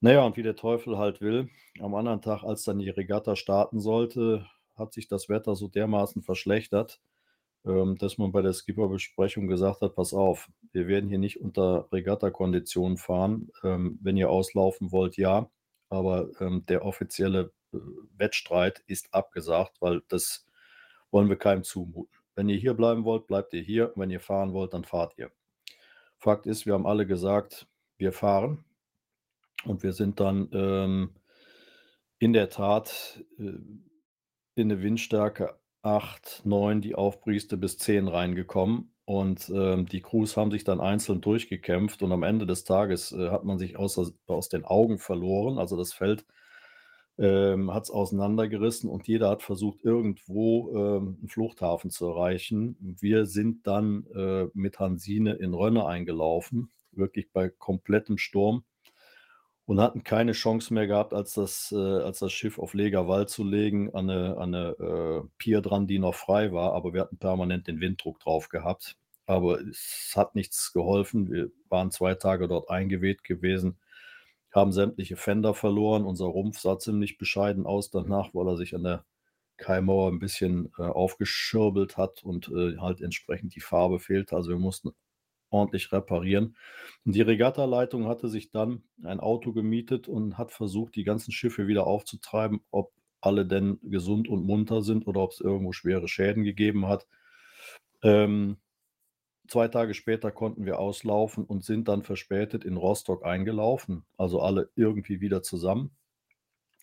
Naja, 0.00 0.24
und 0.24 0.36
wie 0.36 0.42
der 0.42 0.56
Teufel 0.56 0.96
halt 0.96 1.20
will, 1.20 1.50
am 1.80 1.94
anderen 1.94 2.22
Tag, 2.22 2.42
als 2.44 2.64
dann 2.64 2.78
die 2.78 2.88
Regatta 2.88 3.36
starten 3.36 3.80
sollte, 3.80 4.46
hat 4.80 4.92
sich 4.92 5.06
das 5.06 5.28
Wetter 5.28 5.54
so 5.54 5.68
dermaßen 5.68 6.22
verschlechtert, 6.22 7.00
ähm, 7.64 7.96
dass 7.98 8.18
man 8.18 8.32
bei 8.32 8.42
der 8.42 8.52
Skipperbesprechung 8.52 9.46
gesagt 9.46 9.82
hat, 9.82 9.94
pass 9.94 10.12
auf, 10.14 10.50
wir 10.72 10.88
werden 10.88 11.08
hier 11.08 11.18
nicht 11.18 11.40
unter 11.40 11.88
Regatta-Konditionen 11.92 12.96
fahren. 12.96 13.50
Ähm, 13.62 13.98
wenn 14.02 14.16
ihr 14.16 14.30
auslaufen 14.30 14.90
wollt, 14.92 15.16
ja, 15.16 15.50
aber 15.88 16.30
ähm, 16.40 16.64
der 16.68 16.84
offizielle 16.84 17.52
äh, 17.72 17.78
Wettstreit 18.16 18.82
ist 18.86 19.12
abgesagt, 19.14 19.76
weil 19.80 20.02
das 20.08 20.46
wollen 21.10 21.28
wir 21.28 21.36
keinem 21.36 21.64
zumuten. 21.64 22.18
Wenn 22.34 22.48
ihr 22.48 22.56
hier 22.56 22.74
bleiben 22.74 23.04
wollt, 23.04 23.26
bleibt 23.26 23.52
ihr 23.52 23.62
hier. 23.62 23.92
Wenn 23.96 24.10
ihr 24.10 24.20
fahren 24.20 24.52
wollt, 24.52 24.72
dann 24.72 24.84
fahrt 24.84 25.18
ihr. 25.18 25.30
Fakt 26.16 26.46
ist, 26.46 26.64
wir 26.64 26.74
haben 26.74 26.86
alle 26.86 27.06
gesagt, 27.06 27.66
wir 27.98 28.12
fahren. 28.12 28.64
Und 29.64 29.82
wir 29.82 29.92
sind 29.92 30.20
dann 30.20 30.48
ähm, 30.52 31.14
in 32.18 32.32
der 32.32 32.48
Tat 32.48 33.22
äh, 33.38 33.52
in 34.54 34.70
eine 34.70 34.82
Windstärke 34.82 35.58
8, 35.82 36.42
9, 36.44 36.80
die 36.80 36.94
aufbrieste 36.94 37.56
bis 37.56 37.78
10 37.78 38.08
reingekommen. 38.08 38.92
Und 39.04 39.50
ähm, 39.54 39.86
die 39.86 40.02
Crews 40.02 40.36
haben 40.36 40.50
sich 40.50 40.62
dann 40.64 40.80
einzeln 40.80 41.20
durchgekämpft. 41.20 42.02
Und 42.02 42.12
am 42.12 42.22
Ende 42.22 42.46
des 42.46 42.64
Tages 42.64 43.12
äh, 43.12 43.30
hat 43.30 43.44
man 43.44 43.58
sich 43.58 43.76
außer, 43.76 44.10
aus 44.26 44.48
den 44.48 44.64
Augen 44.64 44.98
verloren. 44.98 45.58
Also 45.58 45.76
das 45.76 45.92
Feld 45.92 46.24
ähm, 47.18 47.72
hat 47.74 47.84
es 47.84 47.90
auseinandergerissen 47.90 48.88
und 48.88 49.06
jeder 49.08 49.30
hat 49.30 49.42
versucht, 49.42 49.84
irgendwo 49.84 50.70
ähm, 50.70 51.18
einen 51.20 51.28
Fluchthafen 51.28 51.90
zu 51.90 52.06
erreichen. 52.06 52.76
Wir 52.80 53.26
sind 53.26 53.66
dann 53.66 54.06
äh, 54.14 54.46
mit 54.54 54.78
Hansine 54.78 55.34
in 55.34 55.54
Rönne 55.54 55.86
eingelaufen, 55.86 56.70
wirklich 56.92 57.32
bei 57.32 57.48
komplettem 57.48 58.16
Sturm 58.16 58.64
und 59.70 59.80
hatten 59.80 60.02
keine 60.02 60.32
Chance 60.32 60.74
mehr 60.74 60.88
gehabt, 60.88 61.14
als 61.14 61.34
das, 61.34 61.70
äh, 61.70 61.76
als 61.76 62.18
das 62.18 62.32
Schiff 62.32 62.58
auf 62.58 62.74
Legerwald 62.74 63.30
zu 63.30 63.44
legen, 63.44 63.94
an 63.94 64.10
eine, 64.10 64.36
an 64.36 64.52
eine 64.52 64.70
äh, 64.70 65.28
Pier 65.38 65.60
dran, 65.60 65.86
die 65.86 66.00
noch 66.00 66.16
frei 66.16 66.50
war. 66.52 66.72
Aber 66.72 66.92
wir 66.92 67.00
hatten 67.02 67.18
permanent 67.18 67.68
den 67.68 67.80
Winddruck 67.80 68.18
drauf 68.18 68.48
gehabt. 68.48 68.96
Aber 69.26 69.60
es 69.60 70.12
hat 70.16 70.34
nichts 70.34 70.72
geholfen. 70.72 71.30
Wir 71.30 71.52
waren 71.68 71.92
zwei 71.92 72.16
Tage 72.16 72.48
dort 72.48 72.68
eingeweht 72.68 73.22
gewesen, 73.22 73.78
haben 74.52 74.72
sämtliche 74.72 75.14
Fender 75.14 75.54
verloren. 75.54 76.04
Unser 76.04 76.26
Rumpf 76.26 76.58
sah 76.58 76.80
ziemlich 76.80 77.16
bescheiden 77.16 77.64
aus 77.64 77.90
danach, 77.90 78.30
weil 78.34 78.48
er 78.48 78.56
sich 78.56 78.74
an 78.74 78.82
der 78.82 79.04
Kaimauer 79.56 80.10
ein 80.10 80.18
bisschen 80.18 80.72
äh, 80.78 80.82
aufgeschirbelt 80.82 81.96
hat 81.96 82.24
und 82.24 82.48
äh, 82.48 82.78
halt 82.78 83.02
entsprechend 83.02 83.54
die 83.54 83.60
Farbe 83.60 84.00
fehlte. 84.00 84.34
Also 84.34 84.50
wir 84.50 84.58
mussten 84.58 84.90
ordentlich 85.50 85.92
reparieren. 85.92 86.56
Und 87.04 87.14
die 87.14 87.22
Regattaleitung 87.22 88.06
hatte 88.06 88.28
sich 88.28 88.50
dann 88.50 88.82
ein 89.02 89.20
Auto 89.20 89.52
gemietet 89.52 90.08
und 90.08 90.38
hat 90.38 90.52
versucht, 90.52 90.96
die 90.96 91.04
ganzen 91.04 91.32
Schiffe 91.32 91.66
wieder 91.66 91.86
aufzutreiben, 91.86 92.60
ob 92.70 92.92
alle 93.20 93.46
denn 93.46 93.78
gesund 93.82 94.28
und 94.28 94.44
munter 94.44 94.82
sind 94.82 95.06
oder 95.06 95.20
ob 95.20 95.32
es 95.32 95.40
irgendwo 95.40 95.72
schwere 95.72 96.08
Schäden 96.08 96.44
gegeben 96.44 96.86
hat. 96.86 97.06
Ähm, 98.02 98.58
zwei 99.48 99.68
Tage 99.68 99.94
später 99.94 100.30
konnten 100.30 100.64
wir 100.64 100.78
auslaufen 100.78 101.44
und 101.44 101.64
sind 101.64 101.88
dann 101.88 102.02
verspätet 102.02 102.64
in 102.64 102.76
Rostock 102.76 103.24
eingelaufen, 103.24 104.04
also 104.16 104.40
alle 104.40 104.70
irgendwie 104.74 105.20
wieder 105.20 105.42
zusammen. 105.42 105.90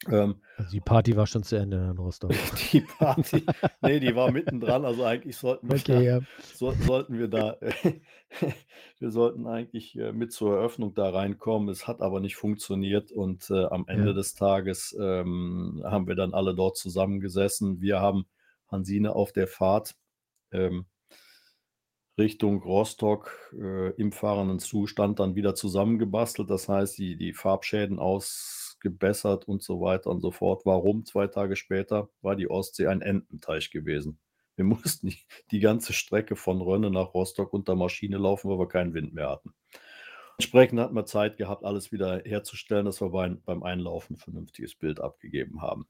Ähm, 0.05 0.41
also 0.55 0.71
die 0.71 0.81
Party 0.81 1.15
war 1.15 1.27
schon 1.27 1.43
zu 1.43 1.55
Ende 1.55 1.77
in 1.91 1.97
Rostock. 1.97 2.31
die 2.71 2.81
Party, 2.81 3.51
nee, 3.81 3.99
die 3.99 4.15
war 4.15 4.29
mittendran. 4.29 4.86
Also 4.86 5.03
eigentlich 5.03 5.38
sollten 5.38 5.69
wir 5.69 5.79
Okay, 5.81 5.86
da, 5.86 6.01
ja. 6.01 6.19
so, 6.53 6.71
sollten 6.79 7.17
wir 7.17 7.27
da, 7.27 7.57
wir 8.99 9.12
sollten 9.12 9.47
eigentlich 9.47 9.95
äh, 9.97 10.12
mit 10.13 10.31
zur 10.33 10.55
Eröffnung 10.57 10.93
da 10.93 11.10
reinkommen. 11.10 11.69
Es 11.69 11.88
hat 11.88 12.01
aber 12.01 12.19
nicht 12.19 12.36
funktioniert 12.36 13.12
und 13.12 13.49
äh, 13.49 13.65
am 13.65 13.86
Ende 13.88 14.10
Ja. 14.10 14.13
des 14.13 14.33
Tages 14.36 14.95
ähm, 14.99 15.81
haben 15.86 16.07
wir 16.07 16.15
dann 16.15 16.33
alle 16.33 16.55
dort 16.55 16.77
zusammengesessen. 16.77 17.81
Wir 17.81 17.99
haben 17.99 18.25
Hansine 18.69 19.15
auf 19.15 19.31
der 19.31 19.47
Fahrt 19.47 19.95
ähm, 20.51 20.86
Richtung 22.19 22.62
Rostock 22.63 23.51
äh, 23.53 23.91
im 23.91 24.12
fahrenden 24.12 24.60
Zustand 24.60 25.19
dann 25.19 25.36
wieder 25.36 25.53
zusammengebastelt. 25.55 26.49
Das 26.49 26.67
heißt, 26.67 26.97
die, 26.97 27.15
die 27.15 27.33
Farbschäden 27.33 27.99
ausgebessert 28.77 29.47
und 29.47 29.63
so 29.63 29.81
weiter 29.81 30.09
und 30.09 30.21
so 30.21 30.31
fort. 30.31 30.65
Warum? 30.65 31.05
Zwei 31.05 31.27
Tage 31.27 31.55
später 31.55 32.09
war 32.21 32.35
die 32.35 32.49
Ostsee 32.49 32.87
ein 32.87 33.01
Ententeich 33.01 33.71
gewesen. 33.71 34.19
Wir 34.55 34.65
mussten 34.65 35.13
die, 35.51 35.59
ganze 35.59 35.93
Strecke 35.93 36.35
von 36.35 36.61
Rönne 36.61 36.89
nach 36.89 37.13
Rostock 37.13 37.53
unter 37.53 37.75
Maschine 37.75 38.17
laufen, 38.17 38.49
weil 38.49 38.59
wir 38.59 38.67
keinen 38.67 38.93
Wind 38.93 39.13
mehr 39.13 39.29
hatten. 39.29 39.53
Entsprechend 40.37 40.79
hatten 40.79 40.95
wir 40.95 41.05
Zeit 41.05 41.37
gehabt, 41.37 41.63
alles 41.63 41.91
wieder 41.91 42.21
herzustellen, 42.23 42.85
dass 42.85 43.01
wir 43.01 43.09
beim, 43.09 43.41
beim 43.43 43.63
Einlaufen 43.63 44.15
ein 44.15 44.19
vernünftiges 44.19 44.75
Bild 44.75 44.99
abgegeben 44.99 45.61
haben. 45.63 45.87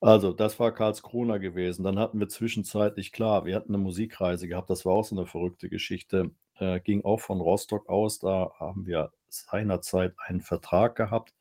Also, 0.00 0.32
das 0.32 0.60
war 0.60 0.72
Karlskrona 0.72 1.38
gewesen. 1.38 1.82
Dann 1.82 1.98
hatten 1.98 2.20
wir 2.20 2.28
zwischenzeitlich, 2.28 3.12
klar, 3.12 3.44
wir 3.44 3.56
hatten 3.56 3.74
eine 3.74 3.82
Musikreise 3.82 4.46
gehabt, 4.46 4.70
das 4.70 4.84
war 4.84 4.92
auch 4.92 5.04
so 5.04 5.16
eine 5.16 5.26
verrückte 5.26 5.68
Geschichte. 5.68 6.30
Äh, 6.58 6.80
ging 6.80 7.02
auch 7.04 7.18
von 7.18 7.40
Rostock 7.40 7.88
aus, 7.88 8.20
da 8.20 8.52
haben 8.58 8.86
wir 8.86 9.10
seinerzeit 9.28 10.14
einen 10.18 10.42
Vertrag 10.42 10.94
gehabt 10.94 11.32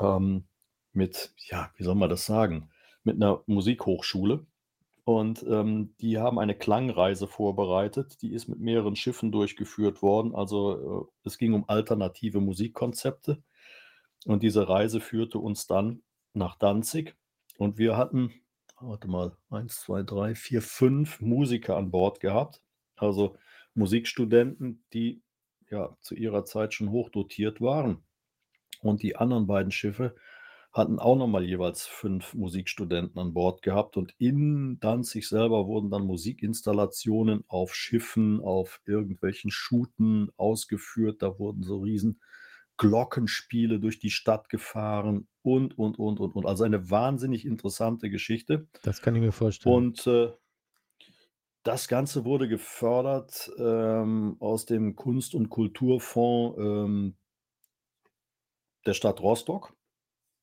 ähm, 0.00 0.44
mit, 0.92 1.34
ja, 1.48 1.70
wie 1.76 1.84
soll 1.84 1.94
man 1.94 2.10
das 2.10 2.26
sagen, 2.26 2.70
mit 3.04 3.16
einer 3.16 3.42
Musikhochschule. 3.46 4.46
Und 5.04 5.44
ähm, 5.48 5.96
die 6.00 6.18
haben 6.18 6.38
eine 6.38 6.54
Klangreise 6.54 7.26
vorbereitet, 7.26 8.22
die 8.22 8.32
ist 8.32 8.46
mit 8.46 8.60
mehreren 8.60 8.94
Schiffen 8.94 9.32
durchgeführt 9.32 10.00
worden. 10.00 10.34
Also 10.34 11.10
äh, 11.24 11.26
es 11.26 11.38
ging 11.38 11.54
um 11.54 11.68
alternative 11.68 12.40
Musikkonzepte. 12.40 13.42
Und 14.26 14.44
diese 14.44 14.68
Reise 14.68 15.00
führte 15.00 15.38
uns 15.38 15.66
dann 15.66 16.02
nach 16.34 16.56
Danzig. 16.56 17.16
Und 17.58 17.78
wir 17.78 17.96
hatten, 17.96 18.32
warte 18.80 19.08
mal, 19.08 19.36
eins, 19.50 19.80
zwei, 19.80 20.04
drei, 20.04 20.36
vier, 20.36 20.62
fünf 20.62 21.20
Musiker 21.20 21.76
an 21.76 21.90
Bord 21.90 22.20
gehabt. 22.20 22.62
Also 22.94 23.36
Musikstudenten, 23.74 24.84
die 24.92 25.22
ja 25.68 25.96
zu 26.00 26.14
ihrer 26.14 26.44
Zeit 26.44 26.74
schon 26.74 26.90
hochdotiert 26.90 27.60
waren. 27.60 28.04
Und 28.82 29.02
die 29.02 29.16
anderen 29.16 29.46
beiden 29.46 29.70
Schiffe 29.70 30.14
hatten 30.72 30.98
auch 30.98 31.16
nochmal 31.16 31.44
jeweils 31.44 31.86
fünf 31.86 32.32
Musikstudenten 32.34 33.20
an 33.20 33.34
Bord 33.34 33.62
gehabt. 33.62 33.96
Und 33.96 34.14
in 34.18 34.78
Danzig 34.80 35.28
selber 35.28 35.66
wurden 35.66 35.90
dann 35.90 36.06
Musikinstallationen 36.06 37.44
auf 37.46 37.74
Schiffen, 37.74 38.40
auf 38.40 38.80
irgendwelchen 38.86 39.50
Schuten 39.50 40.30
ausgeführt. 40.36 41.22
Da 41.22 41.38
wurden 41.38 41.62
so 41.62 41.80
riesen 41.80 42.20
Glockenspiele 42.78 43.80
durch 43.80 43.98
die 43.98 44.10
Stadt 44.10 44.48
gefahren 44.48 45.28
und, 45.42 45.78
und, 45.78 45.98
und, 45.98 46.20
und, 46.20 46.34
und. 46.34 46.46
Also 46.46 46.64
eine 46.64 46.90
wahnsinnig 46.90 47.44
interessante 47.44 48.08
Geschichte. 48.08 48.66
Das 48.82 49.02
kann 49.02 49.14
ich 49.14 49.20
mir 49.20 49.32
vorstellen. 49.32 49.74
Und 49.74 50.06
äh, 50.06 50.32
das 51.64 51.86
Ganze 51.86 52.24
wurde 52.24 52.48
gefördert 52.48 53.50
ähm, 53.58 54.36
aus 54.40 54.64
dem 54.64 54.96
Kunst- 54.96 55.34
und 55.34 55.50
Kulturfonds 55.50 56.58
ähm, 56.58 57.16
der 58.86 58.94
Stadt 58.94 59.20
Rostock. 59.20 59.74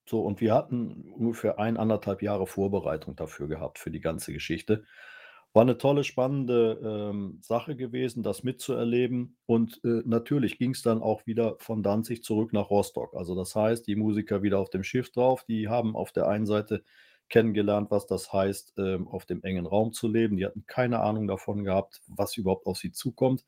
So, 0.07 0.21
und 0.21 0.41
wir 0.41 0.55
hatten 0.55 1.11
ungefähr 1.13 1.59
ein, 1.59 1.77
anderthalb 1.77 2.21
Jahre 2.23 2.47
Vorbereitung 2.47 3.15
dafür 3.15 3.47
gehabt, 3.47 3.77
für 3.77 3.91
die 3.91 3.99
ganze 3.99 4.33
Geschichte. 4.33 4.85
War 5.53 5.63
eine 5.63 5.77
tolle, 5.77 6.03
spannende 6.03 6.79
ähm, 6.83 7.39
Sache 7.41 7.75
gewesen, 7.75 8.23
das 8.23 8.43
mitzuerleben. 8.43 9.37
Und 9.45 9.79
äh, 9.83 10.01
natürlich 10.05 10.57
ging 10.57 10.71
es 10.71 10.81
dann 10.81 11.01
auch 11.01 11.25
wieder 11.25 11.57
von 11.59 11.83
Danzig 11.83 12.23
zurück 12.23 12.53
nach 12.53 12.69
Rostock. 12.69 13.15
Also 13.15 13.35
das 13.35 13.55
heißt, 13.55 13.87
die 13.87 13.95
Musiker 13.95 14.43
wieder 14.43 14.59
auf 14.59 14.69
dem 14.69 14.83
Schiff 14.83 15.11
drauf, 15.11 15.43
die 15.47 15.67
haben 15.67 15.95
auf 15.95 16.11
der 16.11 16.27
einen 16.27 16.45
Seite 16.45 16.83
kennengelernt, 17.29 17.91
was 17.91 18.07
das 18.07 18.33
heißt, 18.33 18.73
ähm, 18.77 19.07
auf 19.07 19.25
dem 19.25 19.43
engen 19.43 19.65
Raum 19.65 19.93
zu 19.93 20.07
leben. 20.07 20.37
Die 20.37 20.45
hatten 20.45 20.65
keine 20.65 20.99
Ahnung 20.99 21.27
davon 21.27 21.63
gehabt, 21.63 22.01
was 22.07 22.37
überhaupt 22.37 22.65
auf 22.65 22.77
sie 22.77 22.91
zukommt. 22.91 23.45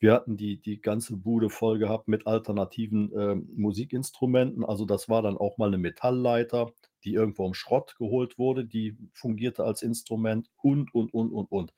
Wir 0.00 0.14
hatten 0.14 0.38
die, 0.38 0.60
die 0.60 0.80
ganze 0.80 1.16
Bude 1.16 1.50
voll 1.50 1.78
gehabt 1.78 2.08
mit 2.08 2.26
alternativen 2.26 3.12
ähm, 3.14 3.48
Musikinstrumenten. 3.54 4.64
Also 4.64 4.86
das 4.86 5.10
war 5.10 5.20
dann 5.20 5.36
auch 5.36 5.58
mal 5.58 5.68
eine 5.68 5.76
Metallleiter, 5.76 6.72
die 7.04 7.12
irgendwo 7.12 7.46
im 7.46 7.54
Schrott 7.54 7.94
geholt 7.98 8.38
wurde, 8.38 8.64
die 8.64 8.96
fungierte 9.12 9.64
als 9.64 9.82
Instrument 9.82 10.50
und, 10.62 10.94
und, 10.94 11.12
und, 11.12 11.30
und, 11.32 11.52
und. 11.52 11.74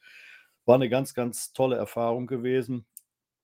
War 0.65 0.77
eine 0.77 0.89
ganz, 0.89 1.15
ganz 1.15 1.53
tolle 1.53 1.77
Erfahrung 1.77 2.29
gewesen. 2.29 2.87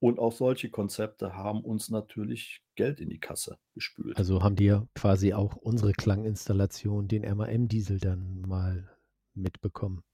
Und 0.00 0.20
auch 0.20 0.30
solche 0.30 0.70
Konzepte 0.70 1.34
haben 1.34 1.62
uns 1.62 1.90
natürlich 1.90 2.62
Geld 2.76 3.00
in 3.00 3.10
die 3.10 3.18
Kasse 3.18 3.58
gespült. 3.74 4.16
Also 4.16 4.44
haben 4.44 4.54
die 4.54 4.66
ja 4.66 4.86
quasi 4.94 5.34
auch 5.34 5.56
unsere 5.56 5.92
Klanginstallation, 5.92 7.08
den 7.08 7.22
MAM-Diesel, 7.22 7.98
dann 7.98 8.42
mal 8.42 8.88
mitbekommen. 9.34 10.04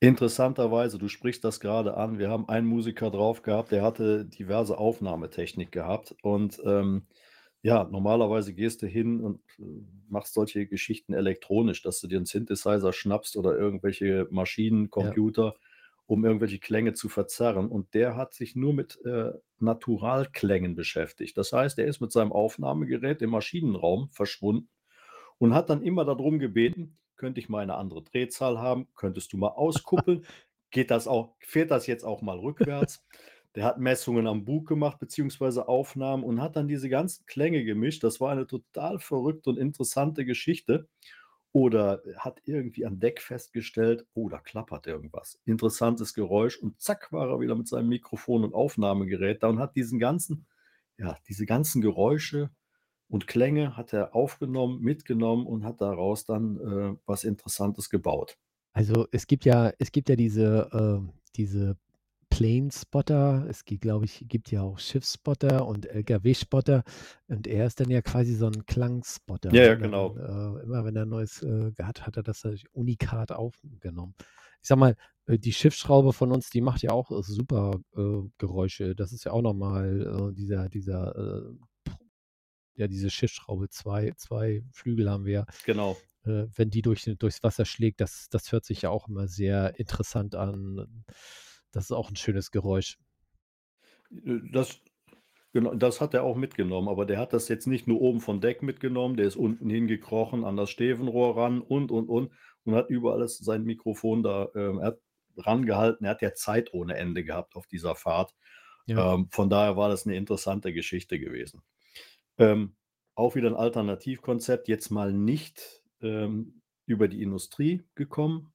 Interessanterweise, 0.00 0.96
du 0.98 1.08
sprichst 1.08 1.42
das 1.42 1.58
gerade 1.58 1.96
an. 1.96 2.18
Wir 2.20 2.30
haben 2.30 2.48
einen 2.48 2.66
Musiker 2.68 3.10
drauf 3.10 3.42
gehabt, 3.42 3.72
der 3.72 3.82
hatte 3.82 4.24
diverse 4.24 4.78
Aufnahmetechnik 4.78 5.72
gehabt. 5.72 6.14
Und 6.22 6.60
ähm, 6.64 7.06
ja, 7.62 7.82
normalerweise 7.82 8.54
gehst 8.54 8.82
du 8.82 8.86
hin 8.86 9.20
und 9.20 9.40
äh, 9.58 9.64
machst 10.08 10.34
solche 10.34 10.66
Geschichten 10.68 11.14
elektronisch, 11.14 11.82
dass 11.82 12.00
du 12.00 12.06
dir 12.06 12.16
einen 12.18 12.26
Synthesizer 12.26 12.92
schnappst 12.92 13.36
oder 13.36 13.56
irgendwelche 13.58 14.28
Maschinen, 14.30 14.88
Ja. 14.96 15.16
Computer, 15.16 15.54
um 16.06 16.24
irgendwelche 16.24 16.60
Klänge 16.60 16.92
zu 16.92 17.08
verzerren. 17.08 17.68
Und 17.68 17.92
der 17.94 18.14
hat 18.14 18.34
sich 18.34 18.54
nur 18.54 18.74
mit 18.74 19.04
äh, 19.04 19.32
Naturalklängen 19.58 20.76
beschäftigt. 20.76 21.36
Das 21.36 21.52
heißt, 21.52 21.76
er 21.80 21.86
ist 21.86 22.00
mit 22.00 22.12
seinem 22.12 22.30
Aufnahmegerät 22.30 23.20
im 23.20 23.30
Maschinenraum 23.30 24.10
verschwunden 24.12 24.68
und 25.38 25.54
hat 25.54 25.70
dann 25.70 25.82
immer 25.82 26.04
darum 26.04 26.38
gebeten, 26.38 26.98
könnte 27.18 27.40
ich 27.40 27.48
mal 27.48 27.62
eine 27.62 27.74
andere 27.74 28.02
Drehzahl 28.02 28.58
haben? 28.58 28.88
Könntest 28.94 29.32
du 29.32 29.36
mal 29.36 29.48
auskuppeln? 29.48 30.24
Geht 30.70 30.90
das 30.90 31.06
auch, 31.06 31.34
fährt 31.40 31.70
das 31.70 31.86
jetzt 31.86 32.04
auch 32.04 32.22
mal 32.22 32.38
rückwärts? 32.38 33.04
Der 33.54 33.64
hat 33.64 33.78
Messungen 33.78 34.26
am 34.26 34.44
Bug 34.44 34.68
gemacht, 34.68 34.98
beziehungsweise 35.00 35.68
Aufnahmen 35.68 36.22
und 36.22 36.40
hat 36.40 36.54
dann 36.54 36.68
diese 36.68 36.88
ganzen 36.88 37.26
Klänge 37.26 37.64
gemischt. 37.64 38.04
Das 38.04 38.20
war 38.20 38.30
eine 38.30 38.46
total 38.46 38.98
verrückte 39.00 39.50
und 39.50 39.56
interessante 39.58 40.24
Geschichte. 40.24 40.88
Oder 41.52 42.02
hat 42.18 42.42
irgendwie 42.44 42.84
an 42.84 43.00
Deck 43.00 43.20
festgestellt, 43.22 44.06
oh, 44.14 44.28
da 44.28 44.38
klappert 44.38 44.86
irgendwas. 44.86 45.40
Interessantes 45.46 46.12
Geräusch 46.12 46.58
und 46.58 46.80
zack 46.80 47.10
war 47.10 47.30
er 47.30 47.40
wieder 47.40 47.54
mit 47.56 47.66
seinem 47.66 47.88
Mikrofon 47.88 48.44
und 48.44 48.54
Aufnahmegerät 48.54 49.42
da 49.42 49.48
und 49.48 49.58
hat 49.58 49.74
diesen 49.74 49.98
ganzen, 49.98 50.46
ja, 50.98 51.18
diese 51.26 51.46
ganzen 51.46 51.80
Geräusche 51.80 52.50
und 53.08 53.26
Klänge 53.26 53.76
hat 53.76 53.92
er 53.92 54.14
aufgenommen, 54.14 54.80
mitgenommen 54.80 55.46
und 55.46 55.64
hat 55.64 55.80
daraus 55.80 56.24
dann 56.24 56.60
äh, 56.60 56.96
was 57.06 57.24
Interessantes 57.24 57.90
gebaut. 57.90 58.36
Also 58.72 59.06
es 59.10 59.26
gibt 59.26 59.44
ja, 59.44 59.72
es 59.78 59.92
gibt 59.92 60.08
ja 60.08 60.16
diese, 60.16 60.68
ähm, 60.72 61.12
diese 61.36 61.76
Plane-Spotter, 62.30 63.46
es 63.48 63.64
gibt, 63.64 63.80
glaube 63.80 64.04
ich, 64.04 64.24
gibt 64.28 64.50
ja 64.50 64.62
auch 64.62 64.78
Schiffsspotter 64.78 65.66
und 65.66 65.86
LKW-Spotter 65.86 66.84
und 67.28 67.46
er 67.46 67.66
ist 67.66 67.80
dann 67.80 67.90
ja 67.90 68.02
quasi 68.02 68.34
so 68.34 68.46
ein 68.46 68.66
Klangspotter. 68.66 69.52
Ja, 69.52 69.62
ja, 69.62 69.68
ne? 69.70 69.78
Dann, 69.78 69.90
genau. 69.90 70.16
äh, 70.16 70.62
immer 70.62 70.84
wenn 70.84 70.96
er 70.96 71.02
ein 71.02 71.08
neues 71.08 71.42
äh, 71.42 71.72
gehabt 71.72 72.06
hat, 72.06 72.16
er 72.16 72.22
das 72.22 72.44
halt 72.44 72.64
unikat 72.72 73.32
aufgenommen. 73.32 74.14
Ich 74.60 74.68
sag 74.68 74.78
mal, 74.78 74.96
äh, 75.26 75.38
die 75.38 75.52
Schiffsschraube 75.52 76.12
von 76.12 76.32
uns, 76.32 76.50
die 76.50 76.60
macht 76.60 76.82
ja 76.82 76.90
auch 76.90 77.10
äh, 77.10 77.22
super 77.22 77.80
äh, 77.96 78.28
Geräusche. 78.38 78.94
Das 78.94 79.12
ist 79.12 79.24
ja 79.24 79.32
auch 79.32 79.42
nochmal 79.42 80.30
äh, 80.30 80.34
dieser, 80.34 80.68
dieser, 80.68 81.16
äh, 81.16 81.54
ja, 82.78 82.88
diese 82.88 83.10
Schiffsschraube, 83.10 83.68
zwei, 83.68 84.12
zwei 84.16 84.62
Flügel 84.72 85.10
haben 85.10 85.24
wir. 85.24 85.46
Genau. 85.64 85.96
Äh, 86.24 86.46
wenn 86.54 86.70
die 86.70 86.82
durch, 86.82 87.04
durchs 87.18 87.42
Wasser 87.42 87.64
schlägt, 87.64 88.00
das, 88.00 88.28
das 88.30 88.52
hört 88.52 88.64
sich 88.64 88.82
ja 88.82 88.90
auch 88.90 89.08
immer 89.08 89.28
sehr 89.28 89.78
interessant 89.78 90.34
an. 90.34 91.04
Das 91.70 91.84
ist 91.84 91.92
auch 91.92 92.10
ein 92.10 92.16
schönes 92.16 92.50
Geräusch. 92.50 92.98
Äh, 94.10 94.38
Das, 94.52 94.80
Genau, 95.54 95.74
das 95.74 96.02
hat 96.02 96.12
er 96.12 96.24
auch 96.24 96.36
mitgenommen, 96.36 96.88
aber 96.88 97.06
der 97.06 97.18
hat 97.18 97.32
das 97.32 97.48
jetzt 97.48 97.66
nicht 97.66 97.88
nur 97.88 98.02
oben 98.02 98.20
von 98.20 98.42
Deck 98.42 98.62
mitgenommen, 98.62 99.16
der 99.16 99.26
ist 99.26 99.34
unten 99.34 99.70
hingekrochen 99.70 100.44
an 100.44 100.58
das 100.58 100.68
Stevenrohr 100.68 101.38
ran 101.38 101.62
und, 101.62 101.90
und, 101.90 102.10
und 102.10 102.30
und 102.68 102.74
hat 102.74 102.90
überall 102.90 103.26
sein 103.28 103.64
Mikrofon 103.64 104.22
da 104.22 104.48
ähm, 104.54 104.78
er 104.78 104.98
rangehalten. 105.36 106.04
Er 106.04 106.10
hat 106.10 106.22
ja 106.22 106.34
Zeit 106.34 106.74
ohne 106.74 106.96
Ende 106.96 107.24
gehabt 107.24 107.56
auf 107.56 107.66
dieser 107.66 107.94
Fahrt. 107.94 108.34
Ja. 108.86 109.14
Ähm, 109.14 109.28
von 109.30 109.48
daher 109.48 109.76
war 109.76 109.88
das 109.88 110.06
eine 110.06 110.16
interessante 110.16 110.72
Geschichte 110.72 111.18
gewesen. 111.18 111.62
Ähm, 112.38 112.74
auch 113.14 113.34
wieder 113.34 113.48
ein 113.48 113.56
Alternativkonzept, 113.56 114.68
jetzt 114.68 114.90
mal 114.90 115.12
nicht 115.12 115.82
ähm, 116.00 116.62
über 116.86 117.08
die 117.08 117.22
Industrie 117.22 117.82
gekommen, 117.94 118.52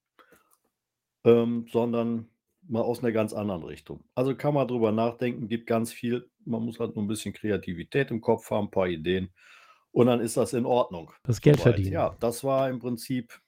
ähm, 1.26 1.68
sondern 1.72 2.30
mal 2.68 2.82
aus 2.82 3.00
einer 3.00 3.12
ganz 3.12 3.34
anderen 3.34 3.64
Richtung. 3.64 4.06
Also 4.16 4.36
kann 4.36 4.54
man 4.54 4.68
drüber 4.68 4.92
nachdenken, 4.92 5.48
gibt 5.48 5.68
ganz 5.68 5.92
viel. 5.92 6.30
Man 6.46 6.64
muss 6.64 6.80
halt 6.80 6.96
nur 6.96 7.04
ein 7.04 7.08
bisschen 7.10 7.34
Kreativität 7.34 8.10
im 8.12 8.22
Kopf 8.22 8.50
haben, 8.52 8.68
ein 8.68 8.72
paar 8.72 8.88
Ideen. 8.88 9.34
Und 9.92 10.08
dann 10.08 10.22
ist 10.22 10.38
das 10.38 10.54
in 10.54 10.66
Ordnung. 10.66 11.12
Das 11.24 11.42
Geld 11.42 11.58
Soweit. 11.58 11.76
verdienen. 11.76 11.92
Ja, 11.94 12.16
das 12.20 12.44
war 12.44 12.70
im 12.70 12.80
Prinzip 12.80 13.42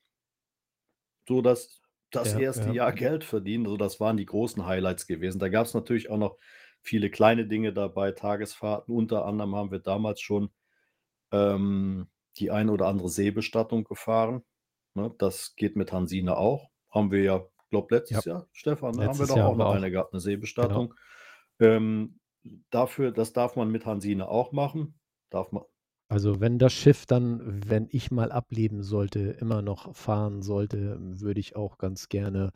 so 1.27 1.41
das, 1.41 1.81
das 2.11 2.33
Ja, 2.33 2.39
erste 2.39 2.67
ja. 2.69 2.73
Jahr 2.73 2.93
Geld 2.93 3.23
verdienen. 3.23 3.65
Also 3.65 3.77
das 3.77 3.99
waren 3.99 4.17
die 4.17 4.25
großen 4.25 4.65
Highlights 4.65 5.07
gewesen. 5.07 5.39
Da 5.39 5.49
gab 5.49 5.65
es 5.65 5.73
natürlich 5.73 6.09
auch 6.09 6.17
noch 6.17 6.37
viele 6.85 7.09
kleine 7.09 7.47
Dinge 7.47 7.73
dabei, 7.73 8.11
Tagesfahrten. 8.11 8.95
Unter 8.95 9.25
anderem 9.25 9.55
haben 9.55 9.71
wir 9.71 9.79
damals 9.79 10.21
schon 10.21 10.51
ähm, 11.31 12.07
die 12.37 12.51
eine 12.51 12.71
oder 12.71 12.87
andere 12.87 13.09
Seebestattung 13.09 13.83
gefahren. 13.83 14.43
Ne, 14.93 15.13
das 15.17 15.55
geht 15.55 15.75
mit 15.75 15.91
Hansine 15.91 16.37
auch. 16.37 16.69
Haben 16.89 17.11
wir 17.11 17.23
ja, 17.23 17.43
glaube 17.69 17.95
letztes 17.95 18.23
Jahr, 18.25 18.47
Stefan, 18.53 18.95
ne, 18.95 19.07
haben 19.07 19.19
wir 19.19 19.25
Letztes 19.25 19.27
doch 19.29 19.37
Jahr 19.37 19.49
auch 19.49 19.57
noch 19.57 19.67
auch. 19.67 19.75
eine 19.75 19.91
gehabt, 19.91 20.13
eine 20.13 20.21
Seebestattung. 20.21 20.93
Ähm, 21.59 22.19
dafür, 22.69 23.11
das 23.11 23.33
darf 23.33 23.55
man 23.55 23.71
mit 23.71 23.85
Hansine 23.85 24.27
auch 24.29 24.51
machen. 24.51 24.99
Darf 25.31 25.51
man, 25.51 25.63
Also 26.07 26.39
wenn 26.39 26.59
das 26.59 26.73
Schiff 26.73 27.05
dann, 27.05 27.61
wenn 27.67 27.87
ich 27.89 28.11
mal 28.11 28.31
ableben 28.31 28.83
sollte, 28.83 29.19
immer 29.19 29.61
noch 29.61 29.95
fahren 29.95 30.41
sollte, 30.43 30.97
würde 30.99 31.39
ich 31.39 31.55
auch 31.55 31.77
ganz 31.77 32.09
gerne 32.09 32.51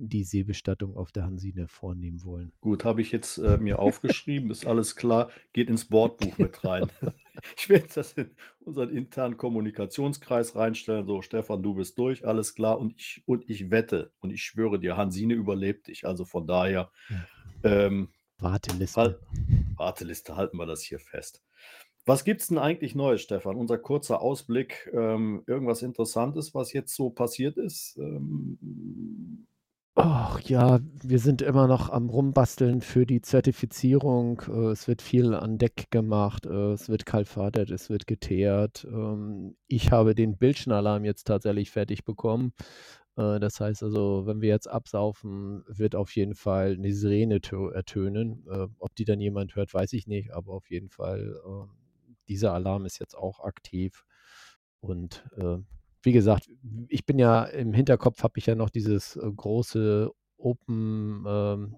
die 0.00 0.24
Seebestattung 0.24 0.96
auf 0.96 1.12
der 1.12 1.24
Hansine 1.24 1.68
vornehmen 1.68 2.24
wollen. 2.24 2.52
Gut, 2.60 2.84
habe 2.84 3.02
ich 3.02 3.12
jetzt 3.12 3.38
äh, 3.38 3.58
mir 3.58 3.78
aufgeschrieben, 3.78 4.50
ist 4.50 4.66
alles 4.66 4.96
klar, 4.96 5.30
geht 5.52 5.68
ins 5.68 5.84
Bordbuch 5.84 6.38
mit 6.38 6.64
rein. 6.64 6.90
ich 7.56 7.68
werde 7.68 7.88
das 7.94 8.14
in 8.14 8.30
unseren 8.60 8.90
internen 8.90 9.36
Kommunikationskreis 9.36 10.56
reinstellen. 10.56 11.06
So, 11.06 11.20
Stefan, 11.20 11.62
du 11.62 11.74
bist 11.74 11.98
durch, 11.98 12.26
alles 12.26 12.54
klar. 12.54 12.78
Und 12.78 12.94
ich, 12.96 13.22
und 13.26 13.48
ich 13.48 13.70
wette 13.70 14.12
und 14.20 14.30
ich 14.30 14.42
schwöre 14.42 14.80
dir, 14.80 14.96
Hansine 14.96 15.34
überlebt 15.34 15.88
dich. 15.88 16.06
Also 16.06 16.24
von 16.24 16.46
daher, 16.46 16.90
ähm, 17.62 18.08
Warteliste. 18.38 19.00
halt, 19.00 19.18
Warteliste, 19.76 20.36
halten 20.36 20.56
wir 20.56 20.66
das 20.66 20.82
hier 20.82 20.98
fest. 20.98 21.42
Was 22.06 22.24
gibt 22.24 22.40
es 22.40 22.48
denn 22.48 22.58
eigentlich 22.58 22.94
Neues, 22.94 23.20
Stefan? 23.20 23.56
Unser 23.56 23.76
kurzer 23.76 24.22
Ausblick, 24.22 24.90
ähm, 24.94 25.42
irgendwas 25.46 25.82
Interessantes, 25.82 26.54
was 26.54 26.72
jetzt 26.72 26.94
so 26.94 27.10
passiert 27.10 27.58
ist? 27.58 27.98
Ähm, 27.98 29.46
Ach 29.96 30.40
ja, 30.42 30.78
wir 31.02 31.18
sind 31.18 31.42
immer 31.42 31.66
noch 31.66 31.90
am 31.90 32.08
Rumbasteln 32.08 32.80
für 32.80 33.04
die 33.06 33.20
Zertifizierung. 33.22 34.40
Äh, 34.48 34.70
Es 34.70 34.86
wird 34.88 35.02
viel 35.02 35.34
an 35.34 35.58
Deck 35.58 35.90
gemacht, 35.90 36.46
äh, 36.46 36.72
es 36.72 36.88
wird 36.88 37.04
kalfatert, 37.06 37.70
es 37.70 37.90
wird 37.90 38.06
geteert. 38.06 38.86
Ähm, 38.90 39.56
Ich 39.66 39.90
habe 39.90 40.14
den 40.14 40.38
Bildschenalarm 40.38 41.04
jetzt 41.04 41.24
tatsächlich 41.26 41.70
fertig 41.70 42.04
bekommen. 42.04 42.52
Äh, 43.16 43.40
Das 43.40 43.60
heißt 43.60 43.82
also, 43.82 44.26
wenn 44.26 44.40
wir 44.40 44.48
jetzt 44.48 44.68
absaufen, 44.68 45.64
wird 45.68 45.94
auf 45.96 46.14
jeden 46.16 46.34
Fall 46.34 46.74
eine 46.74 46.92
Sirene 46.94 47.38
tö- 47.38 47.72
ertönen. 47.72 48.44
Ob 48.78 48.94
die 48.94 49.04
dann 49.04 49.20
jemand 49.20 49.56
hört, 49.56 49.74
weiß 49.74 49.92
ich 49.94 50.06
nicht, 50.06 50.32
aber 50.32 50.52
auf 50.54 50.70
jeden 50.70 50.88
Fall, 50.88 51.40
ähm, 51.46 51.68
dieser 52.28 52.52
Alarm 52.54 52.86
ist 52.86 53.00
jetzt 53.00 53.16
auch 53.16 53.40
aktiv. 53.40 54.04
Und 54.80 55.24
wie 56.02 56.12
gesagt, 56.12 56.50
ich 56.88 57.04
bin 57.04 57.18
ja 57.18 57.44
im 57.44 57.72
Hinterkopf, 57.72 58.22
habe 58.22 58.38
ich 58.38 58.46
ja 58.46 58.54
noch 58.54 58.70
dieses 58.70 59.16
äh, 59.16 59.30
große 59.30 60.10
Open, 60.38 61.24
ähm, 61.26 61.76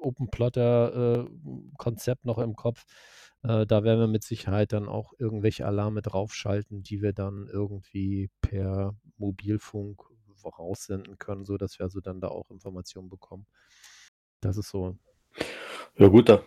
Open 0.00 0.30
Plotter 0.30 1.26
äh, 1.26 1.30
Konzept 1.76 2.24
noch 2.24 2.38
im 2.38 2.56
Kopf. 2.56 2.84
Äh, 3.42 3.66
da 3.66 3.84
werden 3.84 4.00
wir 4.00 4.06
mit 4.06 4.24
Sicherheit 4.24 4.72
dann 4.72 4.88
auch 4.88 5.12
irgendwelche 5.18 5.66
Alarme 5.66 6.00
draufschalten, 6.02 6.82
die 6.82 7.02
wir 7.02 7.12
dann 7.12 7.48
irgendwie 7.52 8.30
per 8.40 8.96
Mobilfunk 9.18 10.02
raussenden 10.44 11.18
können, 11.18 11.44
sodass 11.44 11.78
wir 11.78 11.84
also 11.84 12.00
dann 12.00 12.20
da 12.20 12.28
auch 12.28 12.50
Informationen 12.50 13.08
bekommen. 13.08 13.46
Das 14.40 14.56
ist 14.56 14.70
so. 14.70 14.96
Ja 15.96 16.08
gut, 16.08 16.28
da, 16.28 16.42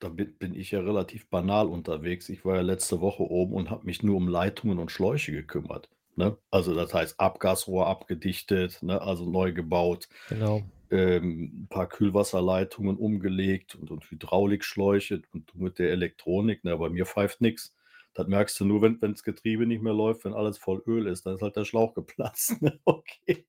da 0.00 0.08
bin, 0.08 0.54
ich 0.54 0.70
ja 0.72 0.80
relativ 0.80 1.28
banal 1.28 1.66
unterwegs. 1.68 2.28
Ich 2.28 2.44
war 2.44 2.56
ja 2.56 2.62
letzte 2.62 3.00
Woche 3.00 3.22
oben 3.22 3.54
und 3.54 3.70
habe 3.70 3.86
mich 3.86 4.02
nur 4.02 4.16
um 4.16 4.28
Leitungen 4.28 4.78
und 4.78 4.90
Schläuche 4.90 5.32
gekümmert. 5.32 5.88
Ne? 6.16 6.36
Also 6.50 6.74
das 6.74 6.92
heißt 6.94 7.18
Abgasrohr 7.20 7.86
abgedichtet, 7.88 8.82
ne? 8.82 9.00
also 9.00 9.28
neu 9.28 9.52
gebaut, 9.52 10.08
Genau. 10.28 10.62
ähm, 10.90 11.62
ein 11.64 11.66
paar 11.68 11.88
Kühlwasserleitungen 11.88 12.96
umgelegt 12.96 13.74
und, 13.74 13.90
und 13.90 14.08
Hydraulikschläuche 14.10 15.22
und 15.32 15.54
mit 15.54 15.78
der 15.78 15.90
Elektronik. 15.90 16.64
Ne? 16.64 16.76
Bei 16.76 16.88
mir 16.90 17.06
pfeift 17.06 17.40
nichts. 17.40 17.74
Das 18.14 18.28
merkst 18.28 18.60
du 18.60 18.64
nur, 18.64 18.80
wenn 18.82 19.02
wenn 19.02 19.12
das 19.12 19.24
Getriebe 19.24 19.66
nicht 19.66 19.82
mehr 19.82 19.92
läuft, 19.94 20.24
wenn 20.24 20.34
alles 20.34 20.56
voll 20.58 20.82
Öl 20.86 21.08
ist, 21.08 21.26
dann 21.26 21.34
ist 21.34 21.42
halt 21.42 21.56
der 21.56 21.64
Schlauch 21.64 21.94
geplatzt. 21.94 22.54
Ne? 22.62 22.78
Okay. 22.84 23.46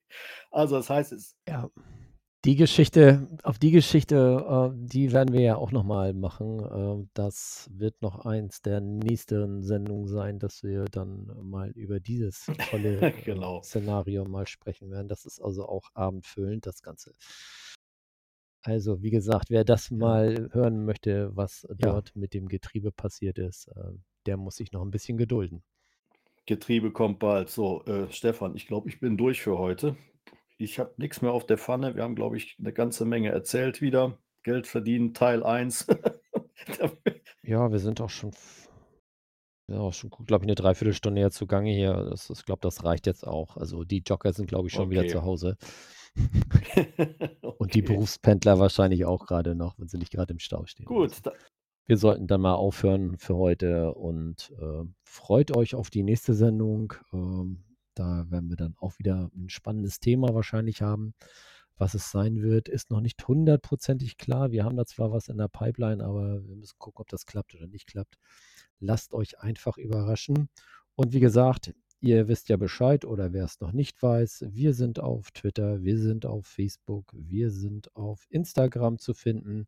Also 0.51 0.77
das 0.77 0.89
heißt, 0.89 1.11
es, 1.11 1.35
Ja, 1.47 1.69
die 2.45 2.55
Geschichte, 2.55 3.27
auf 3.43 3.57
die 3.59 3.71
Geschichte, 3.71 4.71
äh, 4.75 4.87
die 4.87 5.11
werden 5.11 5.33
wir 5.33 5.41
ja 5.41 5.55
auch 5.57 5.71
nochmal 5.71 6.13
machen. 6.13 6.59
Äh, 7.03 7.07
das 7.13 7.69
wird 7.73 8.01
noch 8.01 8.25
eins 8.25 8.61
der 8.61 8.81
nächsten 8.81 9.63
Sendungen 9.63 10.07
sein, 10.07 10.39
dass 10.39 10.63
wir 10.63 10.85
dann 10.85 11.25
mal 11.41 11.71
über 11.71 11.99
dieses 11.99 12.45
tolle 12.69 12.99
äh, 13.01 13.11
Genau. 13.23 13.61
Szenario 13.63 14.25
mal 14.25 14.47
sprechen 14.47 14.91
werden. 14.91 15.07
Das 15.07 15.25
ist 15.25 15.41
also 15.41 15.67
auch 15.67 15.89
abendfüllend, 15.95 16.65
das 16.67 16.81
Ganze. 16.81 17.15
Also, 18.63 19.01
wie 19.03 19.11
gesagt, 19.11 19.49
wer 19.49 19.63
das 19.63 19.91
mal 19.91 20.49
hören 20.51 20.85
möchte, 20.85 21.35
was 21.35 21.67
Ja. 21.79 21.93
dort 21.93 22.15
mit 22.15 22.33
dem 22.33 22.47
Getriebe 22.47 22.91
passiert 22.91 23.37
ist, 23.37 23.67
äh, 23.69 23.91
der 24.25 24.37
muss 24.37 24.55
sich 24.55 24.71
noch 24.71 24.81
ein 24.81 24.91
bisschen 24.91 25.17
gedulden. 25.17 25.63
Getriebe 26.45 26.91
kommt 26.91 27.19
bald. 27.19 27.49
So, 27.49 27.83
äh, 27.85 28.11
Stefan, 28.11 28.55
ich 28.55 28.67
glaube, 28.67 28.89
ich 28.89 28.99
bin 28.99 29.17
durch 29.17 29.41
für 29.41 29.57
heute. 29.57 29.95
Ich 30.57 30.79
habe 30.79 30.93
nichts 30.97 31.21
mehr 31.21 31.31
auf 31.31 31.45
der 31.45 31.57
Pfanne. 31.57 31.95
Wir 31.95 32.03
haben, 32.03 32.15
glaube 32.15 32.37
ich, 32.37 32.55
eine 32.59 32.71
ganze 32.73 33.05
Menge 33.05 33.29
erzählt 33.29 33.81
wieder. 33.81 34.17
Geld 34.43 34.67
verdienen, 34.67 35.13
Teil 35.13 35.43
1. 35.43 35.87
Ja, 37.43 37.71
wir 37.71 37.79
sind 37.79 38.01
auch 38.01 38.09
schon, 38.09 38.29
f- 38.29 38.69
ja, 39.69 39.77
auch 39.79 39.93
schon, 39.93 40.09
glaube 40.09 40.43
ich, 40.45 40.47
eine 40.47 40.55
Dreiviertelstunde 40.55 41.21
jetzt 41.21 41.35
zugange 41.35 41.71
hier. 41.71 41.93
Das, 42.09 42.29
ich 42.29 42.45
glaube, 42.45 42.61
das 42.61 42.83
reicht 42.83 43.05
jetzt 43.05 43.27
auch. 43.27 43.57
Also 43.57 43.83
die 43.83 44.01
Jogger 44.05 44.33
sind, 44.33 44.47
glaube 44.47 44.67
ich, 44.67 44.73
schon 44.73 44.89
wieder 44.89 45.01
Okay. 45.01 45.11
zu 45.11 45.21
Hause. 45.23 45.57
Und 47.57 47.73
die 47.75 47.81
Okay. 47.83 47.93
Berufspendler 47.93 48.57
wahrscheinlich 48.57 49.05
auch 49.05 49.25
gerade 49.27 49.53
noch, 49.53 49.77
wenn 49.77 49.87
sie 49.87 49.97
nicht 49.97 50.11
gerade 50.11 50.31
im 50.33 50.39
Stau 50.39 50.65
stehen. 50.65 50.85
Gut, 50.85 51.23
da, 51.23 51.33
Wir 51.85 51.97
sollten 51.97 52.25
dann 52.27 52.41
mal 52.41 52.55
aufhören 52.55 53.17
für 53.17 53.35
heute 53.35 53.93
und 53.93 54.51
äh, 54.59 54.83
freut 55.03 55.55
euch 55.55 55.75
auf 55.75 55.89
die 55.89 56.03
nächste 56.03 56.33
Sendung. 56.33 56.93
Ähm, 57.13 57.63
da 57.95 58.25
werden 58.29 58.49
wir 58.49 58.57
dann 58.57 58.75
auch 58.79 58.99
wieder 58.99 59.31
ein 59.35 59.49
spannendes 59.49 59.99
Thema 59.99 60.33
wahrscheinlich 60.33 60.81
haben. 60.81 61.13
Was 61.77 61.93
es 61.93 62.09
sein 62.09 62.41
wird, 62.41 62.69
ist 62.69 62.89
noch 62.89 63.01
nicht 63.01 63.27
hundertprozentig 63.27 64.17
klar. 64.17 64.51
Wir 64.51 64.63
haben 64.63 64.77
da 64.77 64.85
zwar 64.85 65.11
was 65.11 65.27
in 65.27 65.37
der 65.37 65.49
Pipeline, 65.49 66.03
aber 66.03 66.47
wir 66.47 66.55
müssen 66.55 66.79
gucken, 66.79 67.01
ob 67.01 67.09
das 67.09 67.25
klappt 67.25 67.53
oder 67.53 67.67
nicht 67.67 67.87
klappt. 67.87 68.15
Lasst 68.79 69.13
euch 69.13 69.39
einfach 69.39 69.77
überraschen. 69.77 70.49
Und 70.95 71.11
wie 71.11 71.19
gesagt, 71.19 71.73
ihr 71.99 72.29
wisst 72.29 72.47
ja 72.47 72.55
Bescheid 72.55 73.03
oder 73.03 73.33
wer 73.33 73.43
es 73.43 73.59
noch 73.59 73.73
nicht 73.73 74.01
weiß, 74.01 74.45
wir 74.51 74.73
sind 74.73 74.99
auf 74.99 75.31
Twitter, 75.31 75.81
wir 75.83 75.97
sind 75.97 76.25
auf 76.25 76.45
Facebook, 76.45 77.11
wir 77.13 77.51
sind 77.51 77.93
auf 77.95 78.25
Instagram 78.29 78.97
zu 78.97 79.13
finden 79.13 79.67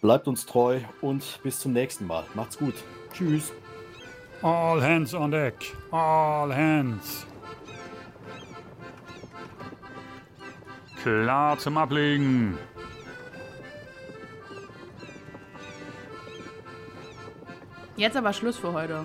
Bleibt 0.00 0.26
uns 0.28 0.46
treu 0.46 0.80
und 1.00 1.40
bis 1.42 1.60
zum 1.60 1.72
nächsten 1.72 2.06
Mal. 2.06 2.24
Macht's 2.34 2.58
gut. 2.58 2.74
Tschüss. 3.12 3.52
All 4.42 4.82
hands 4.82 5.14
on 5.14 5.30
deck. 5.30 5.54
All 5.92 6.52
hands. 6.52 7.24
Klar 11.02 11.58
zum 11.58 11.78
Ablegen. 11.78 12.56
Jetzt 17.96 18.16
aber 18.16 18.32
Schluss 18.32 18.56
für 18.56 18.72
heute. 18.72 19.04